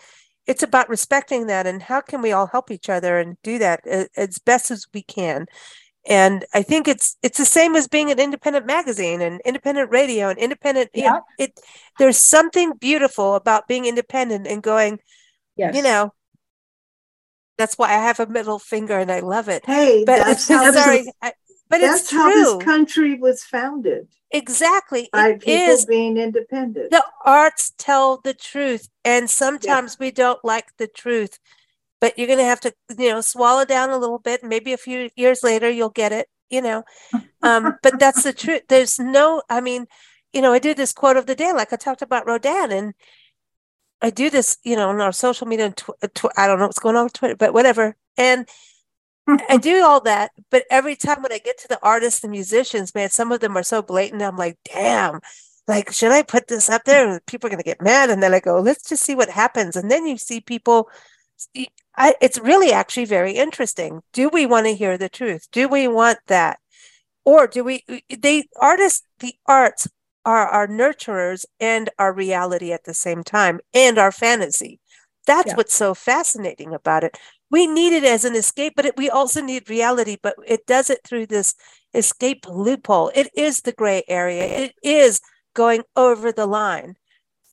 it's 0.47 0.63
about 0.63 0.89
respecting 0.89 1.47
that 1.47 1.65
and 1.65 1.83
how 1.83 2.01
can 2.01 2.21
we 2.21 2.31
all 2.31 2.47
help 2.47 2.69
each 2.71 2.89
other 2.89 3.17
and 3.17 3.37
do 3.43 3.57
that 3.57 3.81
as 4.15 4.37
best 4.39 4.69
as 4.69 4.85
we 4.93 5.01
can 5.01 5.45
and 6.07 6.45
i 6.53 6.61
think 6.61 6.87
it's 6.87 7.15
it's 7.21 7.37
the 7.37 7.45
same 7.45 7.75
as 7.75 7.87
being 7.87 8.11
an 8.11 8.19
independent 8.19 8.65
magazine 8.65 9.21
and 9.21 9.39
independent 9.45 9.89
radio 9.91 10.29
and 10.29 10.39
independent 10.39 10.89
yeah. 10.93 11.03
You 11.03 11.09
know, 11.11 11.21
it 11.37 11.59
there's 11.99 12.17
something 12.17 12.73
beautiful 12.79 13.35
about 13.35 13.67
being 13.67 13.85
independent 13.85 14.47
and 14.47 14.61
going 14.61 14.99
yes. 15.55 15.75
you 15.75 15.83
know 15.83 16.13
that's 17.61 17.77
why 17.77 17.89
i 17.89 17.93
have 17.93 18.19
a 18.19 18.27
middle 18.27 18.59
finger 18.59 18.97
and 18.97 19.11
i 19.11 19.19
love 19.19 19.47
it. 19.47 19.63
Hey 19.65 20.03
but 20.05 20.17
that's 20.17 20.47
how 20.47 20.71
sorry. 20.71 21.03
this, 21.03 21.11
I, 21.21 21.33
but 21.69 21.79
that's 21.79 22.01
it's 22.01 22.11
how 22.11 22.29
this 22.29 22.65
country 22.65 23.15
was 23.15 23.43
founded. 23.43 24.07
Exactly. 24.31 25.09
By 25.11 25.29
it 25.29 25.41
people 25.41 25.73
is, 25.73 25.85
being 25.85 26.17
independent. 26.17 26.91
The 26.91 27.05
arts 27.25 27.73
tell 27.77 28.17
the 28.17 28.33
truth 28.33 28.89
and 29.05 29.29
sometimes 29.29 29.97
yeah. 29.99 30.05
we 30.05 30.11
don't 30.11 30.43
like 30.43 30.75
the 30.77 30.87
truth. 30.87 31.39
But 31.99 32.17
you're 32.17 32.27
going 32.27 32.39
to 32.39 32.45
have 32.45 32.59
to 32.61 32.73
you 32.97 33.11
know 33.11 33.21
swallow 33.21 33.63
down 33.63 33.89
a 33.89 33.97
little 33.97 34.19
bit. 34.19 34.43
Maybe 34.43 34.73
a 34.73 34.77
few 34.77 35.09
years 35.15 35.43
later 35.43 35.69
you'll 35.69 35.89
get 35.89 36.11
it 36.11 36.27
you 36.49 36.61
know. 36.61 36.83
Um, 37.41 37.77
but 37.83 37.99
that's 37.99 38.23
the 38.23 38.33
truth. 38.33 38.63
There's 38.67 38.99
no 38.99 39.41
i 39.49 39.61
mean 39.61 39.87
you 40.33 40.41
know 40.41 40.53
i 40.53 40.59
do 40.59 40.73
this 40.73 40.93
quote 40.93 41.17
of 41.17 41.25
the 41.25 41.35
day 41.35 41.51
like 41.53 41.73
i 41.73 41.75
talked 41.75 42.01
about 42.01 42.25
rodin 42.25 42.71
and 42.71 42.93
i 44.01 44.09
do 44.09 44.29
this 44.29 44.57
you 44.63 44.75
know 44.75 44.89
on 44.89 45.01
our 45.01 45.11
social 45.11 45.47
media 45.47 45.71
tw- 45.71 45.91
tw- 46.13 46.37
i 46.37 46.47
don't 46.47 46.59
know 46.59 46.65
what's 46.65 46.79
going 46.79 46.95
on 46.95 47.05
with 47.05 47.13
twitter 47.13 47.35
but 47.35 47.53
whatever 47.53 47.95
and 48.17 48.47
i 49.49 49.57
do 49.61 49.83
all 49.83 50.01
that 50.01 50.31
but 50.49 50.63
every 50.69 50.95
time 50.95 51.21
when 51.21 51.31
i 51.31 51.39
get 51.39 51.57
to 51.57 51.67
the 51.67 51.79
artists 51.81 52.23
and 52.23 52.31
musicians 52.31 52.93
man 52.95 53.09
some 53.09 53.31
of 53.31 53.39
them 53.39 53.57
are 53.57 53.63
so 53.63 53.81
blatant 53.81 54.21
i'm 54.21 54.37
like 54.37 54.57
damn 54.65 55.19
like 55.67 55.91
should 55.91 56.11
i 56.11 56.21
put 56.21 56.47
this 56.47 56.69
up 56.69 56.83
there 56.85 57.19
people 57.27 57.47
are 57.47 57.51
going 57.51 57.61
to 57.61 57.63
get 57.63 57.81
mad 57.81 58.09
and 58.09 58.21
then 58.21 58.33
i 58.33 58.39
go 58.39 58.59
let's 58.59 58.87
just 58.87 59.03
see 59.03 59.15
what 59.15 59.29
happens 59.29 59.75
and 59.75 59.89
then 59.89 60.05
you 60.05 60.17
see 60.17 60.41
people 60.41 60.89
I, 61.95 62.15
it's 62.21 62.39
really 62.39 62.71
actually 62.71 63.05
very 63.05 63.33
interesting. 63.33 64.01
Do 64.13 64.29
we 64.29 64.45
want 64.45 64.65
to 64.67 64.75
hear 64.75 64.97
the 64.97 65.09
truth? 65.09 65.47
Do 65.51 65.67
we 65.67 65.87
want 65.87 66.19
that? 66.27 66.59
Or 67.25 67.47
do 67.47 67.63
we, 67.63 67.83
they, 68.09 68.45
artists, 68.59 69.03
the 69.19 69.35
arts 69.45 69.87
are 70.25 70.47
our 70.47 70.67
nurturers 70.67 71.45
and 71.59 71.89
our 71.97 72.13
reality 72.13 72.71
at 72.71 72.83
the 72.83 72.93
same 72.93 73.23
time 73.23 73.59
and 73.73 73.97
our 73.97 74.11
fantasy. 74.11 74.79
That's 75.27 75.49
yeah. 75.49 75.55
what's 75.55 75.73
so 75.73 75.93
fascinating 75.93 76.73
about 76.73 77.03
it. 77.03 77.17
We 77.49 77.67
need 77.67 77.93
it 77.93 78.03
as 78.03 78.25
an 78.25 78.35
escape, 78.35 78.73
but 78.75 78.85
it, 78.85 78.97
we 78.97 79.09
also 79.09 79.41
need 79.41 79.69
reality, 79.69 80.17
but 80.21 80.35
it 80.45 80.65
does 80.65 80.89
it 80.89 80.99
through 81.05 81.27
this 81.27 81.53
escape 81.93 82.45
loophole. 82.47 83.11
It 83.13 83.29
is 83.35 83.61
the 83.61 83.73
gray 83.73 84.03
area. 84.07 84.45
It 84.45 84.73
is 84.83 85.19
going 85.53 85.83
over 85.95 86.31
the 86.31 86.47
line 86.47 86.95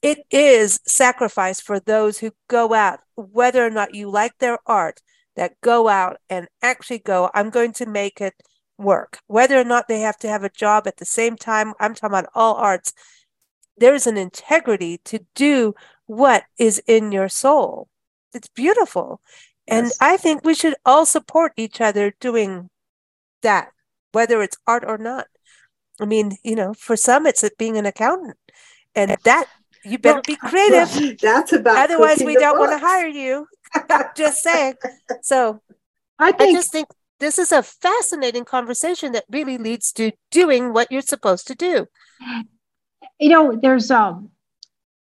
it 0.02 0.20
is 0.30 0.80
sacrifice 0.86 1.60
for 1.60 1.80
those 1.80 2.18
who 2.18 2.30
go 2.48 2.72
out, 2.72 3.00
whether 3.16 3.64
or 3.66 3.70
not 3.70 3.94
you 3.94 4.10
like 4.10 4.38
their 4.38 4.58
art, 4.66 5.00
that 5.36 5.60
go 5.60 5.88
out 5.88 6.18
and 6.28 6.48
actually 6.62 6.98
go, 6.98 7.30
I'm 7.34 7.50
going 7.50 7.72
to 7.74 7.86
make 7.86 8.20
it 8.20 8.34
work. 8.78 9.18
Whether 9.26 9.60
or 9.60 9.64
not 9.64 9.88
they 9.88 10.00
have 10.00 10.16
to 10.18 10.28
have 10.28 10.44
a 10.44 10.50
job 10.50 10.86
at 10.86 10.96
the 10.96 11.04
same 11.04 11.36
time, 11.36 11.74
I'm 11.80 11.94
talking 11.94 12.16
about 12.16 12.30
all 12.34 12.54
arts. 12.54 12.92
There's 13.76 14.06
an 14.06 14.16
integrity 14.16 14.98
to 15.04 15.20
do 15.34 15.74
what 16.06 16.44
is 16.58 16.82
in 16.86 17.12
your 17.12 17.28
soul. 17.28 17.88
It's 18.32 18.48
beautiful. 18.48 19.20
Yes. 19.66 19.76
And 19.76 19.92
I 20.00 20.16
think 20.16 20.44
we 20.44 20.54
should 20.54 20.74
all 20.86 21.04
support 21.04 21.52
each 21.56 21.80
other 21.80 22.14
doing 22.20 22.70
that, 23.42 23.70
whether 24.12 24.42
it's 24.42 24.56
art 24.66 24.84
or 24.86 24.98
not. 24.98 25.26
I 26.00 26.06
mean, 26.06 26.38
you 26.44 26.54
know, 26.54 26.74
for 26.74 26.96
some, 26.96 27.26
it's 27.26 27.44
being 27.58 27.76
an 27.76 27.86
accountant. 27.86 28.36
And 28.94 29.16
that 29.24 29.46
you 29.84 29.98
better 29.98 30.22
be 30.26 30.36
creative. 30.36 31.18
That's 31.22 31.52
about 31.52 31.90
otherwise 31.90 32.22
we 32.24 32.34
don't 32.34 32.58
want 32.58 32.72
to 32.72 32.78
hire 32.78 33.08
you. 33.08 33.46
just 34.16 34.42
saying. 34.42 34.74
So 35.22 35.60
I, 36.18 36.32
think, 36.32 36.50
I 36.50 36.52
just 36.52 36.72
think 36.72 36.88
this 37.20 37.38
is 37.38 37.52
a 37.52 37.62
fascinating 37.62 38.44
conversation 38.44 39.12
that 39.12 39.24
really 39.30 39.58
leads 39.58 39.92
to 39.92 40.12
doing 40.30 40.72
what 40.72 40.90
you're 40.90 41.02
supposed 41.02 41.46
to 41.48 41.54
do. 41.54 41.86
You 43.18 43.28
know, 43.28 43.58
there's 43.60 43.90
um 43.90 44.30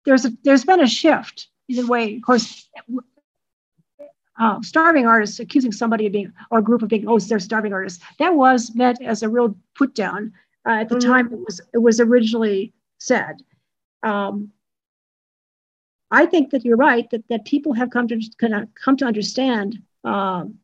there's 0.04 0.24
a 0.24 0.32
there's 0.44 0.64
been 0.64 0.80
a 0.80 0.86
shift 0.86 1.48
in 1.68 1.76
the 1.76 1.86
way, 1.86 2.16
of 2.16 2.22
course, 2.22 2.68
uh, 4.38 4.60
starving 4.62 5.06
artists 5.06 5.40
accusing 5.40 5.72
somebody 5.72 6.06
of 6.06 6.12
being 6.12 6.32
or 6.50 6.58
a 6.58 6.62
group 6.62 6.82
of 6.82 6.88
being 6.88 7.08
oh 7.08 7.18
they're 7.18 7.38
starving 7.38 7.72
artists 7.72 8.02
that 8.18 8.34
was 8.34 8.74
meant 8.74 9.02
as 9.02 9.22
a 9.22 9.28
real 9.28 9.56
put 9.74 9.94
down 9.94 10.32
uh, 10.66 10.72
at 10.72 10.88
the 10.88 10.96
mm-hmm. 10.96 11.10
time 11.10 11.32
it 11.32 11.38
was 11.38 11.60
it 11.72 11.78
was 11.78 12.00
originally 12.00 12.72
said 12.98 13.36
um, 14.02 14.50
I 16.10 16.26
think 16.26 16.50
that 16.50 16.64
you're 16.64 16.76
right 16.76 17.08
that, 17.10 17.26
that 17.28 17.44
people 17.46 17.72
have 17.72 17.90
come 17.90 18.08
to 18.08 18.20
kind 18.38 18.54
of 18.54 18.68
come 18.74 18.96
to 18.98 19.06
understand 19.06 19.78
um, 20.04 20.58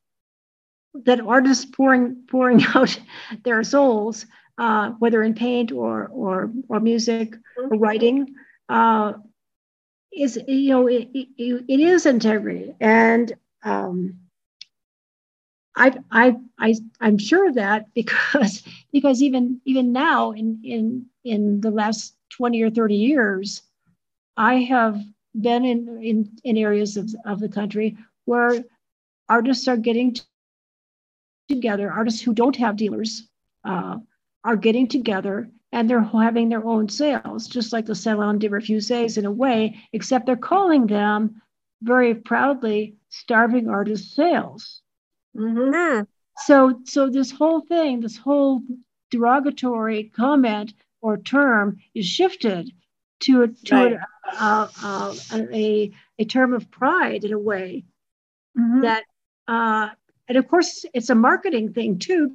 that 0.94 1.20
artists 1.20 1.64
pouring 1.64 2.16
pouring 2.28 2.62
out 2.74 2.98
their 3.44 3.62
souls, 3.62 4.26
uh, 4.58 4.90
whether 4.98 5.22
in 5.22 5.34
paint 5.34 5.72
or 5.72 6.08
or 6.08 6.50
or 6.68 6.80
music 6.80 7.34
or 7.56 7.78
writing, 7.78 8.34
uh, 8.68 9.14
is 10.12 10.38
you 10.46 10.70
know 10.70 10.86
it, 10.86 11.08
it, 11.14 11.64
it 11.68 11.80
is 11.80 12.06
integrity, 12.06 12.74
and 12.80 13.32
um, 13.64 14.18
I 15.76 15.98
I 16.10 16.36
I 16.58 16.74
I'm 17.00 17.18
sure 17.18 17.48
of 17.48 17.54
that 17.54 17.92
because 17.94 18.62
because 18.92 19.22
even 19.22 19.60
even 19.64 19.92
now 19.92 20.32
in 20.32 20.60
in 20.64 21.06
in 21.24 21.60
the 21.60 21.70
last 21.70 22.16
twenty 22.30 22.62
or 22.62 22.70
thirty 22.70 22.96
years, 22.96 23.62
I 24.36 24.56
have 24.62 25.00
been 25.40 25.64
in, 25.64 26.02
in, 26.02 26.30
in 26.44 26.56
areas 26.58 26.96
of, 26.96 27.14
of 27.24 27.40
the 27.40 27.48
country 27.48 27.96
where 28.26 28.64
artists 29.28 29.66
are 29.68 29.76
getting 29.76 30.14
together, 31.54 31.90
artists 31.90 32.20
who 32.20 32.34
don't 32.34 32.56
have 32.56 32.76
dealers 32.76 33.28
uh, 33.64 33.96
are 34.44 34.56
getting 34.56 34.88
together 34.88 35.50
and 35.72 35.88
they're 35.88 36.02
having 36.02 36.48
their 36.48 36.64
own 36.64 36.88
sales, 36.88 37.48
just 37.48 37.72
like 37.72 37.86
the 37.86 37.94
Salon 37.94 38.38
des 38.38 38.48
Refusés 38.48 39.16
in 39.16 39.24
a 39.24 39.30
way, 39.30 39.80
except 39.92 40.26
they're 40.26 40.36
calling 40.36 40.86
them 40.86 41.42
very 41.82 42.14
proudly 42.14 42.96
starving 43.08 43.68
artist 43.68 44.14
sales. 44.14 44.82
Mm-hmm. 45.36 46.02
So, 46.38 46.80
so 46.84 47.08
this 47.08 47.30
whole 47.30 47.60
thing, 47.62 48.00
this 48.00 48.16
whole 48.16 48.62
derogatory 49.10 50.04
comment 50.14 50.74
or 51.00 51.16
term 51.16 51.78
is 51.94 52.06
shifted 52.06 52.70
to, 53.20 53.42
a, 53.42 53.48
to 53.48 53.74
right 53.74 53.96
uh, 54.38 54.68
uh, 54.82 55.14
a, 55.52 55.90
a 56.18 56.24
term 56.24 56.52
of 56.52 56.70
pride 56.70 57.24
in 57.24 57.32
a 57.32 57.38
way 57.38 57.84
mm-hmm. 58.58 58.82
that, 58.82 59.04
uh, 59.48 59.88
and 60.32 60.38
of 60.38 60.48
course, 60.48 60.86
it's 60.94 61.10
a 61.10 61.14
marketing 61.14 61.74
thing 61.74 61.98
too, 61.98 62.34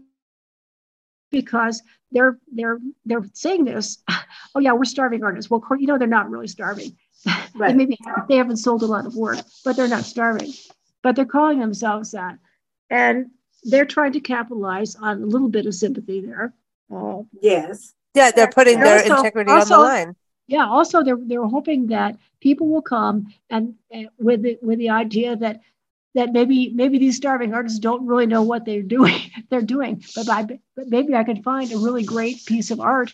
because 1.32 1.82
they're 2.12 2.38
they're 2.54 2.78
they're 3.06 3.26
saying 3.34 3.66
this. 3.66 3.98
Oh 4.56 4.60
yeah, 4.60 4.74
we're 4.74 4.86
starving 4.86 5.24
artists. 5.24 5.52
Well, 5.52 5.64
you 5.78 5.86
know 5.86 5.98
they're 6.00 6.08
not 6.08 6.30
really 6.30 6.48
starving. 6.48 6.96
Right. 7.56 7.70
they 7.70 7.74
maybe 7.74 7.98
they 8.30 8.36
haven't 8.36 8.58
sold 8.58 8.84
a 8.84 8.86
lot 8.86 9.08
of 9.08 9.16
work, 9.16 9.40
but 9.66 9.76
they're 9.76 9.88
not 9.88 10.04
starving. 10.04 10.54
But 11.02 11.16
they're 11.16 11.26
calling 11.26 11.60
themselves 11.60 12.12
that, 12.12 12.38
and 12.92 13.32
they're 13.64 13.86
trying 13.86 14.14
to 14.14 14.20
capitalize 14.20 14.96
on 14.96 15.24
a 15.24 15.26
little 15.26 15.50
bit 15.50 15.66
of 15.66 15.74
sympathy 15.74 16.22
there. 16.22 16.54
Uh, 16.94 17.24
yes. 17.42 17.94
Yeah, 18.14 18.30
they're 18.32 18.50
putting 18.50 18.80
their 18.80 19.00
also, 19.00 19.18
integrity 19.18 19.52
also, 19.52 19.74
on 19.74 19.80
the 19.80 19.86
line 19.86 20.16
yeah 20.48 20.66
also 20.66 21.04
they're, 21.04 21.20
they're 21.26 21.44
hoping 21.46 21.88
that 21.88 22.16
people 22.40 22.68
will 22.68 22.82
come 22.82 23.28
and, 23.50 23.76
and 23.92 24.10
with 24.18 24.42
the, 24.42 24.58
with 24.62 24.80
the 24.80 24.90
idea 24.90 25.36
that 25.36 25.62
that 26.16 26.32
maybe 26.32 26.72
maybe 26.74 26.98
these 26.98 27.18
starving 27.18 27.54
artists 27.54 27.80
don't 27.80 28.06
really 28.06 28.26
know 28.26 28.44
what 28.44 28.66
they're 28.66 28.82
doing 28.82 29.20
they're 29.50 29.62
doing 29.62 30.04
but, 30.16 30.30
I, 30.30 30.44
but 30.44 30.88
maybe 30.88 31.16
i 31.16 31.24
could 31.24 31.44
find 31.44 31.72
a 31.72 31.78
really 31.78 32.04
great 32.04 32.46
piece 32.46 32.72
of 32.72 32.80
art 32.80 33.14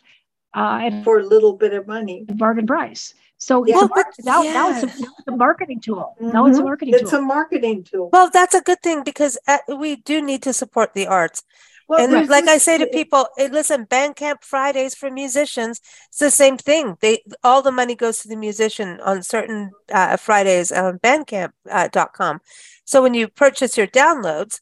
uh, 0.53 1.03
for 1.03 1.19
a 1.19 1.25
little 1.25 1.53
bit 1.53 1.73
of 1.73 1.87
money 1.87 2.25
bargain 2.29 2.67
price 2.67 3.13
so 3.43 3.65
yeah. 3.65 3.75
well, 3.75 3.89
a, 3.93 4.03
now, 4.23 4.41
yeah. 4.41 4.53
now, 4.53 4.69
it's 4.69 4.83
a, 4.83 5.01
now, 5.01 5.11
it's 5.19 5.27
a, 5.27 5.35
marketing 5.35 5.81
tool. 5.81 6.15
Mm-hmm. 6.15 6.31
Now 6.31 6.45
it's 6.45 6.57
a 6.57 6.63
marketing 6.63 6.93
it's 6.93 7.11
tool. 7.11 7.19
a 7.19 7.23
marketing 7.23 7.83
tool. 7.83 8.09
Well, 8.13 8.29
that's 8.31 8.55
a 8.55 8.61
good 8.61 8.81
thing 8.81 9.03
because 9.03 9.37
uh, 9.49 9.57
we 9.77 9.97
do 9.97 10.21
need 10.21 10.43
to 10.43 10.53
support 10.53 10.93
the 10.93 11.07
arts. 11.07 11.43
Well, 11.87 11.99
and 11.99 12.29
like 12.29 12.47
I 12.47 12.57
say 12.57 12.77
to 12.77 12.87
people, 12.87 13.27
hey, 13.37 13.49
listen, 13.49 13.85
Bandcamp 13.85 14.43
Fridays 14.43 14.95
for 14.95 15.11
musicians, 15.11 15.81
it's 16.09 16.19
the 16.19 16.31
same 16.31 16.57
thing. 16.57 16.97
They 17.01 17.23
all 17.43 17.61
the 17.61 17.71
money 17.71 17.95
goes 17.95 18.19
to 18.19 18.27
the 18.27 18.35
musician 18.35 18.99
on 19.01 19.23
certain 19.23 19.71
uh, 19.91 20.17
Fridays 20.17 20.71
on 20.71 20.99
Bandcamp.com. 20.99 22.35
Uh, 22.35 22.39
so 22.85 23.01
when 23.01 23.13
you 23.13 23.27
purchase 23.27 23.77
your 23.77 23.87
downloads, 23.87 24.61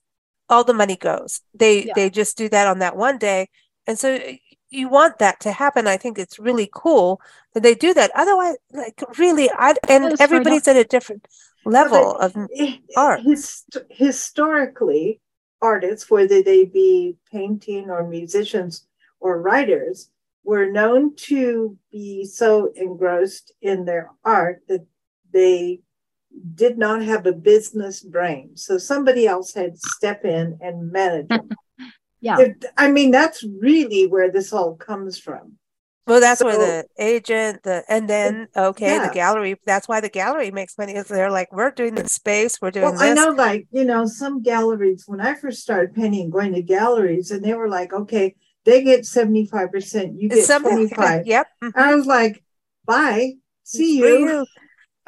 all 0.49 0.63
the 0.63 0.73
money 0.73 0.97
goes. 0.97 1.41
They 1.53 1.85
yeah. 1.85 1.93
they 1.95 2.09
just 2.09 2.37
do 2.37 2.49
that 2.49 2.67
on 2.67 2.79
that 2.79 2.97
one 2.97 3.17
day, 3.17 3.49
and 3.87 3.97
so 3.97 4.19
you 4.69 4.89
want 4.89 5.19
that 5.19 5.39
to 5.41 5.51
happen. 5.51 5.87
I 5.87 5.97
think 5.97 6.17
it's 6.17 6.39
really 6.39 6.69
cool 6.73 7.21
that 7.53 7.63
they 7.63 7.75
do 7.75 7.93
that. 7.93 8.11
Otherwise, 8.15 8.55
like 8.71 9.03
really, 9.17 9.49
I 9.51 9.75
and 9.87 10.19
everybody's 10.19 10.67
at 10.67 10.75
a 10.75 10.83
different 10.83 11.27
level 11.65 12.15
of 12.17 12.35
art. 12.97 13.21
His, 13.21 13.63
historically, 13.89 15.19
artists, 15.61 16.09
whether 16.09 16.41
they 16.41 16.65
be 16.65 17.15
painting 17.31 17.89
or 17.89 18.07
musicians 18.07 18.87
or 19.19 19.41
writers, 19.41 20.09
were 20.43 20.71
known 20.71 21.15
to 21.15 21.77
be 21.91 22.25
so 22.25 22.71
engrossed 22.75 23.51
in 23.61 23.85
their 23.85 24.11
art 24.25 24.63
that 24.67 24.85
they 25.31 25.79
did 26.55 26.77
not 26.77 27.03
have 27.03 27.25
a 27.25 27.31
business 27.31 28.01
brain. 28.01 28.55
So 28.55 28.77
somebody 28.77 29.27
else 29.27 29.53
had 29.53 29.73
to 29.73 29.79
step 29.79 30.25
in 30.25 30.57
and 30.61 30.91
manage 30.91 31.27
them. 31.27 31.49
Yeah. 32.23 32.37
If, 32.39 32.57
I 32.77 32.87
mean, 32.91 33.09
that's 33.09 33.43
really 33.43 34.05
where 34.05 34.31
this 34.31 34.53
all 34.53 34.75
comes 34.75 35.17
from. 35.17 35.53
Well, 36.07 36.19
that's 36.19 36.39
So- 36.39 36.45
where 36.47 36.57
the 36.57 36.85
agent, 36.97 37.63
the 37.63 37.83
and 37.87 38.09
then 38.09 38.47
okay, 38.55 38.95
Yeah. 38.95 39.07
the 39.07 39.13
gallery. 39.13 39.55
That's 39.65 39.87
why 39.87 40.01
the 40.01 40.09
gallery 40.09 40.49
makes 40.51 40.77
money. 40.77 40.95
Is 40.95 41.05
they're 41.07 41.29
like, 41.31 41.53
we're 41.53 41.71
doing 41.71 41.95
the 41.95 42.09
space, 42.09 42.59
we're 42.61 42.71
doing 42.71 42.85
Well, 42.85 42.93
this. 42.93 43.01
I 43.01 43.13
know, 43.13 43.29
like, 43.31 43.67
you 43.71 43.85
know, 43.85 44.05
some 44.05 44.41
galleries, 44.41 45.03
when 45.07 45.21
I 45.21 45.35
first 45.35 45.61
started 45.61 45.93
painting, 45.93 46.29
going 46.31 46.53
to 46.53 46.61
galleries, 46.63 47.29
and 47.31 47.43
they 47.45 47.53
were 47.53 47.69
like, 47.69 47.93
okay, 47.93 48.35
they 48.65 48.83
get 48.83 49.01
75%, 49.05 50.19
you 50.19 50.29
get 50.29 50.47
like 50.49 50.61
25 50.73 51.27
Yep. 51.27 51.47
mhm. 51.63 51.71
I 51.75 51.95
was 51.95 52.05
like, 52.07 52.43
bye, 52.85 53.33
see 53.63 53.99
For 54.01 54.07
you. 54.07 54.45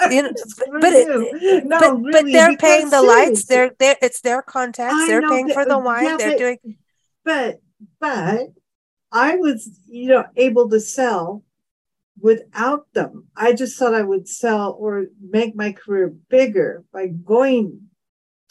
You 0.10 0.22
know, 0.24 0.32
but 0.80 0.94
it- 0.94 1.66
no, 1.66 1.80
but 1.80 2.12
but 2.12 2.26
they're 2.26 2.58
paying 2.58 2.90
the 2.90 3.02
lights. 3.02 3.46
They're 3.46 3.72
they're 3.80 3.96
it's 4.02 4.22
their 4.22 4.42
contacts. 4.42 4.96
I 4.96 5.08
They're 5.08 5.22
know 5.22 5.30
paying 5.30 5.50
for 5.50 5.66
the 5.66 5.76
uh, 5.78 5.80
wine. 5.80 6.04
yeah, 6.06 6.18
they're 6.18 6.30
but- 6.32 6.38
doing 6.40 6.58
but 7.24 7.62
but 8.00 8.48
I 9.14 9.36
was, 9.36 9.70
you 9.88 10.08
know, 10.08 10.26
able 10.36 10.68
to 10.70 10.80
sell 10.80 11.44
without 12.20 12.92
them. 12.94 13.28
I 13.36 13.54
just 13.54 13.78
thought 13.78 13.94
I 13.94 14.02
would 14.02 14.28
sell 14.28 14.76
or 14.80 15.06
make 15.22 15.56
my 15.56 15.72
career 15.72 16.14
bigger 16.30 16.84
by 16.92 17.08
going 17.08 17.90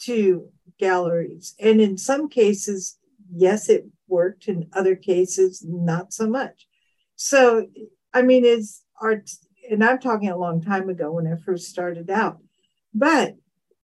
to 0.03 0.47
galleries. 0.79 1.53
And 1.59 1.81
in 1.81 1.97
some 1.97 2.29
cases, 2.29 2.97
yes, 3.33 3.67
it 3.69 3.85
worked. 4.07 4.47
In 4.47 4.69
other 4.73 4.95
cases, 4.95 5.63
not 5.67 6.13
so 6.13 6.29
much. 6.29 6.67
So, 7.15 7.67
I 8.13 8.21
mean, 8.21 8.45
it's 8.45 8.83
art, 9.01 9.29
and 9.69 9.83
I'm 9.83 9.99
talking 9.99 10.29
a 10.29 10.37
long 10.37 10.61
time 10.61 10.87
ago 10.89 11.11
when 11.11 11.27
I 11.27 11.35
first 11.35 11.67
started 11.67 12.09
out. 12.09 12.39
But 12.93 13.35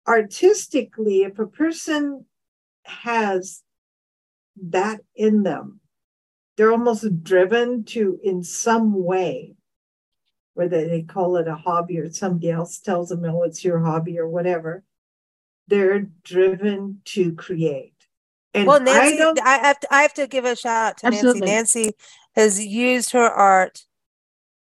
artistically, 0.08 1.22
if 1.22 1.38
a 1.38 1.46
person 1.46 2.26
has 2.84 3.62
that 4.70 5.00
in 5.14 5.42
them, 5.42 5.80
they're 6.56 6.72
almost 6.72 7.22
driven 7.24 7.84
to, 7.84 8.18
in 8.22 8.42
some 8.42 9.02
way, 9.04 9.54
whether 10.54 10.86
they 10.88 11.02
call 11.02 11.36
it 11.36 11.48
a 11.48 11.56
hobby 11.56 11.98
or 11.98 12.10
somebody 12.12 12.50
else 12.50 12.78
tells 12.78 13.08
them, 13.08 13.24
oh, 13.24 13.42
it's 13.42 13.64
your 13.64 13.80
hobby 13.80 14.18
or 14.18 14.28
whatever, 14.28 14.84
they're 15.68 16.06
driven 16.22 17.00
to 17.04 17.34
create. 17.34 17.94
And 18.52 18.68
well, 18.68 18.80
I 18.86 19.10
Nancy, 19.10 19.16
don't, 19.16 19.40
I, 19.40 19.58
have 19.58 19.80
to, 19.80 19.94
I 19.94 20.02
have 20.02 20.14
to 20.14 20.26
give 20.26 20.44
a 20.44 20.56
shout 20.56 20.76
out 20.76 20.98
to 20.98 21.06
Absolutely. 21.06 21.40
Nancy. 21.40 21.82
Nancy 21.82 21.94
has 22.36 22.64
used 22.64 23.12
her 23.12 23.28
art. 23.28 23.84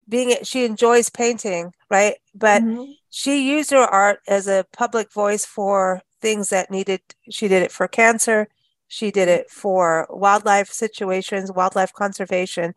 Being 0.09 0.35
she 0.43 0.65
enjoys 0.65 1.09
painting, 1.09 1.73
right? 1.89 2.15
But 2.35 2.63
Mhm. 2.63 2.97
she 3.09 3.49
used 3.49 3.71
her 3.71 3.77
art 3.85 4.19
as 4.27 4.47
a 4.47 4.65
public 4.73 5.11
voice 5.13 5.45
for 5.45 6.01
things 6.21 6.49
that 6.49 6.69
needed. 6.71 7.01
She 7.29 7.47
did 7.47 7.63
it 7.63 7.71
for 7.71 7.87
cancer. 7.87 8.49
She 8.93 9.09
did 9.09 9.27
it 9.27 9.49
for 9.49 10.07
wildlife 10.11 10.69
situations, 10.69 11.51
wildlife 11.51 11.91
conservation, 11.93 12.75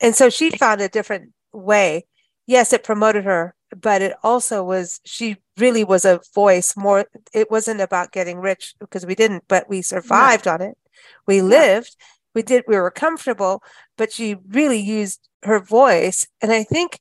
and 0.00 0.16
so 0.16 0.30
she 0.30 0.48
found 0.48 0.80
a 0.80 0.88
different 0.88 1.34
way. 1.52 2.06
Yes, 2.46 2.72
it 2.72 2.82
promoted 2.82 3.24
her, 3.24 3.54
but 3.78 4.00
it 4.00 4.14
also 4.22 4.64
was. 4.64 5.00
She 5.04 5.36
really 5.58 5.84
was 5.84 6.06
a 6.06 6.20
voice. 6.34 6.74
More, 6.78 7.04
it 7.34 7.50
wasn't 7.50 7.82
about 7.82 8.10
getting 8.10 8.38
rich 8.38 8.74
because 8.80 9.04
we 9.04 9.14
didn't, 9.14 9.44
but 9.48 9.68
we 9.68 9.82
survived 9.82 10.48
on 10.48 10.62
it. 10.62 10.78
We 11.26 11.42
lived. 11.42 11.94
We 12.34 12.40
did. 12.42 12.64
We 12.66 12.76
were 12.76 12.90
comfortable, 12.90 13.62
but 13.98 14.10
she 14.14 14.36
really 14.48 14.80
used 14.80 15.28
her 15.42 15.60
voice, 15.60 16.26
and 16.40 16.50
I 16.50 16.62
think 16.64 17.00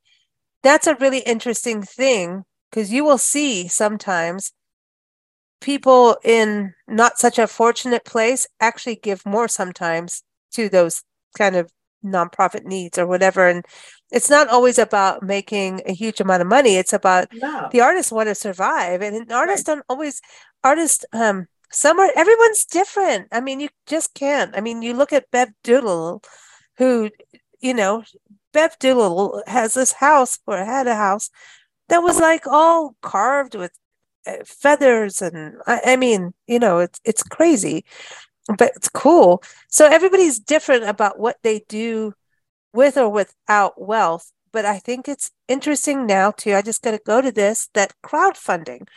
that's 0.64 0.88
a 0.88 0.96
really 0.96 1.20
interesting 1.20 1.82
thing 1.82 2.44
because 2.70 2.92
you 2.92 3.06
will 3.06 3.18
see 3.18 3.70
sometimes 3.70 4.52
people 5.62 6.18
in 6.24 6.74
not 6.88 7.18
such 7.18 7.38
a 7.38 7.48
fortunate 7.48 8.06
place 8.06 8.48
actually 8.60 8.96
give 8.96 9.26
more 9.26 9.48
sometimes 9.48 10.24
to 10.52 10.70
those 10.70 11.04
kind 11.38 11.56
of 11.56 11.72
nonprofit 12.04 12.66
needs 12.66 12.98
or 12.98 13.06
whatever. 13.06 13.48
And 13.48 13.66
it's 14.12 14.30
not 14.30 14.48
always 14.48 14.80
about 14.80 15.24
making 15.24 15.82
a 15.86 15.94
huge 15.94 16.20
amount 16.20 16.42
of 16.42 16.48
money. 16.48 16.76
It's 16.76 16.94
about 16.94 17.28
no. 17.34 17.70
the 17.72 17.82
artists 17.82 18.12
want 18.12 18.30
to 18.30 18.36
survive. 18.36 19.02
And 19.02 19.32
artists 19.32 19.66
don't 19.66 19.86
always 19.90 20.22
artists 20.64 21.06
um 21.14 21.48
some 21.72 22.00
are 22.00 22.10
everyone's 22.16 22.66
different. 22.66 23.28
I 23.32 23.42
mean 23.42 23.60
you 23.60 23.70
just 23.86 24.14
can't. 24.14 24.56
I 24.58 24.62
mean 24.62 24.82
you 24.82 24.94
look 24.94 25.14
at 25.14 25.30
Bev 25.32 25.50
Doolittle 25.64 26.24
who 26.78 27.10
you 27.60 27.74
know 27.74 28.04
Bev 28.54 28.78
Doolittle 28.80 29.44
has 29.48 29.74
this 29.74 29.94
house 29.94 30.40
or 30.48 30.58
had 30.58 30.88
a 30.88 30.96
house 30.96 31.30
that 31.90 32.00
was 32.00 32.20
like 32.20 32.48
all 32.48 32.96
carved 33.02 33.56
with 33.56 33.72
feathers 34.46 35.22
and 35.22 35.56
I, 35.66 35.82
I 35.86 35.96
mean 35.96 36.34
you 36.48 36.60
know 36.60 36.80
it's 36.80 37.00
it's 37.04 37.24
crazy 37.24 37.86
but 38.58 38.72
it's 38.76 38.90
cool 38.90 39.44
so 39.68 39.86
everybody's 39.86 40.40
different 40.40 40.84
about 40.84 41.20
what 41.20 41.38
they 41.44 41.64
do 41.70 42.14
with 42.74 42.98
or 42.98 43.10
without 43.10 43.82
wealth 43.82 44.32
but 44.52 44.66
i 44.66 44.78
think 44.80 45.08
it's 45.08 45.32
interesting 45.48 46.06
now 46.06 46.32
too 46.32 46.54
i 46.54 46.62
just 46.62 46.82
got 46.82 46.92
to 46.92 47.02
go 47.06 47.22
to 47.22 47.32
this 47.32 47.70
that 47.74 47.94
crowdfunding 48.04 48.88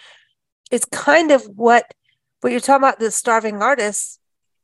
is 0.70 0.84
kind 0.86 1.30
of 1.30 1.44
what 1.44 1.92
what 2.40 2.50
you're 2.50 2.60
talking 2.60 2.82
about 2.82 2.98
the 2.98 3.10
starving 3.10 3.62
artists 3.62 4.18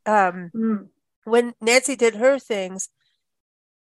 um 0.06 0.50
Mm. 0.54 0.88
when 1.24 1.54
nancy 1.61 1.96
did 1.96 2.16
her 2.16 2.38
things 2.38 2.88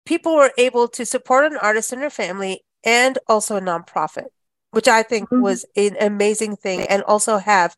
people 0.06 0.36
were 0.36 0.52
able 0.58 0.88
to 0.88 1.06
support 1.06 1.46
an 1.46 1.58
artist 1.58 1.92
and 1.92 2.02
her 2.02 2.10
family 2.10 2.64
and 2.84 3.20
also 3.28 3.58
a 3.58 3.62
nonprofit 3.62 4.28
which 4.72 4.88
i 4.88 5.04
think 5.04 5.30
Mhm. 5.30 5.42
was 5.42 5.66
an 5.76 5.96
amazing 6.00 6.56
thing 6.56 6.82
and 6.82 7.04
also 7.04 7.38
have 7.38 7.76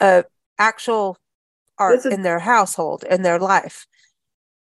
uh 0.00 0.22
actual 0.58 1.18
art 1.78 1.98
is- 1.98 2.06
in 2.06 2.22
their 2.22 2.40
household 2.40 3.04
in 3.04 3.22
their 3.22 3.38
life. 3.38 3.86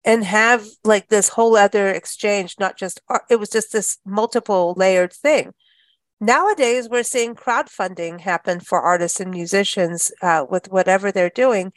And 0.04 0.24
have 0.24 0.68
like 0.84 1.08
this 1.08 1.30
whole 1.30 1.56
other 1.58 1.88
exchange 1.90 2.56
not 2.60 2.78
just 2.78 3.02
art 3.10 3.24
it 3.30 3.38
was 3.38 3.50
just 3.50 3.72
this 3.72 3.98
multiple 4.06 4.74
layered 4.78 5.12
thing. 5.14 5.54
Nowadays 6.20 6.88
we're 6.90 7.04
seeing 7.04 7.36
crowdfunding 7.36 8.22
happen 8.22 8.60
for 8.60 8.82
artists 8.82 9.20
and 9.20 9.32
musicians 9.32 10.12
uh, 10.22 10.46
with 10.50 10.70
whatever 10.72 11.12
they're 11.12 11.30
doing. 11.46 11.74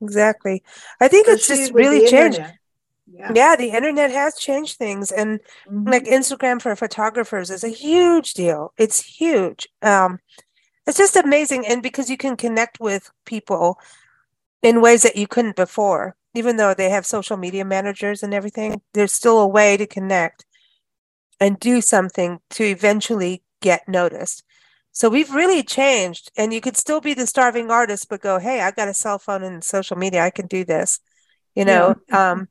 Exactly. 0.00 0.62
I 1.00 1.08
think 1.08 1.28
it's 1.28 1.48
just 1.48 1.72
really 1.72 2.08
changed. 2.08 2.40
Yeah. 3.06 3.32
yeah. 3.34 3.56
the 3.56 3.70
internet 3.70 4.10
has 4.10 4.36
changed 4.36 4.76
things 4.76 5.12
and 5.12 5.40
mm-hmm. 5.68 5.88
like 5.88 6.04
Instagram 6.04 6.60
for 6.60 6.74
photographers 6.76 7.50
is 7.50 7.64
a 7.64 7.68
huge 7.68 8.34
deal. 8.34 8.72
It's 8.76 9.02
huge. 9.02 9.68
Um 9.82 10.20
it's 10.86 10.98
just 10.98 11.16
amazing 11.16 11.66
and 11.66 11.82
because 11.82 12.10
you 12.10 12.16
can 12.16 12.36
connect 12.36 12.80
with 12.80 13.10
people 13.24 13.78
in 14.62 14.80
ways 14.80 15.02
that 15.02 15.16
you 15.16 15.26
couldn't 15.26 15.56
before. 15.56 16.16
Even 16.34 16.56
though 16.56 16.74
they 16.74 16.90
have 16.90 17.06
social 17.06 17.36
media 17.36 17.64
managers 17.64 18.22
and 18.22 18.34
everything, 18.34 18.80
there's 18.92 19.12
still 19.12 19.38
a 19.40 19.48
way 19.48 19.76
to 19.76 19.86
connect 19.86 20.44
and 21.40 21.58
do 21.58 21.80
something 21.80 22.40
to 22.50 22.64
eventually 22.64 23.42
get 23.60 23.88
noticed. 23.88 24.44
So 24.92 25.08
we've 25.08 25.34
really 25.34 25.62
changed, 25.64 26.30
and 26.36 26.54
you 26.54 26.60
could 26.60 26.76
still 26.76 27.00
be 27.00 27.14
the 27.14 27.26
starving 27.26 27.70
artist, 27.70 28.08
but 28.08 28.20
go, 28.20 28.38
hey, 28.38 28.60
I 28.60 28.70
got 28.70 28.88
a 28.88 28.94
cell 28.94 29.18
phone 29.18 29.42
and 29.42 29.62
social 29.64 29.96
media, 29.96 30.22
I 30.22 30.30
can 30.30 30.46
do 30.46 30.64
this, 30.64 31.00
you 31.54 31.64
know. 31.64 31.96
Yeah. 32.08 32.30
Um, 32.30 32.48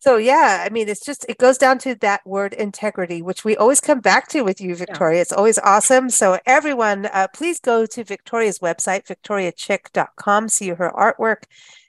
so 0.00 0.18
yeah, 0.18 0.62
I 0.66 0.68
mean, 0.68 0.90
it's 0.90 1.02
just 1.02 1.24
it 1.30 1.38
goes 1.38 1.56
down 1.56 1.78
to 1.78 1.94
that 1.94 2.26
word 2.26 2.52
integrity, 2.52 3.22
which 3.22 3.42
we 3.42 3.56
always 3.56 3.80
come 3.80 4.00
back 4.00 4.28
to 4.28 4.42
with 4.42 4.60
you, 4.60 4.76
Victoria. 4.76 5.16
Yeah. 5.16 5.22
It's 5.22 5.32
always 5.32 5.58
awesome. 5.60 6.10
So 6.10 6.38
everyone, 6.44 7.06
uh, 7.06 7.28
please 7.32 7.58
go 7.58 7.86
to 7.86 8.04
Victoria's 8.04 8.58
website, 8.58 9.06
victoriachick.com, 9.06 10.50
see 10.50 10.68
her 10.68 10.92
artwork 10.94 11.44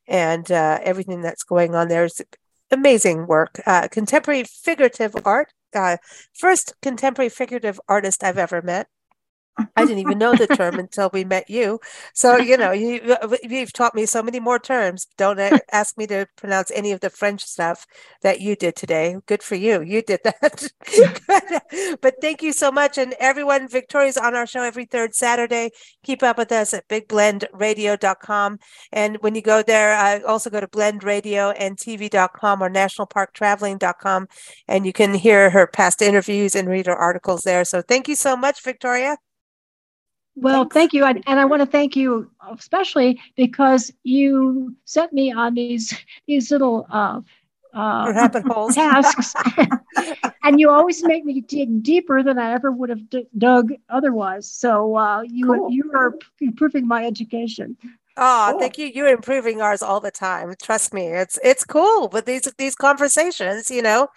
and 0.07 0.51
uh, 0.51 0.79
everything 0.83 1.21
that's 1.21 1.43
going 1.43 1.75
on 1.75 1.87
there 1.87 2.05
is 2.05 2.21
amazing 2.71 3.27
work. 3.27 3.59
Uh, 3.65 3.87
contemporary 3.89 4.43
figurative 4.43 5.15
art. 5.25 5.53
Uh, 5.73 5.97
first 6.33 6.73
contemporary 6.81 7.29
figurative 7.29 7.79
artist 7.87 8.23
I've 8.23 8.37
ever 8.37 8.61
met. 8.61 8.87
I 9.57 9.85
didn't 9.85 9.99
even 9.99 10.17
know 10.17 10.35
the 10.35 10.47
term 10.47 10.79
until 10.79 11.09
we 11.13 11.23
met 11.23 11.49
you. 11.49 11.79
So, 12.13 12.37
you 12.37 12.57
know, 12.57 12.71
you, 12.71 13.15
you've 13.43 13.73
taught 13.73 13.95
me 13.95 14.05
so 14.05 14.21
many 14.21 14.39
more 14.39 14.59
terms. 14.59 15.07
Don't 15.17 15.39
ask 15.71 15.97
me 15.97 16.07
to 16.07 16.27
pronounce 16.35 16.71
any 16.71 16.91
of 16.91 16.99
the 16.99 17.09
French 17.09 17.43
stuff 17.43 17.85
that 18.21 18.41
you 18.41 18.55
did 18.55 18.75
today. 18.75 19.17
Good 19.25 19.43
for 19.43 19.55
you. 19.55 19.81
You 19.81 20.01
did 20.01 20.19
that. 20.23 20.71
but 22.01 22.15
thank 22.21 22.41
you 22.41 22.51
so 22.51 22.71
much. 22.71 22.97
And 22.97 23.15
everyone, 23.19 23.67
Victoria's 23.67 24.17
on 24.17 24.35
our 24.35 24.45
show 24.47 24.61
every 24.61 24.85
third 24.85 25.15
Saturday. 25.15 25.71
Keep 26.03 26.23
up 26.23 26.37
with 26.37 26.51
us 26.51 26.73
at 26.73 26.87
bigblendradio.com. 26.89 28.59
And 28.91 29.17
when 29.21 29.35
you 29.35 29.41
go 29.41 29.63
there, 29.63 29.93
uh, 29.95 30.19
also 30.27 30.49
go 30.49 30.59
to 30.59 30.67
blendradio 30.67 31.55
and 31.57 31.77
tv.com 31.77 32.61
or 32.61 32.69
nationalparktraveling.com. 32.69 34.27
And 34.67 34.85
you 34.85 34.93
can 34.93 35.13
hear 35.13 35.49
her 35.49 35.67
past 35.67 36.01
interviews 36.01 36.55
and 36.55 36.67
read 36.67 36.87
her 36.87 36.95
articles 36.95 37.43
there. 37.43 37.63
So 37.63 37.81
thank 37.81 38.07
you 38.07 38.15
so 38.15 38.35
much, 38.35 38.61
Victoria. 38.61 39.17
Well, 40.35 40.63
Thanks. 40.63 40.73
thank 40.73 40.93
you. 40.93 41.05
And, 41.05 41.23
and 41.27 41.39
I 41.39 41.45
want 41.45 41.61
to 41.61 41.65
thank 41.65 41.95
you 41.95 42.29
especially 42.51 43.19
because 43.35 43.91
you 44.03 44.75
sent 44.85 45.13
me 45.13 45.31
on 45.31 45.55
these 45.55 45.93
these 46.27 46.51
little 46.51 46.85
uh, 46.89 47.21
uh, 47.73 48.29
tasks, 48.73 49.33
and 50.43 50.59
you 50.59 50.69
always 50.69 51.03
make 51.03 51.25
me 51.25 51.41
dig 51.41 51.83
deeper 51.83 52.23
than 52.23 52.37
I 52.37 52.53
ever 52.53 52.71
would 52.71 52.89
have 52.89 53.09
d- 53.09 53.27
dug 53.37 53.73
otherwise. 53.89 54.49
So 54.49 54.95
uh, 54.95 55.21
you 55.21 55.47
cool. 55.47 55.71
you 55.71 55.91
are 55.93 56.13
improving 56.39 56.87
my 56.87 57.05
education. 57.05 57.77
Oh, 58.17 58.49
cool. 58.51 58.59
thank 58.59 58.77
you. 58.77 58.87
You're 58.87 59.09
improving 59.09 59.61
ours 59.61 59.81
all 59.81 59.99
the 59.99 60.11
time. 60.11 60.53
Trust 60.61 60.93
me, 60.93 61.07
it's 61.07 61.37
it's 61.43 61.65
cool 61.65 62.09
with 62.09 62.25
these 62.25 62.51
these 62.57 62.75
conversations. 62.75 63.69
You 63.69 63.81
know, 63.81 64.07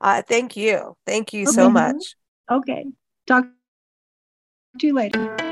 uh, 0.00 0.22
thank 0.22 0.56
you, 0.56 0.96
thank 1.06 1.32
you 1.32 1.42
okay. 1.42 1.52
so 1.52 1.70
much. 1.70 2.16
Okay, 2.50 2.86
talk 3.26 3.46
to 4.78 4.86
you 4.86 4.94
later. 4.94 5.47